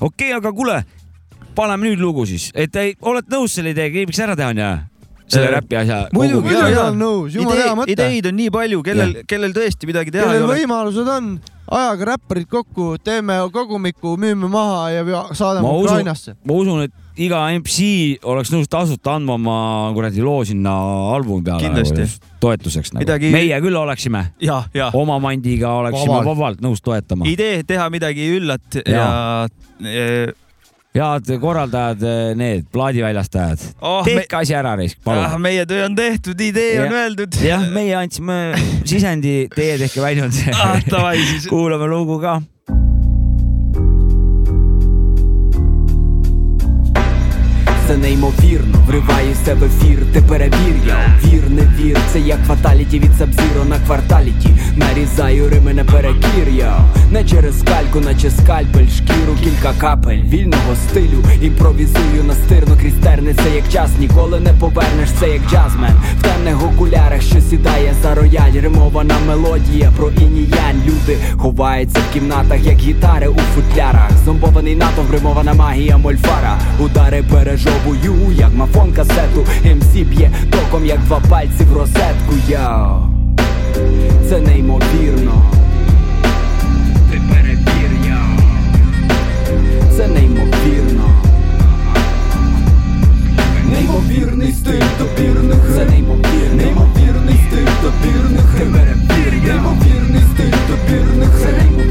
[0.00, 0.78] okei okay,, aga kuule,
[1.58, 4.72] paneme nüüd lugu siis, et ei, oled nõus selle ideega, ei võiks ära teha onju?
[5.32, 5.98] selle Äh, räpi asja.
[6.12, 6.68] muidugi, jaa.
[6.68, 7.94] olen nõus, jumala hea mõte.
[7.94, 10.58] ideid on nii palju, kellel, kellel tõesti midagi teha ei kellel ole.
[10.60, 11.30] võimalused on,
[11.78, 16.36] ajage räpparid kokku, teeme kogumiku, müüme maha ja saadame Ma Ukrainasse.
[16.44, 19.56] ma usun, et iga MC oleks nõus tasuta andma oma
[19.96, 20.74] kuradi loo sinna
[21.16, 21.64] albumi peale.
[21.64, 22.31] Kindlasti.
[22.42, 24.26] Toetuseks nagu Midagi- meie küll oleksime,
[24.98, 26.26] oma mandiga oleksime Vabalt.
[26.32, 27.26] vabalt, nõus toetama.
[27.30, 29.48] idee teha midagi üllat ja,
[29.80, 30.32] ja
[30.94, 32.02] head korraldajad,
[32.36, 35.40] need plaadiväljastajad oh,, tehke me, asi ära, Risk, ah, palun.
[35.46, 37.38] meie töö on tehtud, idee on Ja- öeldud.
[37.46, 38.40] jah, meie andsime
[38.84, 40.76] sisendi, teie tehke väljund ah,.
[41.52, 42.40] kuulame lugu ka.
[47.92, 48.78] Це неймовірно.
[48.86, 53.78] Вриваюся в ефір, ти перевір я Вір, не вір, це як фаталіті від сабзіро на
[53.86, 54.48] кварталіті.
[54.76, 56.78] Нарізаю рими на перекір я
[57.10, 61.24] Не через кальку, наче скальпель, шкіру, кілька капель вільного стилю.
[61.42, 65.92] Імпровізую настирно крізь терни, це як час, ніколи не повернеш, це як джазмен.
[66.18, 70.82] В темних окулярах, що сідає за рояль, римована мелодія про ініянь.
[70.86, 74.10] Люди ховаються в кімнатах, як гітари у футлярах.
[74.24, 76.58] Зомбований натовп, римована магія мольфара.
[76.80, 77.22] Удари
[77.84, 79.46] пережовую, як мафон касету.
[79.64, 82.34] МС б'є током, як два пальці в розетку.
[82.48, 83.08] Яу
[84.28, 85.44] Це неймовірно.
[87.10, 88.38] Ти перевір, яу
[89.96, 91.08] Це неймовірно.
[93.72, 101.81] Неймовірний стиль допірних Це неймовірно Неймовірний стиль допірних Ти перевір, Неймовірний стиль допірних Це Неймовірний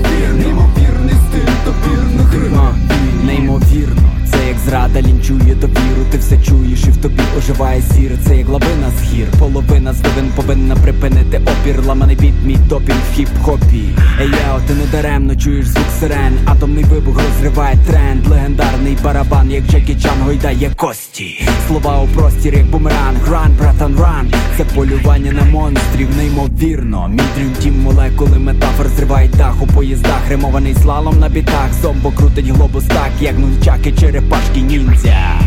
[4.65, 9.13] зрада лінчує довіру, ти все чуєш і в тобі оживає зір Це як лавина з
[9.13, 10.01] гір, половина з
[10.35, 11.85] повинна припинити опір.
[11.85, 13.89] Ламаний біт, мій допінг в хіп-хопі.
[14.21, 16.39] Ей, я, ти не даремно чуєш звук сирен.
[16.45, 18.27] Атомний вибух розриває тренд.
[18.27, 21.49] Легендарний барабан, як Джекі Чан гойдає кості.
[21.67, 27.07] Слова у простір, як бумеранг, ран, братан, ран Це полювання на монстрів, неймовірно.
[27.07, 29.61] Мій дрім тім молекули метафор зривають дах.
[29.61, 31.73] У поїздах Римований слалом на бітах.
[31.81, 35.39] Зомбо крутить глобус так, як нунчаки черепашки ніндзя.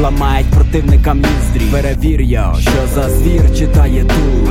[0.00, 4.50] Ламають противникам ніздрі Перевір я, що за звір читає тут.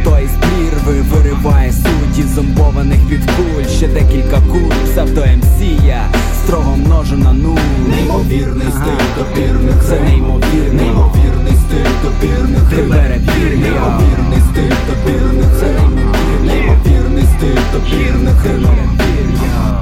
[0.00, 3.76] Хто із прірви вириває суті зомбованих під куль.
[3.76, 6.06] Ще декілька куль, псевдо МСія
[6.44, 7.58] Строго множу на нуль.
[7.88, 16.44] Неймовірний стиль допірних Це неймовірно Неймовірний стиль допірних Ти перевір Неймовірний стиль допірних Це неймовірно
[16.44, 19.75] Неймовірний стиль допірних Ти перевір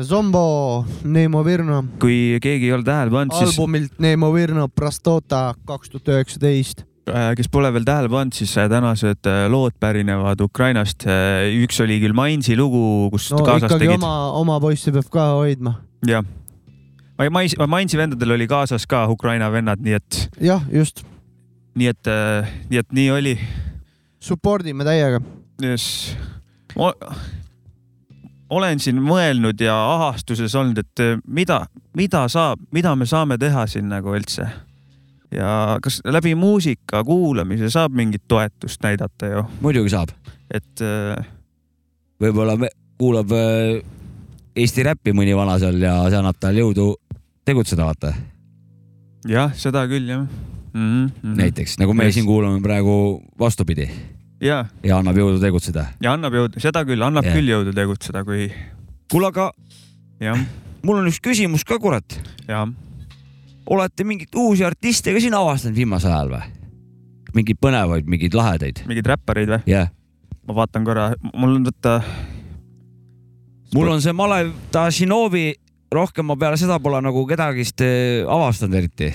[0.04, 6.84] Zombo Neimovierno kui keegi ei ole tähele pannud, siis albumilt Neimovierno Prostota kaks tuhat üheksateist.
[7.08, 11.04] äh, kes pole veel tähele pannud, siis äh, tänased äh, lood pärinevad Ukrainast.
[11.64, 15.78] üks oli küll Mainsi lugu, kus no kaasas tegid, oma, oma poisse peab ka hoidma.
[16.06, 16.24] jah.
[17.18, 21.02] Mais-, Mainsi vendadel oli kaasas ka Ukraina vennad, nii et, jah, just,
[21.74, 22.12] nii et,
[22.68, 23.38] nii et nii oli.
[24.20, 25.24] support ime täiega.
[25.64, 26.14] Yes.
[28.50, 33.66] Olen siin mõelnud ja ahastuses olnud, et eh, mida, mida saab, mida me saame teha
[33.68, 34.48] siin nagu üldse.
[35.30, 40.14] ja kas läbi muusika kuulamise saab mingit toetust näidata ju, muidugi saab,
[40.50, 41.26] et eh,
[42.22, 42.56] võib-olla
[42.98, 43.82] kuulab äh,
[44.58, 46.94] Eesti räppi mõni vana seal ja see annab talle jõudu
[47.46, 48.14] tegutseda, vaata
[49.28, 51.06] jah, seda küll jah mm.
[51.06, 51.36] -hmm.
[51.36, 52.14] näiteks nagu me Yes.
[52.14, 53.90] siin kuulame praegu vastupidi
[54.42, 55.88] ja, ja annab jõudu tegutseda.
[56.02, 57.36] ja annab jõudu, seda küll, annab yeah.
[57.38, 58.48] küll jõudu tegutseda, kui
[59.10, 59.50] kuule, aga
[60.86, 62.18] mul on üks küsimus ka, kurat.
[63.68, 66.48] olete mingeid uusi artiste ka siin avastanud viimasel ajal või?
[67.36, 68.82] mingeid põnevaid, mingeid lahedaid?
[68.88, 69.62] mingeid räppareid või?
[69.70, 69.90] jah,
[70.48, 71.98] ma vaatan korra, mul on võtta,
[73.74, 75.50] mul on see Malev Tašinovi,
[75.92, 79.12] rohkem ma peale seda pole nagu kedagist eh, avastanud eriti.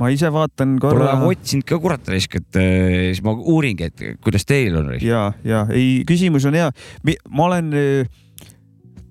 [0.00, 3.90] Ma ise vaatan Pole korra nagu otsinud ka kurat raisk, et eh, siis ma uuringi,
[3.90, 4.92] et kuidas teil on.
[5.02, 6.70] ja, ja ei, küsimus on hea.
[7.30, 7.70] ma olen,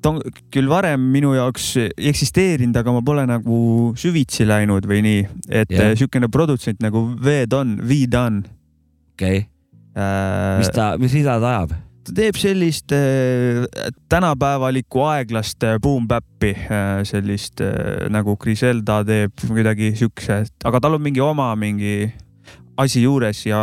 [0.04, 0.20] ta on
[0.54, 3.62] küll varem minu jaoks eksisteerinud, aga ma pole nagu
[4.00, 5.96] süvitsi läinud või nii, et yeah.
[6.00, 8.44] siukene produtsent nagu V-Don, V-Don
[9.14, 9.48] okei okay.,
[9.96, 10.60] äh,.
[10.60, 11.76] mis ta, mis rida ta ajab?
[12.04, 13.64] Ta teeb sellist äh,
[14.12, 21.06] tänapäevalikku aeglast äh, boom-bap'i äh,, sellist äh, nagu Griselda teeb kuidagi siukse, aga tal on
[21.06, 22.12] mingi oma mingi
[22.78, 23.62] asi juures ja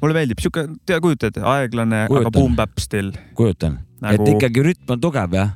[0.00, 2.38] mulle meeldib siuke, tea, kujutad, aeglane, aga Kujutan.
[2.38, 5.54] boom-bap still kujutan nagu et ikkagi rütm on tugev jah?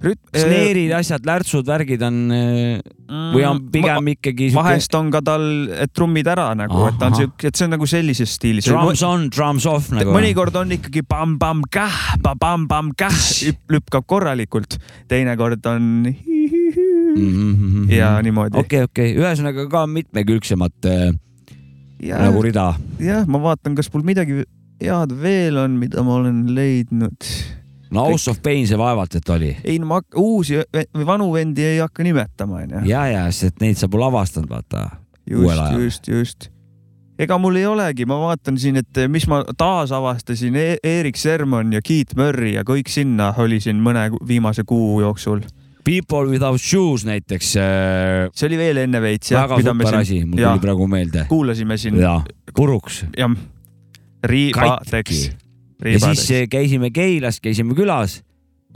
[0.00, 0.22] rütm.
[0.32, 2.80] Snare'id, asjad, lärtsud, värgid on eh,
[3.34, 5.44] või on pigem ikkagi siuke vahest on ka tal,
[5.76, 8.68] et trummid ära nagu, et ta on siuke, et see on nagu sellises stiilis.
[8.68, 10.14] drums on, drums off nagu.
[10.14, 13.18] mõnikord on ikkagi pamm-pamm-käh, pamm-pamm-käh,
[13.72, 14.78] lükkab korralikult,
[15.10, 15.90] teinekord on
[17.90, 18.60] ja niimoodi.
[18.62, 20.92] Okei, okei, ühesõnaga ka mitmekülgsemat
[22.00, 22.72] ja, nagu rida.
[23.02, 24.42] jah, ma vaatan, kas mul midagi
[24.80, 27.32] head veel on, mida ma olen leidnud.
[27.90, 29.50] No House of Pain see vaevalt, et oli.
[29.64, 32.84] ei no ma uusi või vanu vendi ei hakka nimetama, onju.
[32.88, 34.88] ja, ja, sest neid sa pole avastanud, vaata.
[35.30, 36.50] just, just, just.
[37.20, 41.82] ega mul ei olegi, ma vaatan siin, et mis ma taasavastasin e, Erik Sermon ja
[41.84, 45.44] Keith Murray ja kõik sinna oli siin mõne viimase kuu jooksul.
[45.84, 50.52] People Without Shoes näiteks äh,, see oli veel enne veits väga super asi, mul jaa.
[50.52, 51.24] tuli praegu meelde.
[51.28, 52.18] kuulasime siin ja
[52.54, 53.04] puruks.
[53.16, 53.32] jah,
[54.24, 55.39] riibadeks katki.
[55.84, 58.20] Ja siis eh, käisime Keilas, käisime külas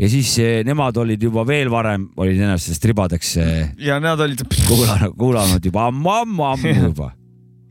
[0.01, 4.21] ja siis eh, nemad olid juba veel varem olid ennast sellest ribadeks eh, ja nad
[4.21, 7.11] olid, kuulanud, kuulanud juba ammu-ammu-ammu juba.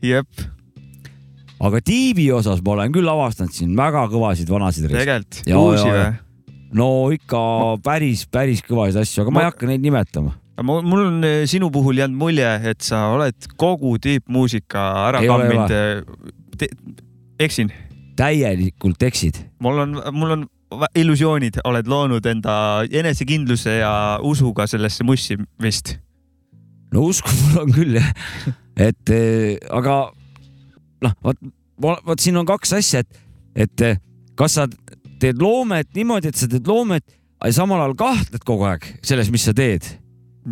[0.04, 0.44] jep,
[1.60, 6.06] aga tiibi osas ma olen küll avastanud siin väga kõvasid vanasid tegelikult, uusi või?
[6.74, 7.42] no ikka
[7.84, 10.34] päris, päris kõvasid asju, aga ma Ma- ei hakka neid nimetama.
[10.62, 15.74] mul on sinu puhul jäänud mulje, et sa oled kogu tüüpmuusika ära kamminud.
[17.42, 17.70] eksin,
[18.16, 19.40] täielikult eksid.
[19.62, 20.46] mul on, mul on
[20.98, 22.56] illusioonid, oled loonud enda
[22.90, 23.92] enesekindluse ja
[24.22, 25.96] usuga sellesse mussi vist.
[26.92, 28.10] no usku mul on küll jah,
[28.76, 29.98] et eh, aga
[31.04, 31.42] noh, vot,
[31.80, 33.20] vot siin on kaks asja, et,
[33.66, 34.00] et eh,
[34.38, 34.68] kas sa
[35.22, 37.04] teed loomet niimoodi, et sa teed loomet,
[37.40, 39.86] aga samal ajal kahtled kogu aeg selles, mis sa teed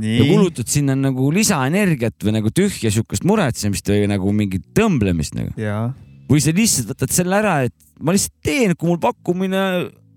[0.00, 5.52] ja kulutad sinna nagu lisaenergiat või nagu tühja sihukest muretsemist või nagu mingit tõmblemist nagu.
[5.60, 5.90] ja,
[6.32, 9.62] või sa lihtsalt võtad selle ära, et ma lihtsalt teen, kui mul pakkumine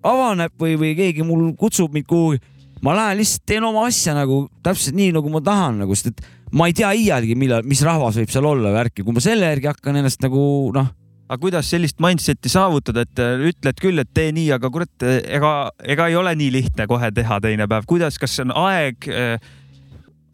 [0.06, 2.40] avaneb või, või keegi mul kutsub mind kuhugi,
[2.86, 6.28] ma lähen lihtsalt teen oma asja nagu täpselt nii, nagu ma tahan nagu, sest et
[6.56, 9.72] ma ei tea iialgi, millal, mis rahvas võib seal olla värki, kui ma selle järgi
[9.74, 10.46] hakkan ennast nagu
[10.76, 10.88] noh,
[11.26, 15.54] aga kuidas sellist mindset'i saavutada, et äh, ütled küll, et tee nii, aga kurat, ega,
[15.84, 19.52] ega ei ole nii lihtne kohe teha teine päev, kuidas, kas see on aeg äh,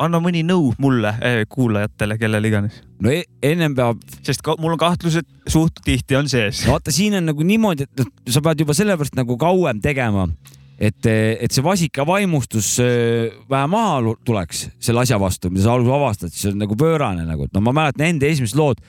[0.02, 1.14] anna mõni nõu mulle,
[1.52, 6.18] kuulajatele, kellele iganes, no e ennem peab, sest ka, mul on kahtlus, et suht tihti
[6.20, 6.64] on sees.
[6.68, 10.28] no vaata, siin on nagu niimoodi, et noh, sa pead juba sellepärast nagu kauem tegema,
[10.82, 15.98] et, et see vasika vaimustus äh, vähe maha tuleks selle asja vastu, mida sa alguses
[15.98, 18.82] avastad, siis on nagu pöörane nagu, et no ma mäletan enda esimesed lood,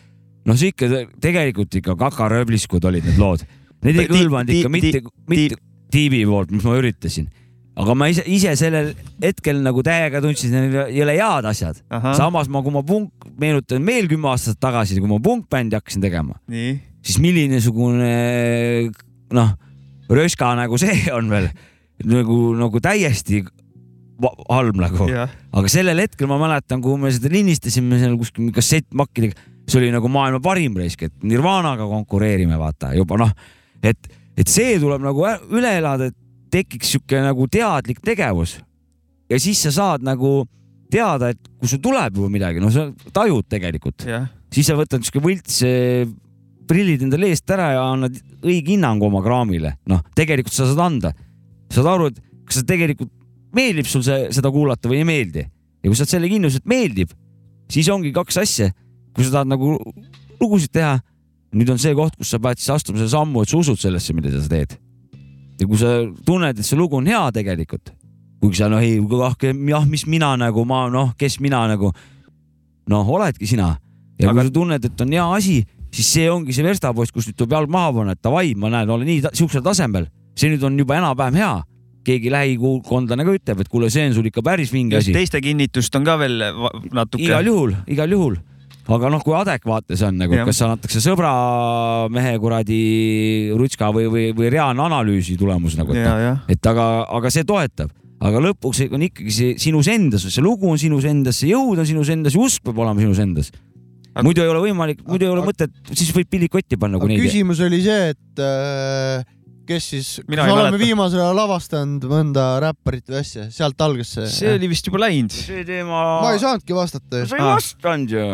[0.48, 0.88] noh, see ikka
[1.22, 3.44] tegelikult ikka kakarööbliskud olid need lood,
[3.84, 5.60] need ei kõlvanud ikka mitte mitte
[5.92, 7.28] tiibi poolt, mis ma üritasin,
[7.78, 8.92] aga ma ise, ise sellel
[9.22, 11.80] hetkel nagu täiega tundsin, need ei ole head asjad.
[12.18, 16.36] samas ma, kui ma punk, meenutan veel kümme aastat tagasi, kui ma punkbändi hakkasin tegema,
[17.02, 18.12] siis millisugune
[19.32, 19.54] noh,
[20.12, 21.50] röska nagu see on veel.
[22.02, 23.44] Nagu, nagu täiesti
[24.50, 25.06] halb nagu,
[25.54, 29.38] aga sellel hetkel ma mäletan, kui me seda lindistasime seal kuskil kassettmakkidega,
[29.70, 33.30] see oli nagu maailma parim reisk, et Nirvanaga konkureerime, vaata juba noh,
[33.82, 36.18] et, et see tuleb nagu üle elada, et
[36.52, 38.58] tekiks sihuke nagu teadlik tegevus.
[39.30, 40.42] ja siis sa saad nagu
[40.92, 45.04] teada, et kui sul tuleb juba midagi, no sa tajud tegelikult, jah, siis sa võtad
[45.04, 46.04] sihuke võlts eh,
[46.68, 49.76] prillid endale eest ära ja annad õige hinnangu oma kraamile.
[49.88, 51.14] noh, tegelikult sa saad anda,
[51.72, 53.10] saad aru, et kas sa tegelikult
[53.56, 55.46] meeldib sul see, seda kuulata või ei meeldi
[55.82, 57.12] ja kui sa oled selle kindlus, et meeldib,
[57.72, 58.70] siis ongi kaks asja.
[59.12, 59.74] kui sa tahad nagu
[60.40, 60.94] lugusid teha,
[61.52, 64.14] nüüd on see koht, kus sa pead siis astuma selle sammu, et sa usud sellesse,
[64.16, 64.72] mida sa teed.
[65.62, 65.92] Ja kui sa
[66.26, 67.92] tunned, et see lugu on hea tegelikult,
[68.42, 71.92] kuigi sa noh ei, jah, mis mina nagu ma noh, kes mina nagu
[72.90, 73.76] noh, oledki sina
[74.18, 75.60] ja Aga- kui sa tunned, et on hea asi,
[75.92, 78.90] siis see ongi see verstapost, kus nüüd tuleb jalg maha panna, et davai, ma näen,
[78.90, 81.52] olen nii ta- siuksel tasemel, see nüüd on juba enam-vähem hea.
[82.02, 85.12] keegi lähikondlane ka ütleb, et kuule, see on sul ikka päris vinge asi.
[85.14, 86.40] teiste kinnitust on ka veel
[86.90, 87.22] natuke.
[87.22, 88.40] igal juhul, igal juhul.
[88.90, 91.32] Aga noh, kui adekvaatne see on nagu kas see antakse sõbra
[92.12, 92.82] mehe kuradi
[93.58, 96.86] rutska või, või, või reaalne analüüsi tulemus nagu, et noh, et aga,
[97.18, 101.38] aga see toetab, aga lõpuks on ikkagi see sinus endas, see lugu on sinus endas,
[101.42, 103.52] see jõud on sinus endas ja usk peab olema sinus endas.
[104.12, 107.62] Aga- muidu ei ole võimalik, muidu ei ole mõtet, siis võib pilli kotti panna, küsimus
[107.64, 109.22] oli see, et äh,
[109.66, 114.54] kes siis, ei oleme viimasel ajal avastanud mõnda räpparit või asja, sealt algas see, see
[114.56, 115.32] oli vist juba läinud.
[115.32, 116.02] see teema.
[116.24, 117.54] ma ei saanudki vastata sa ei Aa.
[117.56, 118.26] vastanud ju.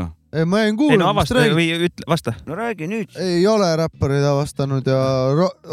[0.46, 1.56] Ma jäin ei kuulama no, mis avasta ta räägib.
[1.58, 2.34] või ütle, vasta.
[2.46, 3.16] no räägi nüüd.
[3.22, 4.98] ei ole räppareid avastanud ja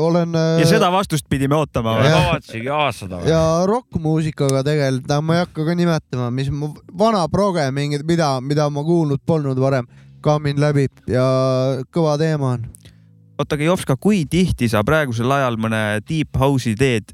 [0.05, 3.21] olen äh, ja seda vastust pidime ootama kavatsegi avastada.
[3.29, 8.69] ja rokkmuusikaga tegelikult, ma ei hakka ka nimetama, mis mu vana proge mingid, mida, mida
[8.69, 9.89] ma kuulnud polnud varem,
[10.25, 11.25] kammin läbib ja
[11.93, 12.65] kõva teema on.
[13.39, 17.13] oota, aga Jopska, kui tihti sa praegusel ajal mõne deep house'i teed,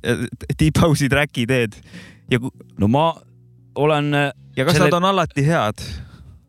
[0.60, 1.76] deep house'i track'i teed
[2.32, 2.40] ja,
[2.80, 3.12] no ma
[3.76, 4.14] olen,
[4.56, 5.84] ja kas Selle- nad on alati head?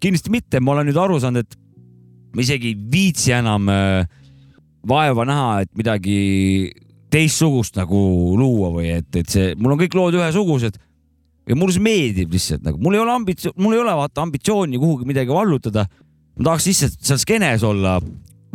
[0.02, 1.58] Kindlasti mitte, ma olen nüüd aru saanud, et
[2.34, 4.06] ma isegi ei viitsi enam äh,
[4.88, 6.72] vaeva näha, et midagi
[7.12, 7.98] teistsugust nagu
[8.38, 10.78] luua või et, et see, mul on kõik lood ühesugused.
[11.50, 14.78] Ja mulle see meeldib lihtsalt nagu, mul ei ole ambitsioon, mul ei ole vaata ambitsiooni
[14.78, 15.88] kuhugi midagi vallutada.
[16.38, 17.96] ma tahaks lihtsalt seal skeenes olla,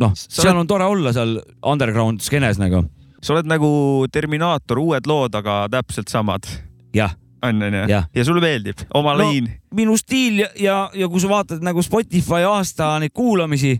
[0.00, 2.82] noh, seal oled- on tore olla seal underground skeenes nagu,
[3.22, 3.70] sa oled nagu
[4.10, 6.48] Terminaator, uued lood, aga täpselt samad.
[6.96, 7.12] jah
[7.42, 8.08] on, onju Jah..
[8.14, 9.48] ja sulle meeldib oma No, liin?
[9.74, 13.76] minu stiil ja, ja, ja kui sa vaatad nagu Spotify aasta neid kuulamisi,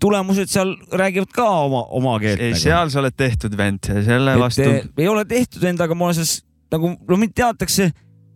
[0.00, 2.40] tulemused seal räägivad ka oma, oma keelt.
[2.40, 4.62] ei, seal sa oled tehtud vend, selle et vastu.
[4.64, 6.38] eh, ei ole tehtud endaga, ma olen selles
[6.72, 7.90] nagu, no mind teatakse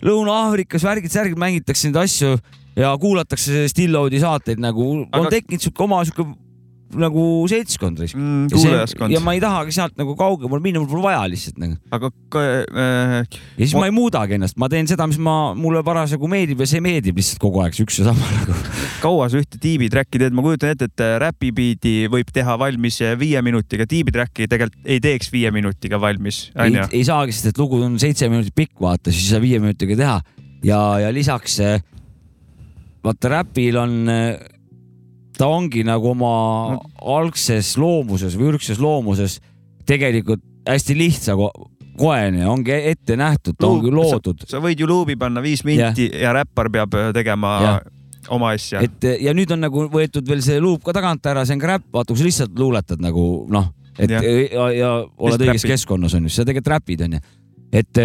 [0.04, 2.36] Lõuna-Aafrikas värgid-särgid mängitakse neid asju
[2.78, 5.08] ja kuulatakse Still-Loadi saateid nagu Aga...
[5.18, 6.28] on Aga- tekkinud sihuke oma sihuke
[6.96, 8.46] nagu seltskond risk mm,.
[8.52, 9.20] kuulajaskond ja.
[9.24, 11.76] ma ei tahagi sealt nagu kaugemale minna, mul pole vaja lihtsalt nagu.
[11.92, 15.52] aga ka, äh, ja siis Ma- ma ei muudagi ennast, ma teen seda, mis ma,
[15.58, 18.56] mulle parasjagu meeldib ja see meeldib lihtsalt kogu aeg, see üks ja sama nagu.
[19.02, 23.14] kaua sa ühte tiibitracki teed, ma kujutan ette, et äh, räpibiidi võib teha valmis äh,
[23.20, 26.88] viie minutiga, tiibitracki tegelikult ei teeks viie minutiga valmis, ei, onju.
[26.96, 29.98] ei saagi, sest et lugu on seitse minutit pikk, vaata, siis ei saa viie minutiga
[29.98, 30.18] teha
[30.64, 31.80] ja, ja lisaks eh,
[33.04, 33.98] vaata räpil on,
[35.38, 36.32] ta ongi nagu oma
[36.98, 39.38] algses loomuses või ürgses loomuses
[39.88, 41.52] tegelikult hästi lihtsa ko
[41.98, 44.44] koene, ongi ette nähtud, ta ongi loodud.
[44.48, 47.80] sa võid ju luubi panna viis minti ja räppar peab äh, tegema Jah.
[48.34, 48.82] oma asja.
[48.86, 51.72] et ja nüüd on nagu võetud veel see luup ka tagant ära, see on ka
[51.74, 56.14] räpp, vaata kui sa lihtsalt luuletad nagu noh, et ja, ja, ja oled õiges keskkonnas
[56.18, 57.24] on ju, sa tegelikult räpid on ju.
[57.82, 58.02] et,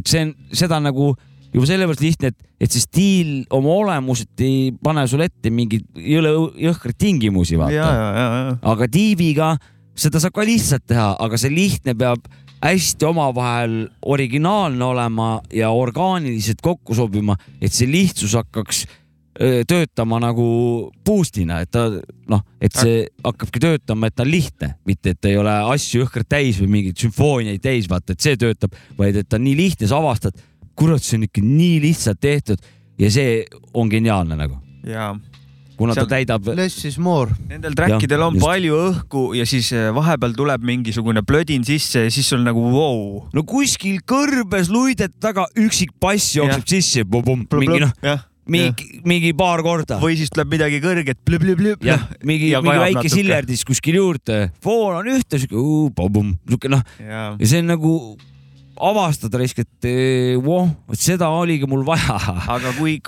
[0.00, 1.12] et see on seda nagu
[1.54, 6.34] juba sellepärast lihtne, et, et see stiil oma olemuselt ei pane sulle ette mingeid jõle
[6.66, 8.58] jõhkraid tingimusi, vaata.
[8.62, 9.54] aga tiibiga
[9.96, 12.26] seda saab ka lihtsalt teha, aga see lihtne peab
[12.62, 18.84] hästi omavahel originaalne olema ja orgaaniliselt kokku sobima, et see lihtsus hakkaks
[19.40, 20.46] öö, töötama nagu
[21.04, 21.86] boost'ina, et ta
[22.32, 26.30] noh, et see hakkabki töötama, et ta on lihtne, mitte et ei ole asju jõhkralt
[26.32, 29.90] täis või mingeid sümfooniaid täis, vaata, et see töötab, vaid et ta on nii lihtne,
[29.90, 30.40] sa avastad,
[30.76, 32.62] kurat, see on ikka nii lihtsalt tehtud
[33.00, 33.40] ja see
[33.74, 35.14] on geniaalne nagu, ja
[35.76, 37.34] kuna ta on- täidab Less is more.
[37.48, 38.46] nendel trackidel on just.
[38.46, 42.78] palju õhku ja siis äh, vahepeal tuleb mingisugune plödin sisse ja siis sul nagu vau
[42.78, 43.26] wow..
[43.34, 47.92] no kuskil kõrbes luidet taga üksik bass jookseb sisse, mingi noh,
[48.46, 49.98] mingi, mingi paar korda.
[50.02, 51.18] või siis tuleb midagi kõrget,
[51.84, 55.60] jah, mingi, ja mingi väike sillerdis kuskil juurde, foon on ühte siuke,
[56.48, 57.92] siuke noh, ja ja see on nagu
[58.82, 62.16] avastada risk, et eh, voh, vot seda oligi mul vaja.
[62.56, 62.98] aga kui,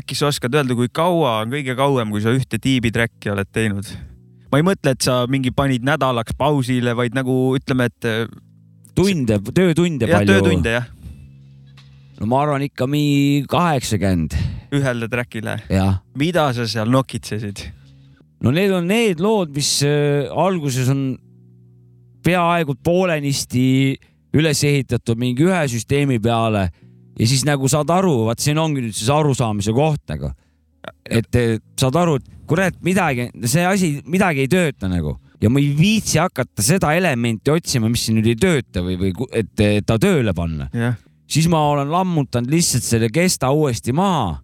[0.00, 3.50] äkki sa oskad öelda, kui kaua on kõige kauem, kui sa ühte tiibi track'i oled
[3.52, 3.90] teinud?
[4.50, 8.24] ma ei mõtle, et sa mingi panid nädalaks pausile, vaid nagu ütleme, et äh,
[8.98, 10.40] tunde, töötunde jah, palju.
[10.40, 10.88] töötunde jah,
[12.18, 14.34] no ma arvan ikka mingi kaheksakümmend,
[14.74, 15.60] ühele track'ile.
[16.18, 17.68] mida sa seal nokitsesid?
[18.40, 21.18] no need on need lood, mis äh, alguses on
[22.24, 23.96] peaaegu poolenisti
[24.36, 26.68] üles ehitatud mingi ühe süsteemi peale
[27.18, 30.32] ja siis nagu saad aru, vaat siin ongi nüüd siis arusaamise koht nagu.
[31.10, 31.36] et
[31.78, 36.18] saad aru, et kurat, midagi, see asi, midagi ei tööta nagu ja ma ei viitsi
[36.20, 40.34] hakata seda elementi otsima, mis siin nüüd ei tööta või, või et, et ta tööle
[40.36, 40.96] panna jah,
[41.30, 44.40] siis ma olen lammutanud lihtsalt selle kesta uuesti maha.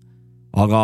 [0.57, 0.81] aga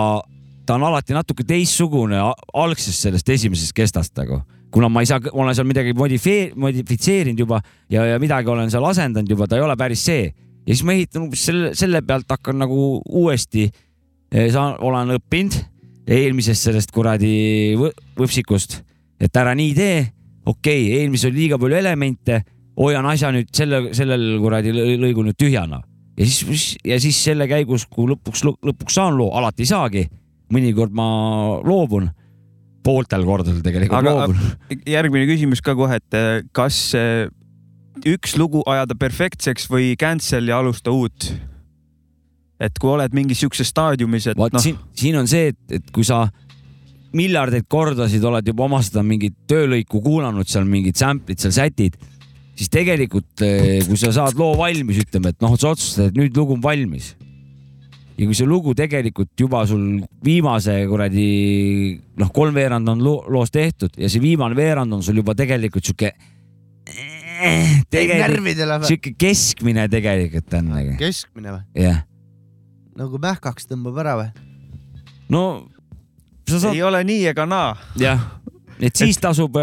[0.67, 2.21] ta on alati natuke teistsugune
[2.55, 4.43] algsest sellest esimesest kestast nagu,
[4.73, 7.61] kuna ma ei saa, olen seal midagi modifee-, modifitseerinud juba
[7.93, 10.31] ja, ja midagi olen seal asendanud juba, ta ei ole päris see.
[10.67, 13.69] ja siis ma ehitan umbes selle, selle pealt hakkan nagu uuesti,
[14.55, 15.59] saan, olen õppinud
[16.09, 18.81] eelmisest sellest kuradi võ- võpsikust,
[19.23, 20.01] et ära nii tee,
[20.45, 22.43] okei okay,, eelmises oli liiga palju elemente,
[22.79, 25.83] hoian asja nüüd selle, sellel kuradi lõ- lõigul nüüd tühjana.
[26.19, 30.03] Ja siis, ja siis selle käigus, kui lõpuks, lõpuks saan loo, alati ei saagi,
[30.53, 31.07] mõnikord ma
[31.65, 32.11] loobun,
[32.85, 34.83] pooltel kordadel tegelikult Aga- aga, loobun.
[34.89, 37.31] järgmine küsimus ka kohe, et äh, kas äh,
[38.09, 41.33] üks lugu ajada perfektseks või cancel ja alusta uut?
[42.63, 45.89] et kui oled mingis siukses staadiumis, et vot noh, siin, siin on see, et, et
[45.95, 46.29] kui sa
[47.17, 51.99] miljardeid kordasid oled juba oma seda mingit töölõiku kuulanud, seal mingid sample'id, seal sätid,
[52.55, 56.39] siis tegelikult eh, kui sa saad loo valmis, ütleme, et noh, sa otsustad, et nüüd
[56.39, 57.13] lugu on valmis.
[58.23, 61.27] Ja kui see lugu tegelikult juba sul viimase kuradi
[62.21, 66.13] noh, kolmveerand on loo, loos tehtud ja see viimane veerand on sul juba tegelikult sihuke.
[67.91, 68.93] tegelikult närvidele või?
[68.93, 71.83] sihuke keskmine tegelikult on keskmine või?
[71.83, 72.05] jah.
[72.99, 74.31] nagu mähkaks tõmbab ära või?
[75.35, 75.45] no
[76.49, 77.75] sa saad ei ole nii ega naa.
[77.99, 78.23] jah,
[78.79, 79.59] et siis tasub,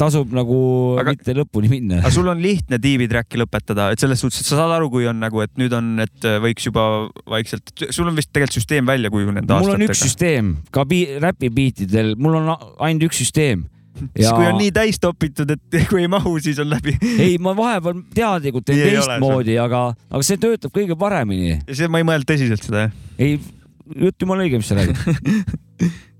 [0.00, 0.58] tasub nagu
[1.00, 2.12] Aga- mitte lõpuni minna aga.
[2.14, 5.20] sul on lihtne tiibi track'i lõpetada, et selles suhtes, et sa saad aru, kui on
[5.22, 6.86] nagu, et nüüd on, et võiks juba
[7.30, 10.08] vaikselt, sul on vist tegelikult süsteem välja kujunenud mul on üks aastatega.
[10.08, 10.86] süsteem ka
[11.26, 12.50] räpi biitidel, mul on
[12.82, 13.66] ainult üks süsteem.
[14.16, 16.96] siis kui on nii täis topitud, et kui ei mahu, siis on läbi.
[17.12, 21.58] ei, ma vahepeal teadlikult teen teistmoodi, aga, aga see töötab kõige paremini.
[21.58, 22.96] ja see, ma ei mõelnud tõsiselt seda, jah.
[23.18, 23.36] ei,
[24.06, 24.96] jutt jumala õige, mis sa räägid.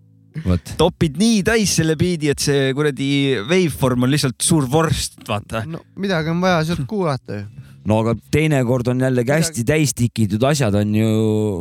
[0.46, 3.10] vot, topid nii täis selle biidi, et see kuradi
[3.48, 5.64] waveform on lihtsalt suur vorst, vaata.
[5.68, 7.46] no midagi on vaja sealt kuulata ju.
[7.88, 11.14] no aga teinekord on jällegi hästi täis tikitud asjad on ju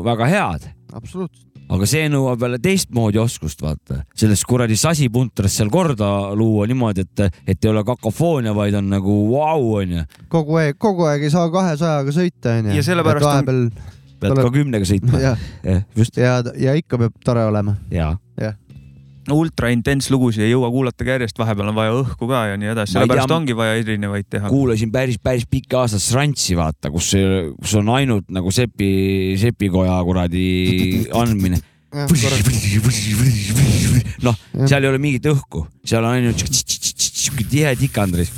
[0.07, 1.47] väga head, absoluutselt.
[1.71, 4.01] aga see nõuab jälle teistmoodi oskust, vaata.
[4.17, 9.21] sellest kuradi sasipuntrast seal korda luua niimoodi, et, et ei ole kakofoonia, vaid on nagu
[9.31, 10.05] vau, onju.
[10.31, 12.77] kogu aeg, kogu aeg ei saa kahesajaga sõita, onju.
[12.77, 13.65] Ja sellepärast on- vahepeal
[14.21, 15.35] pead Tuleb- ka kümnega sõitma.
[15.97, 16.17] just.
[16.21, 17.75] ja, ja ikka peab tore olema.
[17.93, 18.15] jaa.
[19.31, 22.71] ultra intens lugusid ei jõua kuulata ka järjest, vahepeal on vaja õhku ka ja nii
[22.73, 24.49] edasi, sellepärast tea- ongi vaja erinevaid teha.
[24.49, 27.11] kuulasin päris, päris pikki aastaid Srantsi, vaata, kus,
[27.61, 30.45] kus on ainult nagu sepi, sepikoja kuradi
[31.21, 31.61] andmine.
[34.25, 38.31] noh, seal ei ole mingit õhku, seal on ainult siuke tihe tikandris,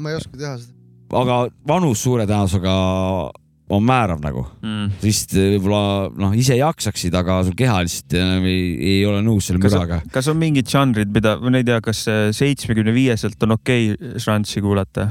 [0.00, 0.72] ma ei oska teha seda.
[1.20, 2.74] aga vanus suure tõenäosusega
[3.72, 4.90] on määrav nagu, Mm.
[5.00, 9.62] sest võib-olla noh, ise jaksaksid, aga sul keha lihtsalt enam ei, ei ole nõus selle
[9.62, 10.02] kas müraga.
[10.12, 12.04] kas on mingid žanrid, mida, ma ei tea, kas
[12.36, 15.08] seitsmekümne viieselt on okei okay šanssi kuulata?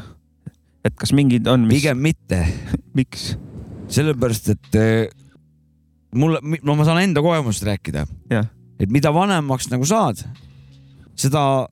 [0.86, 2.44] et kas mingid on, mis, pigem mitte,
[2.98, 3.34] miks?
[3.94, 5.10] sellepärast et eh,
[6.16, 8.48] mulle, no ma saan enda kogemusest rääkida Jah..
[8.80, 10.22] et mida vanemaks nagu saad,
[11.18, 11.68] seda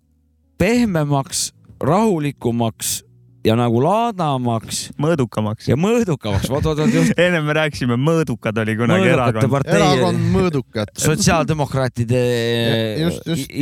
[0.61, 1.51] pehmemaks,
[1.81, 3.01] rahulikumaks
[3.45, 5.67] ja nagu laadamaks mõõdukamaks.
[5.71, 9.69] ja mõõdukamaks, vot, vot, vot just ennem me rääkisime, Mõõdukad oli kunagi mõõdukate erakond.
[9.77, 10.93] erakond mõõdukat.
[11.01, 12.21] sotsiaaldemokraatide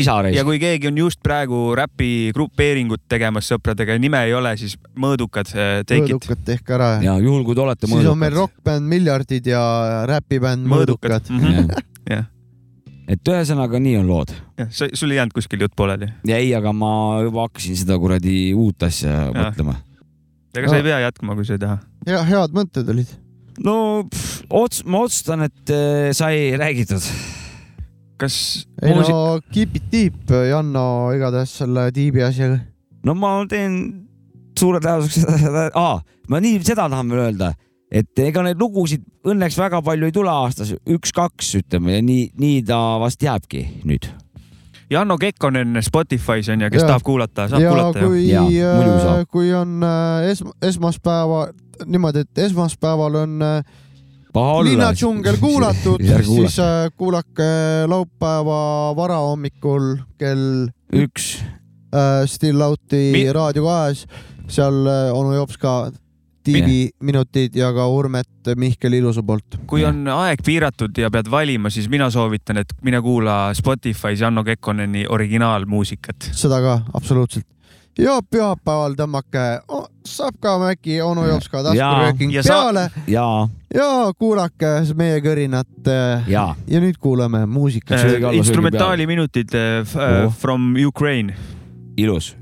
[0.01, 0.45] isareis ja.
[0.47, 5.51] kui keegi on just praegu räpi grupeeringut tegemas sõpradega ja nime ei ole, siis Mõõdukad,
[5.87, 6.17] take it.
[6.17, 6.91] mõõdukat tehke ära.
[7.03, 8.59] ja juhul, kui te olete siis on meil mõõdukad.
[8.59, 9.63] rokkbänd Miljardid ja
[10.09, 11.31] räpibänd Mõõdukad.
[11.31, 11.71] Mhm.
[12.09, 12.27] jah,
[13.09, 16.09] et ühesõnaga nii on lood jah, sul ei jäänud kuskil jutt pooleli.
[16.29, 16.91] ja ei, aga ma
[17.25, 19.79] juba hakkasin seda kuradi uut asja mõtlema.
[20.57, 21.79] ega sa ei pea jätkama, kui sa ei taha.
[22.09, 23.13] ja head mõtted olid.
[23.65, 23.75] no
[24.09, 27.05] pff, ots-, ma otsustan, et äh, sai räägitud.
[28.19, 28.35] kas
[28.83, 30.85] ei muusik, no keep it deep, Janno
[31.15, 32.61] igatahes selle tiibi asjaga.
[33.07, 33.79] no ma teen
[34.59, 35.99] suure tõenäosusega seda, aa,
[36.29, 37.53] ma nii seda tahan veel öelda,
[37.91, 42.63] et ega neid lugusid õnneks väga palju ei tule aastas, üks-kaks ütleme ja nii, nii
[42.67, 44.09] ta vast jääbki nüüd.
[44.89, 46.87] Janno Kekkonen Spotify's on ja kes Jaa.
[46.87, 48.07] tahab kuulata, saab ja kuulata ju.
[48.09, 49.27] kui Jaa, muidugi, saab.
[49.29, 51.43] kui on äh, es, esmaspäeva
[51.85, 53.77] niimoodi, et esmaspäeval on äh,
[54.65, 57.49] linnadžungel kuulatud, siis äh, kuulake
[57.87, 61.37] laupäeva varahommikul kell üks,
[61.93, 64.05] äh, Still Out'i Mi- Raadio kahes,
[64.49, 65.91] seal äh, onu Jops ka
[66.53, 69.59] tiibi minutid ja ka Urmet Mihkel Ilusa poolt.
[69.67, 74.43] kui on aeg piiratud ja pead valima, siis mina soovitan, et mine kuula Spotify's Janno
[74.43, 76.29] Kekkoneni originaalmuusikat.
[76.31, 77.45] seda ka absoluutselt.
[77.99, 83.25] ja pühapäeval tõmmake oh,, saab ka äkki onu Jops ka taskurööking peale ja,
[83.75, 83.87] ja
[84.17, 87.99] kuulake meie kõrinat äh, ja ja nüüd kuulame muusikat.
[88.33, 90.31] instrumentaaliminutid äh, f- äh, Oh.
[90.31, 91.33] from Ukraine.
[91.97, 92.35] ilus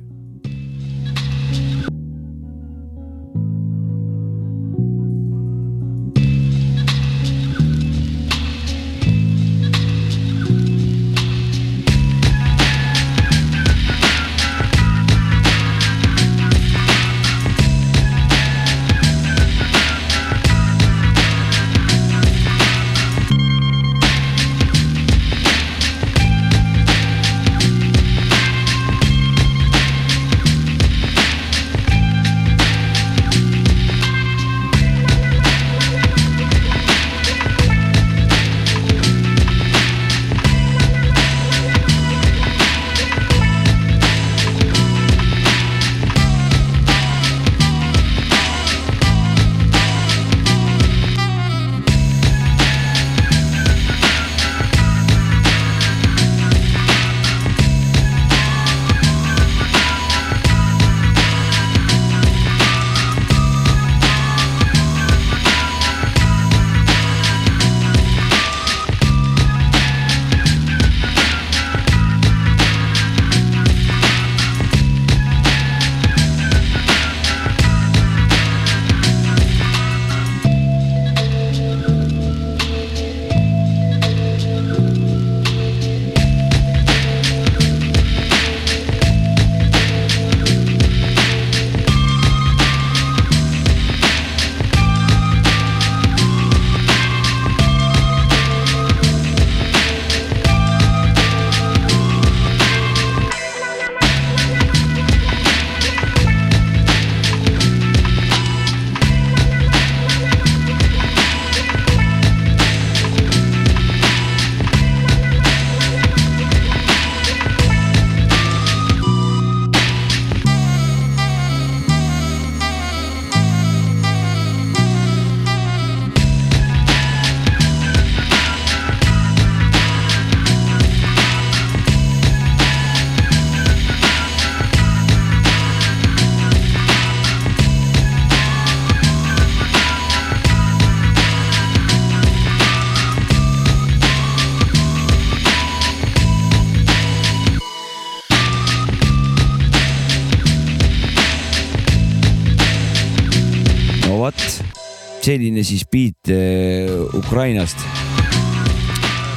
[155.27, 157.81] selline siis beat äh, Ukrainast.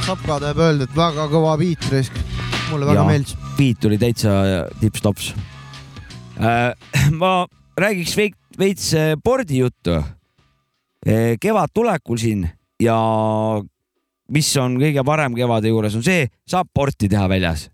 [0.05, 2.15] Sapka tahab öelda, et väga kõva beat risk.
[2.71, 3.09] mulle väga Jaa.
[3.09, 3.35] meeldis.
[3.57, 4.31] beat oli täitsa
[4.79, 5.33] tipp-tops
[6.39, 6.71] äh,.
[7.19, 7.45] ma
[7.77, 11.35] räägiks veik- veits spordijuttu äh,.
[11.39, 12.47] kevad tulekul siin
[12.79, 12.95] ja
[14.31, 17.67] mis on kõige parem kevade juures, on see, saab sporti teha väljas.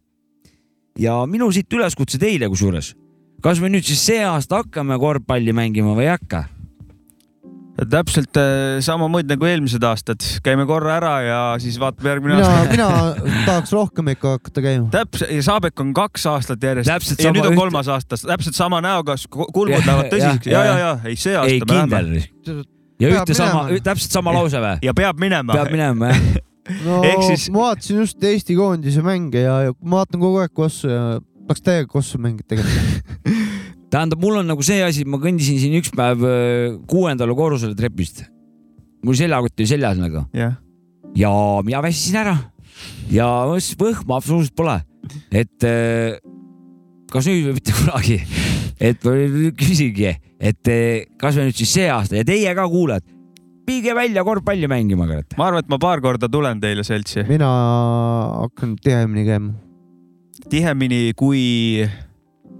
[0.98, 2.96] ja minu siit üleskutse teile kusjuures,
[3.46, 6.48] kas me nüüd siis see aasta hakkame korvpalli mängima või ei hakka?
[7.86, 12.72] Täpselt äh, samamoodi nagu eelmised aastad, käime korra ära ja siis vaatame järgmine mina, aasta.
[12.74, 14.88] mina tahaks rohkem ikka hakata käima.
[14.94, 18.58] täpselt, ja Saabek on kaks aastat järjest Täpselt ja nüüd on üht- kolmas aasta, täpselt
[18.58, 20.82] sama näoga, kulmud lähevad tõsiseks ja, ja, jah.
[21.06, 22.68] ja ei see ei, aasta me kindel läheme.
[23.04, 24.76] ja ühte sama täpselt sama lause või?
[24.88, 25.58] ja peab minema.
[25.60, 26.28] peab minema jah?
[26.88, 30.90] no siis- ma vaatasin just Eesti koondise mänge ja, ja ma vaatan kogu aeg Kossu
[30.90, 31.04] ja
[31.48, 33.46] tahaks täiega Kossu mängida tegelikult.
[33.98, 38.26] tähendab, mul on nagu see asi, ma kõndisin siin üks päev öö, kuuendale korrusele trepist.
[39.06, 40.58] mul seljakott oli seljas nagu jah,
[41.18, 41.32] ja
[41.66, 42.36] mina väsisin ära
[43.14, 44.78] ja võhma absoluutselt pole,
[45.32, 46.16] et öö,
[47.12, 48.22] kas nüüd või mitte kunagi,
[48.80, 49.06] et
[49.58, 53.06] küsingi, et öö, kas me nüüd siis see aasta ja teie ka kuulajad,
[53.68, 55.38] viige välja korvpalli mängima, kurat.
[55.40, 57.26] ma arvan, et ma paar korda tulen teile seltsi.
[57.30, 57.50] mina
[58.44, 59.56] hakkan tihemini käima.
[60.52, 61.88] tihemini kui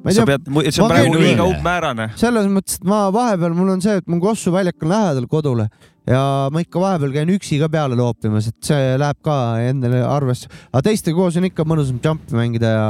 [0.08, 2.10] ma ei sa tea, see on praegu liiga umbmäärane.
[2.20, 5.68] selles mõttes, et ma vahepeal, mul on see, et mu Kossu väljak on lähedal kodule
[6.08, 6.22] ja
[6.54, 9.36] ma ikka vahepeal käin üksi ka peale loopimas, et see läheb ka
[9.68, 10.48] endale arvesse.
[10.72, 12.88] aga teistega koos on ikka mõnusam jumpi mängida ja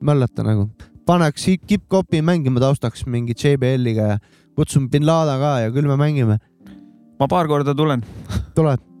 [0.00, 0.70] möllata nagu.
[1.06, 4.18] paneks kipp-kopi mängima taustaks mingi JBL-iga ja
[4.56, 6.38] kutsun bin Laden ka ja küll me mängime.
[7.20, 8.04] ma paar korda tulen,
[8.56, 8.95] tuleb.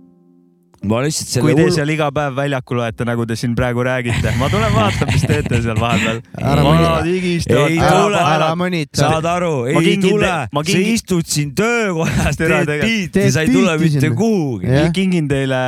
[0.84, 3.82] Ma lihtsalt kui selle te hull- seal iga päev väljakul olete, nagu te siin praegu
[3.86, 4.32] räägite.
[4.38, 6.20] ma tulen vaatan, mis teete seal vahepeal.
[6.36, 8.96] Vanad higistavad Ei tule, ära mõnita.
[9.00, 13.26] saad aru, Ma ei kingin tule te-, ma sa kingin- istud siin töökojas, teed biiti,
[13.32, 14.66] sa ei tule mitte kuhugi.
[14.92, 15.62] Kingin teile,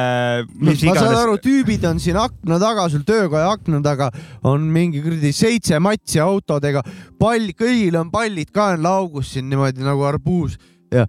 [0.60, 4.10] mis ma saan aru, tüübid on siin akna taga, sul töökoja akna taga
[4.44, 6.82] on mingi kuradi seitse matsi autodega,
[7.18, 10.58] pall, kõigil on pallid ka on laugus siin niimoodi nagu arbuus
[10.92, 11.06] ja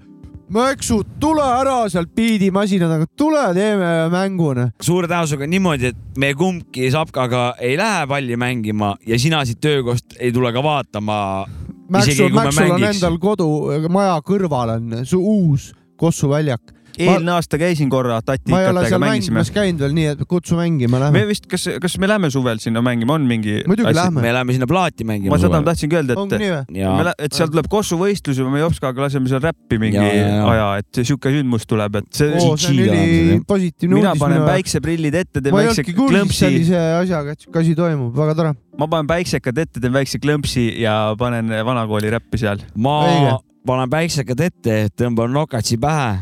[0.50, 4.72] Mäksud, tule ära sealt biidimasina taga, tule teeme mängu noh.
[4.82, 10.18] suure tõenäosusega niimoodi, et me kumbki Sapkaga ei lähe palli mängima ja sina siit töökohast
[10.18, 11.20] ei tule ka vaatama.
[11.94, 13.50] Mäksul, Mäksul on endal kodu,
[13.94, 15.70] maja kõrval on uus
[16.00, 16.79] Kossu väljak.
[16.98, 21.24] Eelmine aasta käisin korra ma tatikatega mängisime käinud veel, nii et kutsu mängima, me lähme.
[21.30, 24.24] vist, kas, kas me lähme suvel sinna mängima, on mingi muidugi lähme.
[24.26, 25.36] me läheme sinna plaati mängima.
[25.36, 29.30] ma seda tahtsingi öelda, et me et seal tuleb Kossu võistlus ja me Jopskaga laseme
[29.32, 30.46] seal räppi mingi Ja, ja, ja.
[30.54, 32.30] aja, et siuke sündmus tuleb, et see
[33.90, 37.76] mina panen päikseprillid ette, teen ma ei väikse olnudki klõmpsi, sellise asjaga, et siuke asi
[37.78, 38.56] toimub, väga tore.
[38.80, 42.64] ma panen päiksekad ette, teen väikse klõmpsi ja panen vanakooli räppi seal.
[42.80, 42.98] ma
[43.68, 46.14] panen päiksekad ette, tõmban nokatsi pähe,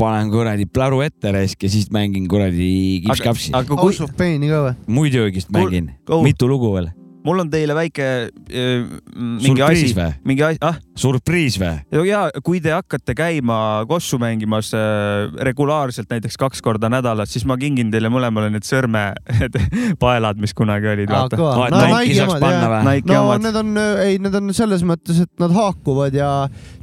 [0.00, 2.70] panen kuradi pläru ette raisk ja siis mängin kuradi
[3.06, 3.52] kipskapsi.
[3.54, 4.78] aga kui House of Pain'i ka või?
[4.98, 5.92] muidugi mängin,
[6.24, 6.90] mitu lugu veel.
[7.24, 10.12] Mul on teile väike äh, mingi surpriis asi, või?
[10.30, 12.04] mingi asi, ah surpriis või?
[12.08, 13.58] ja kui te hakkate käima
[13.88, 20.40] Kossu mängimas äh, regulaarselt, näiteks kaks korda nädalas, siis ma kingin teile mõlemale need sõrmepaelad,
[20.40, 21.38] mis kunagi olid, no
[21.70, 22.76] Nike'i saaks omad?
[22.88, 23.72] Nike no need on,
[24.04, 26.30] ei, need on selles mõttes, et nad haakuvad ja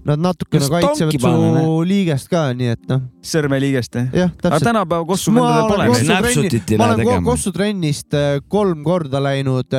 [0.08, 4.08] nad natukene kaitsevad su liigest ka, nii et noh, sõrmeliigest, jah?
[4.16, 4.68] jah, aga täpselt.
[4.70, 6.12] tänapäeva Kossu Ma vendadel olen pole Kossu neid.
[6.12, 7.30] Snapshotit ei ma lähe olen Ko- tegema.
[7.32, 9.78] Kossu trennist äh, kolm korda läinud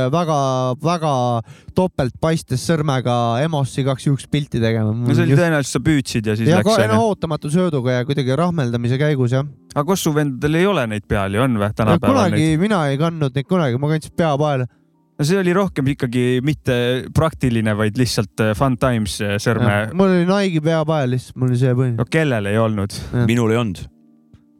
[0.82, 3.14] väga-väga topelt paistes sõrmega
[3.44, 4.92] EMO-s igaks juhuks pilti tegema.
[4.92, 7.12] no see oli tõenäoliselt sa püüdsid ja siis ja läks ka no, onju.
[7.12, 9.46] ootamatu sööduga ja kuidagi rahmeldamise käigus jah.
[9.74, 12.62] aga Kossu vendadel ei ole neid peal ju, on või tänapäeval kunagi neid?
[12.64, 14.68] mina ei kandnud neid kunagi, ma kandsin peapaela.
[15.18, 16.78] no see oli rohkem ikkagi mitte
[17.16, 19.80] praktiline, vaid lihtsalt äh, fun times äh, sõrme.
[19.94, 22.08] mul oli Nike'i peapael lihtsalt, mul oli see põhiline no.
[22.10, 23.84] kellel ei olnud, minul ei olnud.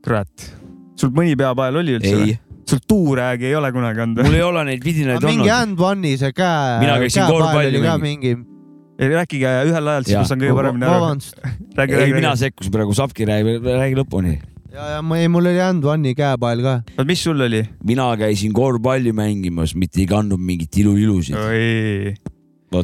[0.04, 0.52] kurat.
[0.98, 4.44] sul mõni peapael oli üldse või ei?, sul tuuräägi ei ole kunagi olnud mul ei
[4.44, 5.54] ole neid vidinaid mingi olnud.
[5.54, 8.36] hand one'i see käe, Mina käisin korvpalli mingi.
[8.98, 11.00] rääkige ühel ajal, siis ma saan kõige paremini aru.
[11.00, 11.36] vabandust.
[11.78, 14.38] ei, räägi, mina sekkusin praegu, Sapki räägi, räägi lõpuni.
[14.74, 16.78] ja, ja ma ei, mul oli hand one'i käepael ka.
[17.08, 17.62] mis sul oli?
[17.88, 21.38] mina käisin korvpalli mängimas, mitte ei kandnud mingit iluilusid.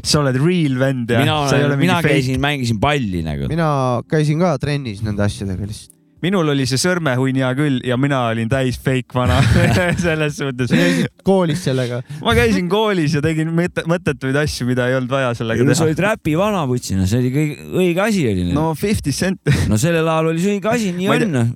[0.02, 2.14] sa oled real vend ja mina sa ei ole olen, mina mingi fake.
[2.14, 3.50] käisin, mängisin palli nagu.
[3.52, 3.68] mina
[4.08, 5.93] käisin ka trennis nende asjadega lihtsalt.
[6.24, 9.40] Minul oli see sõrmehunn hea küll ja mina olin täis fake vana
[10.06, 10.78] selles suhtes sa.
[10.78, 12.00] käisid koolis sellega.
[12.24, 15.88] ma käisin koolis ja tegin mõtte- mõttetuid asju, mida ei olnud vaja sellega sa teha.
[15.88, 18.48] olid räpi vanaputsina, see oli kõige, õige asi oli.
[18.56, 21.54] no Fifty Cent, no sellel ajal oli see õige asi, nii ei on.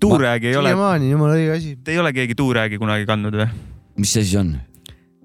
[0.00, 1.76] tuuräägi ei ole, siiamaani jumala õige asi.
[1.84, 3.48] te ei ole keegi tuuräägi kunagi kandnud või?
[4.00, 4.56] mis see siis on?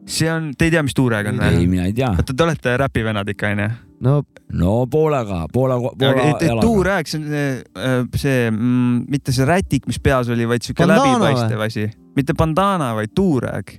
[0.06, 1.68] see on, te ei tea, mis tuurääg on ei, või?
[1.78, 2.14] mina ei tea.
[2.16, 3.70] oota, te olete räpivennad ikka onju?
[4.06, 4.20] No
[4.56, 6.66] no poolega, poole, poole et, et jalaga.
[6.68, 11.18] tuurääk, see on see, see mm,, mitte see rätik, mis peas oli, vaid siuke Bandana
[11.18, 11.88] läbipaistev asi.
[12.16, 13.74] mitte bandana, vaid tuurääk.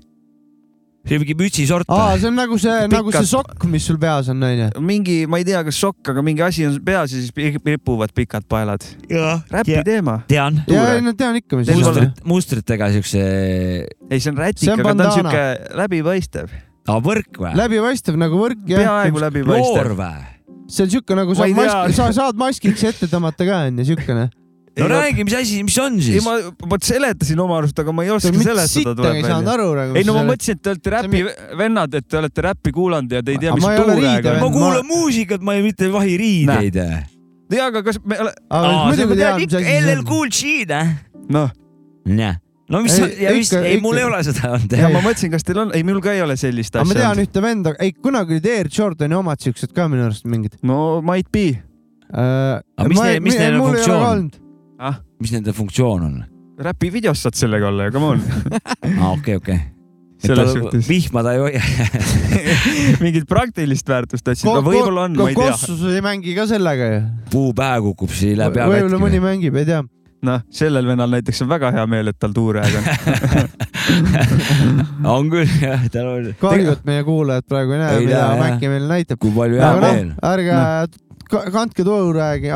[1.07, 1.87] see on mingi mütsisort.
[1.95, 4.67] aa, see on nagu see, nagu see Pikad- sokk, mis sul peas on, onju.
[4.83, 7.31] mingi, ma ei tea, kas sokk, aga mingi asi on peas ja siis
[7.63, 8.83] ripuvad pikad paelad.
[9.55, 10.19] räpi teema.
[10.27, 10.65] tean.
[10.67, 11.87] ja, ei no tean ikka, mis pole- on.
[11.95, 13.23] mustrit, mustritega siukse,
[14.11, 15.45] ei, see on rätik, See aga ta on siuke
[15.79, 16.51] läbipaistev.
[16.87, 17.53] Aa võrk või?
[17.59, 18.83] läbipaistev nagu võrk jah.
[18.83, 19.95] peaaegu läbipaistev loor.
[19.99, 20.33] või?
[20.71, 23.87] see on siuke nagu Ma saab ei maski, sa saad maskiks ette tõmmata ka onju,
[23.91, 24.27] siukene.
[24.77, 26.25] no räägi, mis asi, mis on ei, siis?
[26.27, 26.37] ma,
[26.71, 29.99] ma seletasin oma arust, aga ma ei oska mitte seletada, ei saanud aru nagu.
[29.99, 31.23] ei no ma mõtlesin, et te olete räpi
[31.63, 34.41] vennad, et te olete räppi kuulanud ja te ei tea, Aga mis ma ei riidevend.
[34.43, 36.81] ma kuulan muusikat, ma ei mitte vahi riideid.
[37.51, 38.35] tea, aga kas me ole...,
[39.77, 40.03] LL.
[40.09, 40.67] Cool G,
[41.31, 41.55] noh,
[42.11, 42.43] noh.
[42.73, 44.73] No mis Ei,, ja mis, ikka- ei mul ei ole seda olnud.
[44.79, 47.05] ja ma mõtlesin, kas teil on, ei, minul ka ei ole sellist aga ma asja
[47.05, 47.23] tean.
[47.27, 51.31] ühte venda, ei kunagi olid Air Jordani omad siuksed ka minu arust mingid no might
[51.33, 51.47] be.
[52.11, 52.59] uh,.
[52.79, 54.27] Aga mis neil- mis neil on funktsioon?
[54.79, 56.19] ah, mis nende funktsioon on?
[56.59, 58.23] räpi videos saad sellega olla ju, come on.
[58.99, 59.59] aa, okei, okei.
[60.25, 61.61] selles suhtes vihma ta ei hoia.
[63.05, 65.51] mingit praktilist väärtust otsid, no võib-olla on, ma ei tea.
[65.53, 67.03] Kossus ei mängi ka sellega ju.
[67.31, 69.27] puu pähe kukub, siis ei lähe pea võib-olla mõni katki.
[69.29, 69.83] mängib, ei tea.
[70.27, 72.85] noh, sellel vennal näiteks on väga hea meel, et tal tuurääg on.
[75.17, 76.31] on küll jah, tal on.
[76.41, 78.23] kahju, et meie kuulajad praegu ei näe, mida.
[78.41, 79.21] Mäkki meile näitab.
[79.23, 80.17] kui palju hea aga meel noh,.
[80.33, 80.53] ärge
[81.31, 82.53] ka- kandke tuuräägi,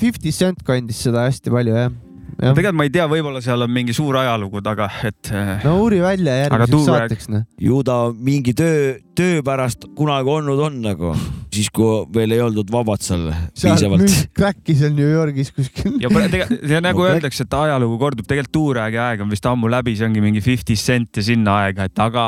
[0.00, 1.92] Fifty Cent kandis seda hästi palju jah.
[2.40, 6.00] Tegelikult ma ei tea, võib-olla seal on mingi suur ajalugu taga, et äh, no uuri
[6.02, 7.44] välja järgmiseks tuurääg- saateks noh.
[7.60, 11.12] ju ta mingi töö, töö pärast kunagi olnud on nagu,
[11.52, 13.28] siis kui veel ei oldud vabad seal
[13.60, 14.16] piisavalt.
[14.38, 15.98] kräkki seal New Yorgis kuskil.
[16.02, 19.94] ja tegelikult nagu No, öeldakse, et ajalugu kordub, tegelikult tuuräägi aeg on vist ammu läbi,
[19.98, 22.24] see ongi mingi Fifty Cent ja sinna aega, et aga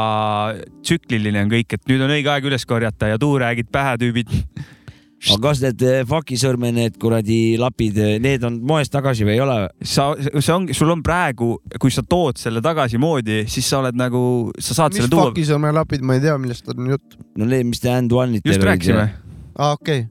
[0.82, 4.32] tsükliline on kõik, et nüüd on õige aeg üles korjata ja tuuräägid pähe tüübid.
[5.32, 9.58] Aga kas need eh, fakisõrme, need kuradi lapid, need on moes tagasi või ei ole?
[9.80, 13.98] sa, see ongi, sul on praegu, kui sa tood selle tagasi moodi, siis sa oled
[13.98, 14.24] nagu,
[14.58, 15.28] sa saad mis selle tuua.
[15.30, 17.16] fakisõrmelapid, ma ei tea, millest on jutt.
[17.40, 19.06] no need, mis te and one'id just rääkisime,
[19.56, 20.06] aa, okei.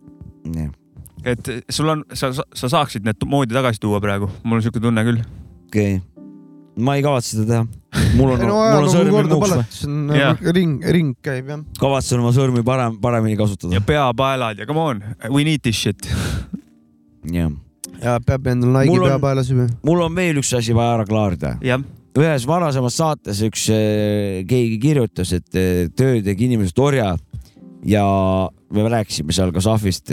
[1.23, 5.05] et sul on, sa, sa saaksid need moodi tagasi tuua praegu, mul on siuke tunne
[5.07, 5.21] küll.
[5.67, 6.12] okei okay.,
[6.75, 8.03] ma ei kavatse seda teha.
[8.17, 11.65] mul on, no mul on sõrmi muuks, nagu ring, ring käib jah.
[11.79, 13.83] kavatsen oma sõrmi parem, paremini kasutada ja.
[13.85, 16.07] peapaelad ja come on, we need this shit.
[17.29, 17.51] jah.
[18.01, 19.67] ja peab endal Nike'i Mul on- pea peale süvima.
[19.85, 21.57] mul on veel üks asi vaja ära klaarida.
[22.17, 27.13] ühes varasemas saates üks eh, keegi kirjutas, et eh, töö tegi inimesest orja
[27.85, 28.05] ja
[28.73, 30.09] me rääkisime seal kas ahvist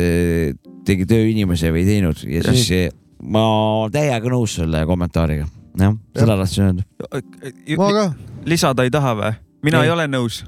[0.84, 2.90] tegi töö inimese või ei teinud ja siis
[3.22, 3.44] ma
[3.92, 5.46] täiega nõus selle kommentaariga.
[5.78, 6.82] jah, seda tahtsin öelda.
[7.78, 8.06] ma ka.
[8.48, 9.34] lisada ei taha või?
[9.66, 9.88] mina Ei.
[9.88, 10.42] ei, ole nõus.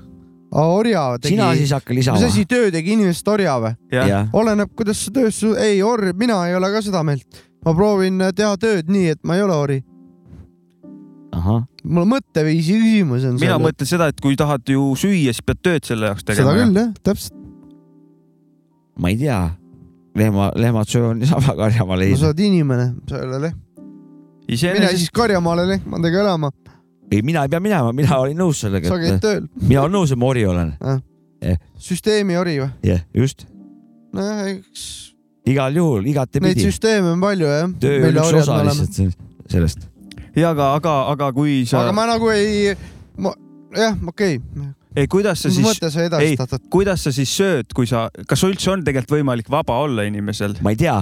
[0.51, 1.37] orja tegi.
[1.37, 2.27] sina siis hakka mis lisama.
[2.27, 3.75] asi töö tegi inimesest orja või?
[4.33, 7.43] oleneb, kuidas sa töös, ei orj, mina ei ole ka seda meelt.
[7.65, 9.79] ma proovin teha tööd nii, et ma ei ole ori.
[11.85, 13.59] mul mõtteviisi küsimus on mina.
[13.63, 16.59] mõtlen seda, et kui tahad ju süüa, siis pead tööd selle jaoks seda tegema.
[16.59, 17.37] küll jah, täpselt.
[18.99, 19.43] ma ei tea.
[20.19, 22.33] lehma, lehmad söövad niisama karjamaale no sa.
[22.33, 23.61] oled inimene, sa ei ole lehm.
[24.47, 26.51] Mine iseenesest siis karjamaale lehmadega elama,
[27.13, 29.47] ei, mina ei pea minema, mina olin nõus sellega sa, käid et tööl.
[29.61, 30.75] mina olen nõus, et ma ori olen.
[31.79, 32.71] süsteemi ori või?
[32.87, 33.47] jah, just.
[34.13, 34.91] nojah, eks
[35.49, 36.67] igal juhul, neid igatepidi.
[36.69, 37.73] süsteeme on palju jah.
[37.83, 39.17] töö on üks osa lihtsalt
[39.51, 39.89] sellest.
[40.37, 42.77] ja aga, aga, aga kui sa aga, ma nagu ei,
[43.19, 43.35] ma
[43.77, 46.61] jah, okei okay., ei kuidas sa siis, edastad?
[46.71, 50.75] kuidas sa siis sööd, kui sa, kas üldse on tegelikult võimalik vaba olla inimesel ma
[50.75, 50.99] ei tea,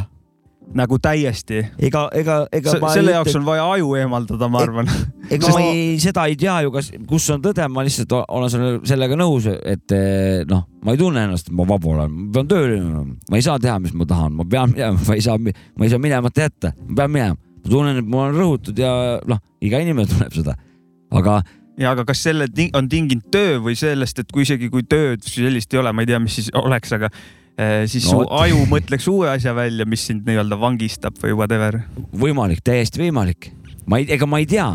[0.77, 1.61] nagu täiesti?
[1.83, 4.91] ega, ega, ega ma selle jaoks on vaja aju eemaldada, ma arvan.
[5.31, 8.73] ega ma ei, seda ei tea ju, kas, kus on tõde, ma lihtsalt olen selle,
[8.89, 12.51] sellega nõus, et eh, noh, ma ei tunne ennast, et ma vaba olen, ma pean
[12.51, 15.87] tööl ma ei saa teha, mis ma tahan, ma pean minema, ma ei saa, ma
[15.87, 17.39] ei saa minemata jätta, ma pean minema.
[17.61, 18.93] ma tunnen, et ma olen rõhutud ja
[19.29, 20.57] noh, iga inimene tunneb seda.
[21.11, 21.41] aga
[21.81, 22.47] ja aga kas selle
[22.77, 26.11] on tinginud töö või sellest, et kui isegi kui tööd sellist ei ole, ma ei
[26.11, 27.11] tea, mis siis oleks, aga
[27.91, 31.81] siis No su aju mõtleks uue asja välja, mis sind nii-öelda vangistab või whatever.
[32.17, 33.51] võimalik, täiesti võimalik.
[33.87, 34.69] ma ei, ega ma ei tea.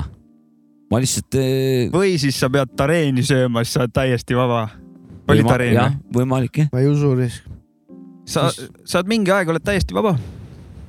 [0.92, 1.90] ma lihtsalt eh,.
[1.94, 4.68] või siis sa pead tareeni sööma, siis sa oled täiesti vaba.
[5.28, 6.70] oli tareen jah või?, võimalik jah.
[6.74, 7.58] ma ei usu lihtsalt.
[8.26, 10.18] sa, sa oled mingi aeg oled täiesti vaba.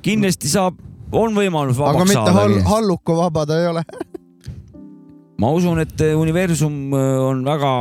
[0.05, 0.77] kindlasti saab,
[1.11, 2.69] on võimalus aga vabaks mitte hall, saada.
[2.75, 3.85] halluku vaba ta ei ole.
[5.41, 7.71] ma usun, et eh, universum on väga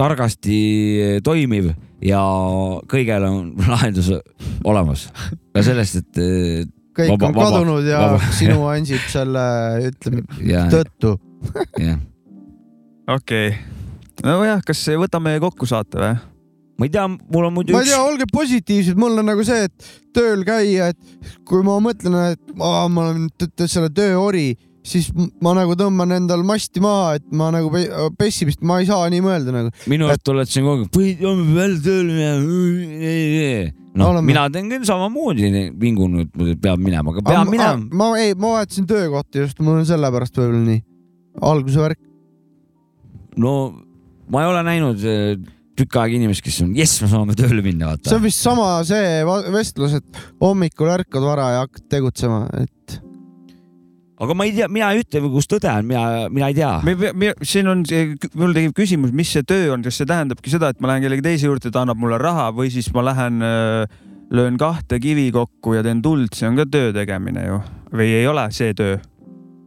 [0.00, 0.58] targasti
[1.26, 1.70] toimiv
[2.04, 2.20] ja
[2.90, 3.40] kõigel on
[3.72, 4.10] lahendus
[4.64, 5.08] olemas.
[5.54, 6.62] ka sellest, et eh,
[6.96, 8.30] kõik Vaba- on vaba- kadunud ja vaba.
[8.40, 9.44] sinu Ansip selle,
[9.90, 11.16] ütleme, ja, tõttu.
[11.80, 12.00] jah.
[13.16, 13.54] okei
[14.24, 16.18] nojah, kas võtame kokku saate või?
[16.80, 19.66] ma ei tea, mul on muidu ma ei tea, olge positiivsed, mul on nagu see,
[19.68, 23.28] et tööl käia, et kui ma mõtlen, et aa, ma olen
[23.68, 24.54] selle tööori,
[24.86, 25.10] siis
[25.42, 27.88] ma nagu tõmban endal masti maha, et ma nagu pe-
[28.18, 29.74] pessimist, ma ei saa nii mõelda nagu.
[29.90, 33.72] minu arust oled siin kogu aeg, põhihomme välja tööle minema.
[34.00, 34.26] noh, Oleme.
[34.30, 35.50] mina teen küll samamoodi,
[35.80, 37.76] vingun nüüd, peab minema, aga pean minema.
[37.92, 40.82] ma ei, ma vahetasin töökohta just, mul on sellepärast võib-olla nii.
[41.50, 42.00] alguse värk.
[43.36, 43.54] no
[44.30, 45.34] ma ei ole näinud eh,
[45.76, 48.24] tükk aega inimest, kes on, jess, me saame tööle minna, see vaata on.
[48.24, 49.20] vist sama see
[49.52, 53.00] vestlus, et hommikul ärkad vara ja hakkad tegutsema, et
[54.20, 56.72] aga ma ei tea, mina ei ütle, kus tõde on, mina, mina ei tea.
[56.86, 57.84] me, me, siin on,
[58.36, 61.24] mul tekib küsimus, mis see töö on, kas see tähendabki seda, et ma lähen kellegi
[61.26, 65.78] teise juurde, ta annab mulle raha või siis ma lähen äh, löön kahte kivi kokku
[65.78, 68.98] ja teen tuld, see on ka töö tegemine ju või ei ole see töö?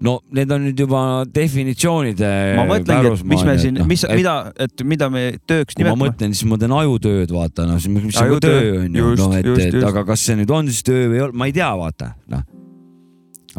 [0.04, 1.02] no need on nüüd juba
[1.34, 2.32] definitsioonide.
[2.58, 4.36] ma mõtlengi, et mis me siin, mis, mida,
[4.66, 6.10] et mida me tööks kui ma nimetame.
[6.10, 9.48] mõtlen, siis ma teen ajutööd, vaata, noh, mis ka Ajutöö, töö on ju, noh, et,
[9.48, 9.88] et just.
[9.88, 12.44] aga kas see nüüd on siis töö või ei ole, ma ei tea, vaata, noh.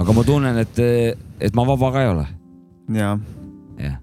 [0.00, 0.80] Aga ma tunnen, et,
[1.40, 2.26] et ma vaba ka ei ole.
[2.98, 3.16] jaa.
[3.78, 3.98] jah,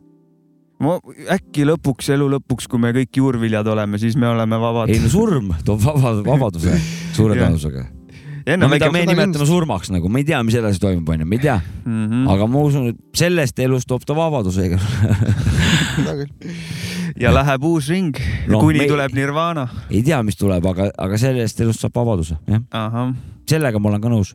[0.82, 0.98] ma
[1.36, 5.02] äkki lõpuks, elu lõpuks, kui me kõik juurviljad oleme, siis me oleme vabad ei.
[5.04, 6.78] no surm toob vaba, vabaduse
[7.16, 7.44] suure Jah.
[7.44, 7.84] tõenäosusega.
[8.58, 11.44] no mida me nimetame surmaks nagu, ma ei tea, mis edasi toimub, onju, ma ei
[11.44, 12.06] tea, mm.
[12.08, 12.30] -hmm.
[12.36, 16.32] aga ma usun, et sellest elust toob ta vabaduse, küll.
[17.20, 18.16] ja läheb uus ring
[18.48, 18.94] No, kuni me- me...
[18.96, 19.68] tuleb Nirvana.
[19.92, 23.12] ei tea, mis tuleb, aga, aga sellest elust saab vabaduse, jah,
[23.50, 24.34] sellega ma olen ka nõus.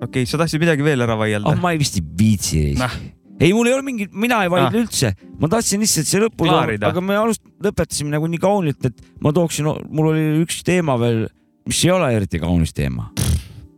[0.00, 2.94] Okei okay,, sa tahtsid midagi veel ära vaielda ah, ma ei vist ei viitsi Nah..
[3.40, 4.80] ei, mul ei ole mingit, mina ei vaidle Ah.
[4.84, 6.90] üldse, ma tahtsin lihtsalt see lõppu Klaarida.
[6.92, 11.26] aga me alust-, lõpetasime nagu nii kaunilt, et ma tooksin, mul oli üks teema veel,
[11.68, 13.10] mis ei ole eriti kaunis teema.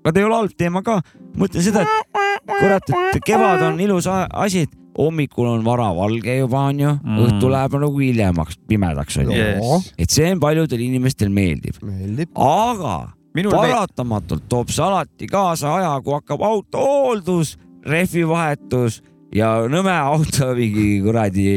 [0.03, 1.01] aga ta ei ole halb teema ka,
[1.39, 6.67] ma ütlen seda, et kurat, et kevad on ilus asi, et hommikul on varavalge juba
[6.69, 7.09] onju Mm.
[7.15, 9.93] mm., õhtu läheb nagu hiljemaks, pimedaks onju Yes.
[9.97, 12.29] et see paljudel inimestel meeldib, meeldib.
[12.37, 12.97] aga
[13.35, 17.57] minul paratamatult toob see alati kaasa aja, kui hakkab auto hooldus,
[17.89, 19.01] rehvivahetus
[19.35, 21.49] ja nõme auto mingi kuradi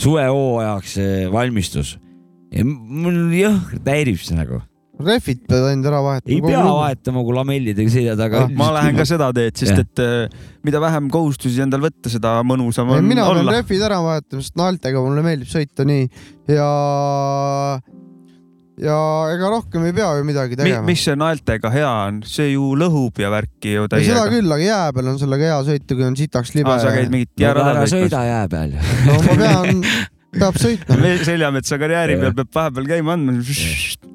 [0.00, 1.96] suvehooajaks eh, valmistus.
[2.54, 4.60] ja mul jõhkralt häirib see nagu,
[5.04, 6.34] rehvid pead ainult ära vahetama.
[6.34, 6.60] ei pea.
[6.66, 9.82] vahetama, kui lamellidega sõidad, aga Ah, ma lähen ka seda teed, sest Jah.
[9.82, 13.56] et äh, mida vähem kohustusi endal võtta, seda mõnusam on mina pean olla.
[13.58, 16.06] rehvid ära vahetama, sest naeltega mulle meeldib sõita nii
[16.54, 16.68] ja,
[18.82, 18.94] ja
[19.34, 20.86] ega rohkem ei pea ju midagi Mi, tegema.
[20.88, 24.24] mis see naeltega hea on, see ju lõhub ja värki ju ei, seda täiega.
[24.32, 27.12] küll, aga jää peal on sellega hea sõita, kui on sitaks libe aa, sa käid
[27.12, 28.74] mingit no, jäära ära sõida jää peal.
[29.06, 29.80] no ma pean,
[30.34, 30.98] peab sõitma.
[31.30, 33.38] Seljametsa karjääri peal peab vahepeal käima andma.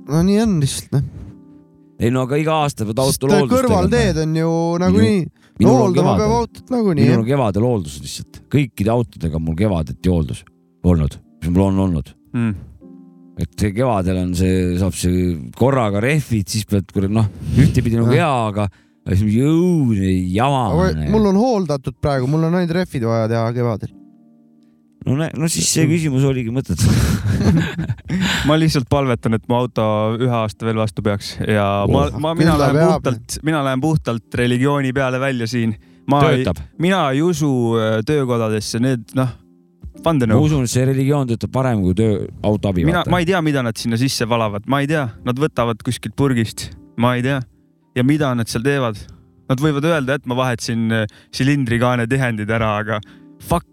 [0.10, 1.10] no nii on lihtsalt noh.
[2.00, 4.54] ei no aga iga aasta pead autol hooldust kõrvalteed on ju
[4.84, 5.20] nagunii,
[5.64, 7.28] on hooldama peab kevadel, autot nagunii minul on.
[7.32, 10.44] kevadel hooldus lihtsalt, kõikide autodega on mul kevadeti hooldus
[10.84, 12.52] olnud, mis mul on olnud Mm.
[13.40, 17.30] Et see kevadel on see, saab see korraga rehvid, siis pead kurat noh,
[17.60, 18.68] ühtepidi nagu hea, aga
[19.16, 19.94] siis jõu,
[20.36, 20.66] jama
[21.10, 23.94] mul on hooldatud praegu, mul on ainult rehvid vaja teha kevadel.
[25.08, 26.92] no, nä- no siis see küsimus oligi mõttetu.
[28.50, 29.86] ma lihtsalt palvetan, et mu auto
[30.20, 32.92] ühe aasta veel vastu peaks ja ma Oh,, ma, küll mina lähen peab.
[33.00, 35.76] puhtalt, mina lähen puhtalt religiooni peale välja siin.
[36.10, 36.22] ma
[36.82, 37.50] mina ei usu
[37.80, 39.32] äh, töökodadesse, need noh,
[40.00, 40.42] ma vandenõu.
[40.48, 42.86] usun, et see religioon töötab parem kui töö, autoabi.
[42.88, 46.16] mina, ma ei tea, mida nad sinna sisse valavad, ma ei tea, nad võtavad kuskilt
[46.20, 47.40] purgist, ma ei tea.
[47.96, 49.00] ja mida nad seal teevad?
[49.50, 53.00] Nad võivad öelda, et ma vahetasin äh, silindrikaane tihendid ära, aga
[53.40, 53.66] fuck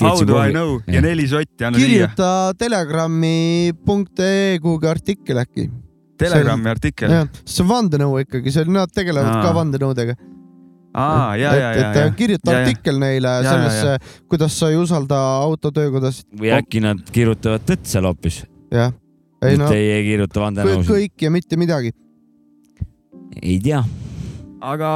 [0.00, 1.02] how do I know ja jah.
[1.04, 2.06] neli sotti anna siia.
[2.06, 5.66] kirjuta telegrammi.ee kuhugi artikkel äkki.
[6.22, 7.10] Telegrami artikkel.
[7.44, 9.42] see on vandenõu ikkagi, see, nad tegelevad Aa.
[9.42, 10.14] ka vandenõudega.
[10.94, 12.10] aa, ja, ja, et, ja, et ja.
[12.16, 13.96] kirjuta artikkel neile Ja, sellesse,
[14.28, 16.26] kuidas sa ei usalda autotöökodasid.
[16.40, 18.42] või äkki nad kirjutavad tõtt seal hoopis.
[18.72, 18.92] jah,
[19.42, 20.90] ei Teie ei kirjuta vandenõusid.
[20.92, 21.92] kõik ja mitte midagi.
[23.42, 23.82] ei tea.
[24.60, 24.90] aga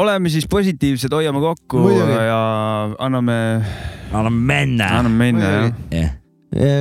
[0.00, 2.12] oleme siis positiivsed, hoiame kokku Muidugi.
[2.28, 2.38] ja
[2.98, 3.38] anname,
[4.12, 4.86] anname minna.
[5.00, 5.72] anname minna jah.
[5.90, 6.10] jah,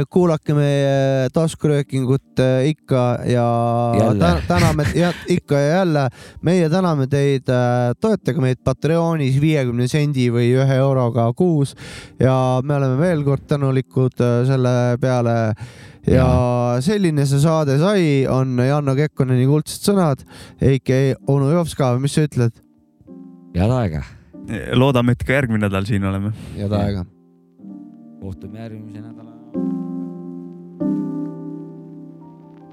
[0.10, 3.45] kuulake meie taskuröökingut eh, ikka ja
[4.00, 4.20] Jälle.
[4.20, 6.08] tä- täname ja ikka ja jälle.
[6.41, 7.50] meie täname teid,
[8.02, 11.76] toetage meid Patreonis viiekümne sendi või ühe euroga kuus
[12.20, 15.38] ja me oleme veel kord tänulikud eh, selle peale
[16.08, 16.28] ja
[16.84, 20.26] selline see saade sai, on Janno Kekkoneni kuldsed sõnad,
[20.60, 22.52] AKA onu Jovska, mis sa ütled?
[23.56, 24.04] head aega.
[24.76, 26.34] loodame, et ka järgmine nädal siin oleme.
[26.58, 27.06] head aega.
[28.22, 29.43] kohtume järgmise nädala.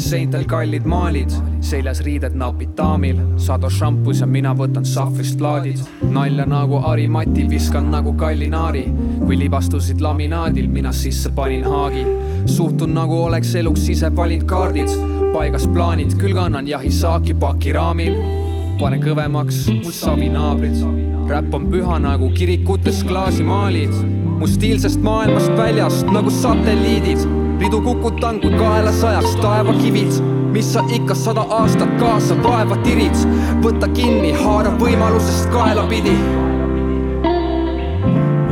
[0.00, 5.80] Kaanitel kallid maalid, seljas riided napid daamil, Sado šampus ja mina võtan sahvrist plaadid.
[6.02, 8.84] nalja nagu Harimati viskan nagu kallinaari,
[9.26, 12.04] kui libastusid laminaadil, mina sisse panin haagi.
[12.46, 14.88] suhtun nagu oleks eluks ise valinud kaardid,
[15.34, 18.14] paigas plaanid, küll kannan jahisaaki pakiraamil.
[18.80, 20.80] panen kõvemaks, mul savi naabrid.
[21.28, 23.92] räpp on püha nagu kirikutes klaasimaalid,
[24.38, 30.20] mu stiilsest maailmast väljast nagu satelliidid ridu kukutan kui kahelasajaks taevakivid,
[30.54, 33.16] mis sa ikka sada aastat kaasa vaeva tirid.
[33.64, 36.16] võta kinni, haara võimalusest kaelapidi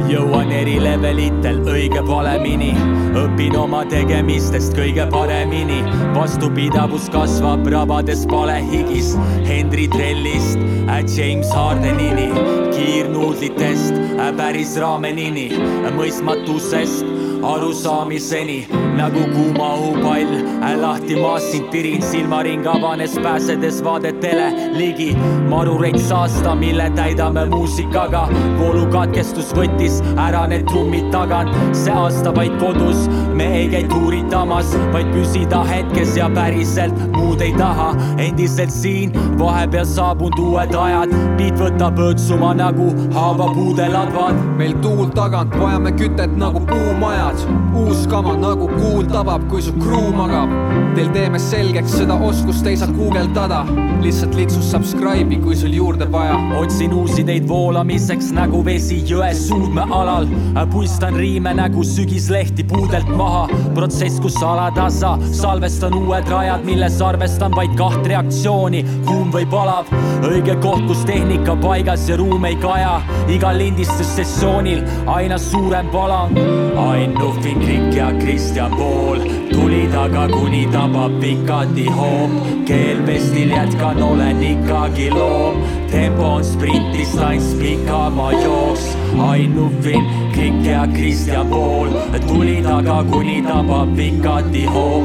[0.09, 2.71] jõuan eri levelitel õige valemini,
[3.19, 5.83] õpin oma tegemistest kõige paremini.
[6.15, 9.15] vastupidavus kasvab rabades palehigis,
[9.45, 10.59] Henry Trellist
[10.89, 12.31] äh, James Hardenini,
[12.73, 15.51] kiirnuudlitest äh, päris raamenini,
[15.97, 18.67] mõistmatusest arusaamiseni
[18.97, 20.33] nagu kuuma õhupall.
[20.81, 25.17] lahti maast sind tirin, silmaring avanes, pääsedes vaadetele ligi.
[25.49, 28.29] marureits aasta, mille täidame muusikaga.
[28.59, 31.55] voolukatkestus võttis ära need trummid tagant.
[31.73, 36.95] see aasta vaid kodus, me ei käi tuuritamas, vaid püsida hetkes ja päriselt
[37.39, 37.95] muud ei taha.
[38.19, 41.13] endiselt siin, vahepeal saabunud uued ajad.
[41.39, 44.35] beat võtab õõtsuma nagu haavapuude ladvad.
[44.59, 47.39] meil tuul tagant, vajame kütet nagu puumajad.
[47.75, 50.51] uus kama nagu kuul tabab, kui su kruu magab.
[50.97, 53.65] Teil teeme selgeks, seda oskust ei saa guugeldada.
[54.03, 56.37] lihtsalt litsus subscribe'i, kui sul juurde vaja.
[56.59, 60.27] otsin uusi teid voolamiseks nagu vesi jões suudmealal.
[60.73, 63.47] puistan riime nagu sügislehti puudelt maha.
[63.75, 69.87] protsess, kus alatasa salvestan uued rajad, milles arvestan vaid kaht reaktsiooni, kuum või palav.
[70.23, 73.03] õige koht, kus tehnika paigas ja ruum ei kaja.
[73.29, 76.37] igal lindistussessioonil aina suurem palang.
[76.79, 79.19] Ain Nuffin, Krik ja Kristjan Pool
[79.53, 82.31] tuli taga, kuni tabab pikati hoop.
[82.65, 85.63] keelvestil jätkan, olen ikkagi loom.
[85.91, 89.08] tempo on sprintdistants, pikama jooks.
[89.19, 91.89] Ain Nuffin, Krik ja Kristjan Pool
[92.29, 95.05] tuli taga, kuni tabab pikati hoop.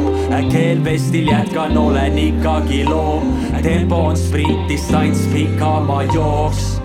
[0.52, 3.34] keelvestil jätkan, olen ikkagi loom.
[3.64, 6.82] tempo on sprintdistants, pikama jooks.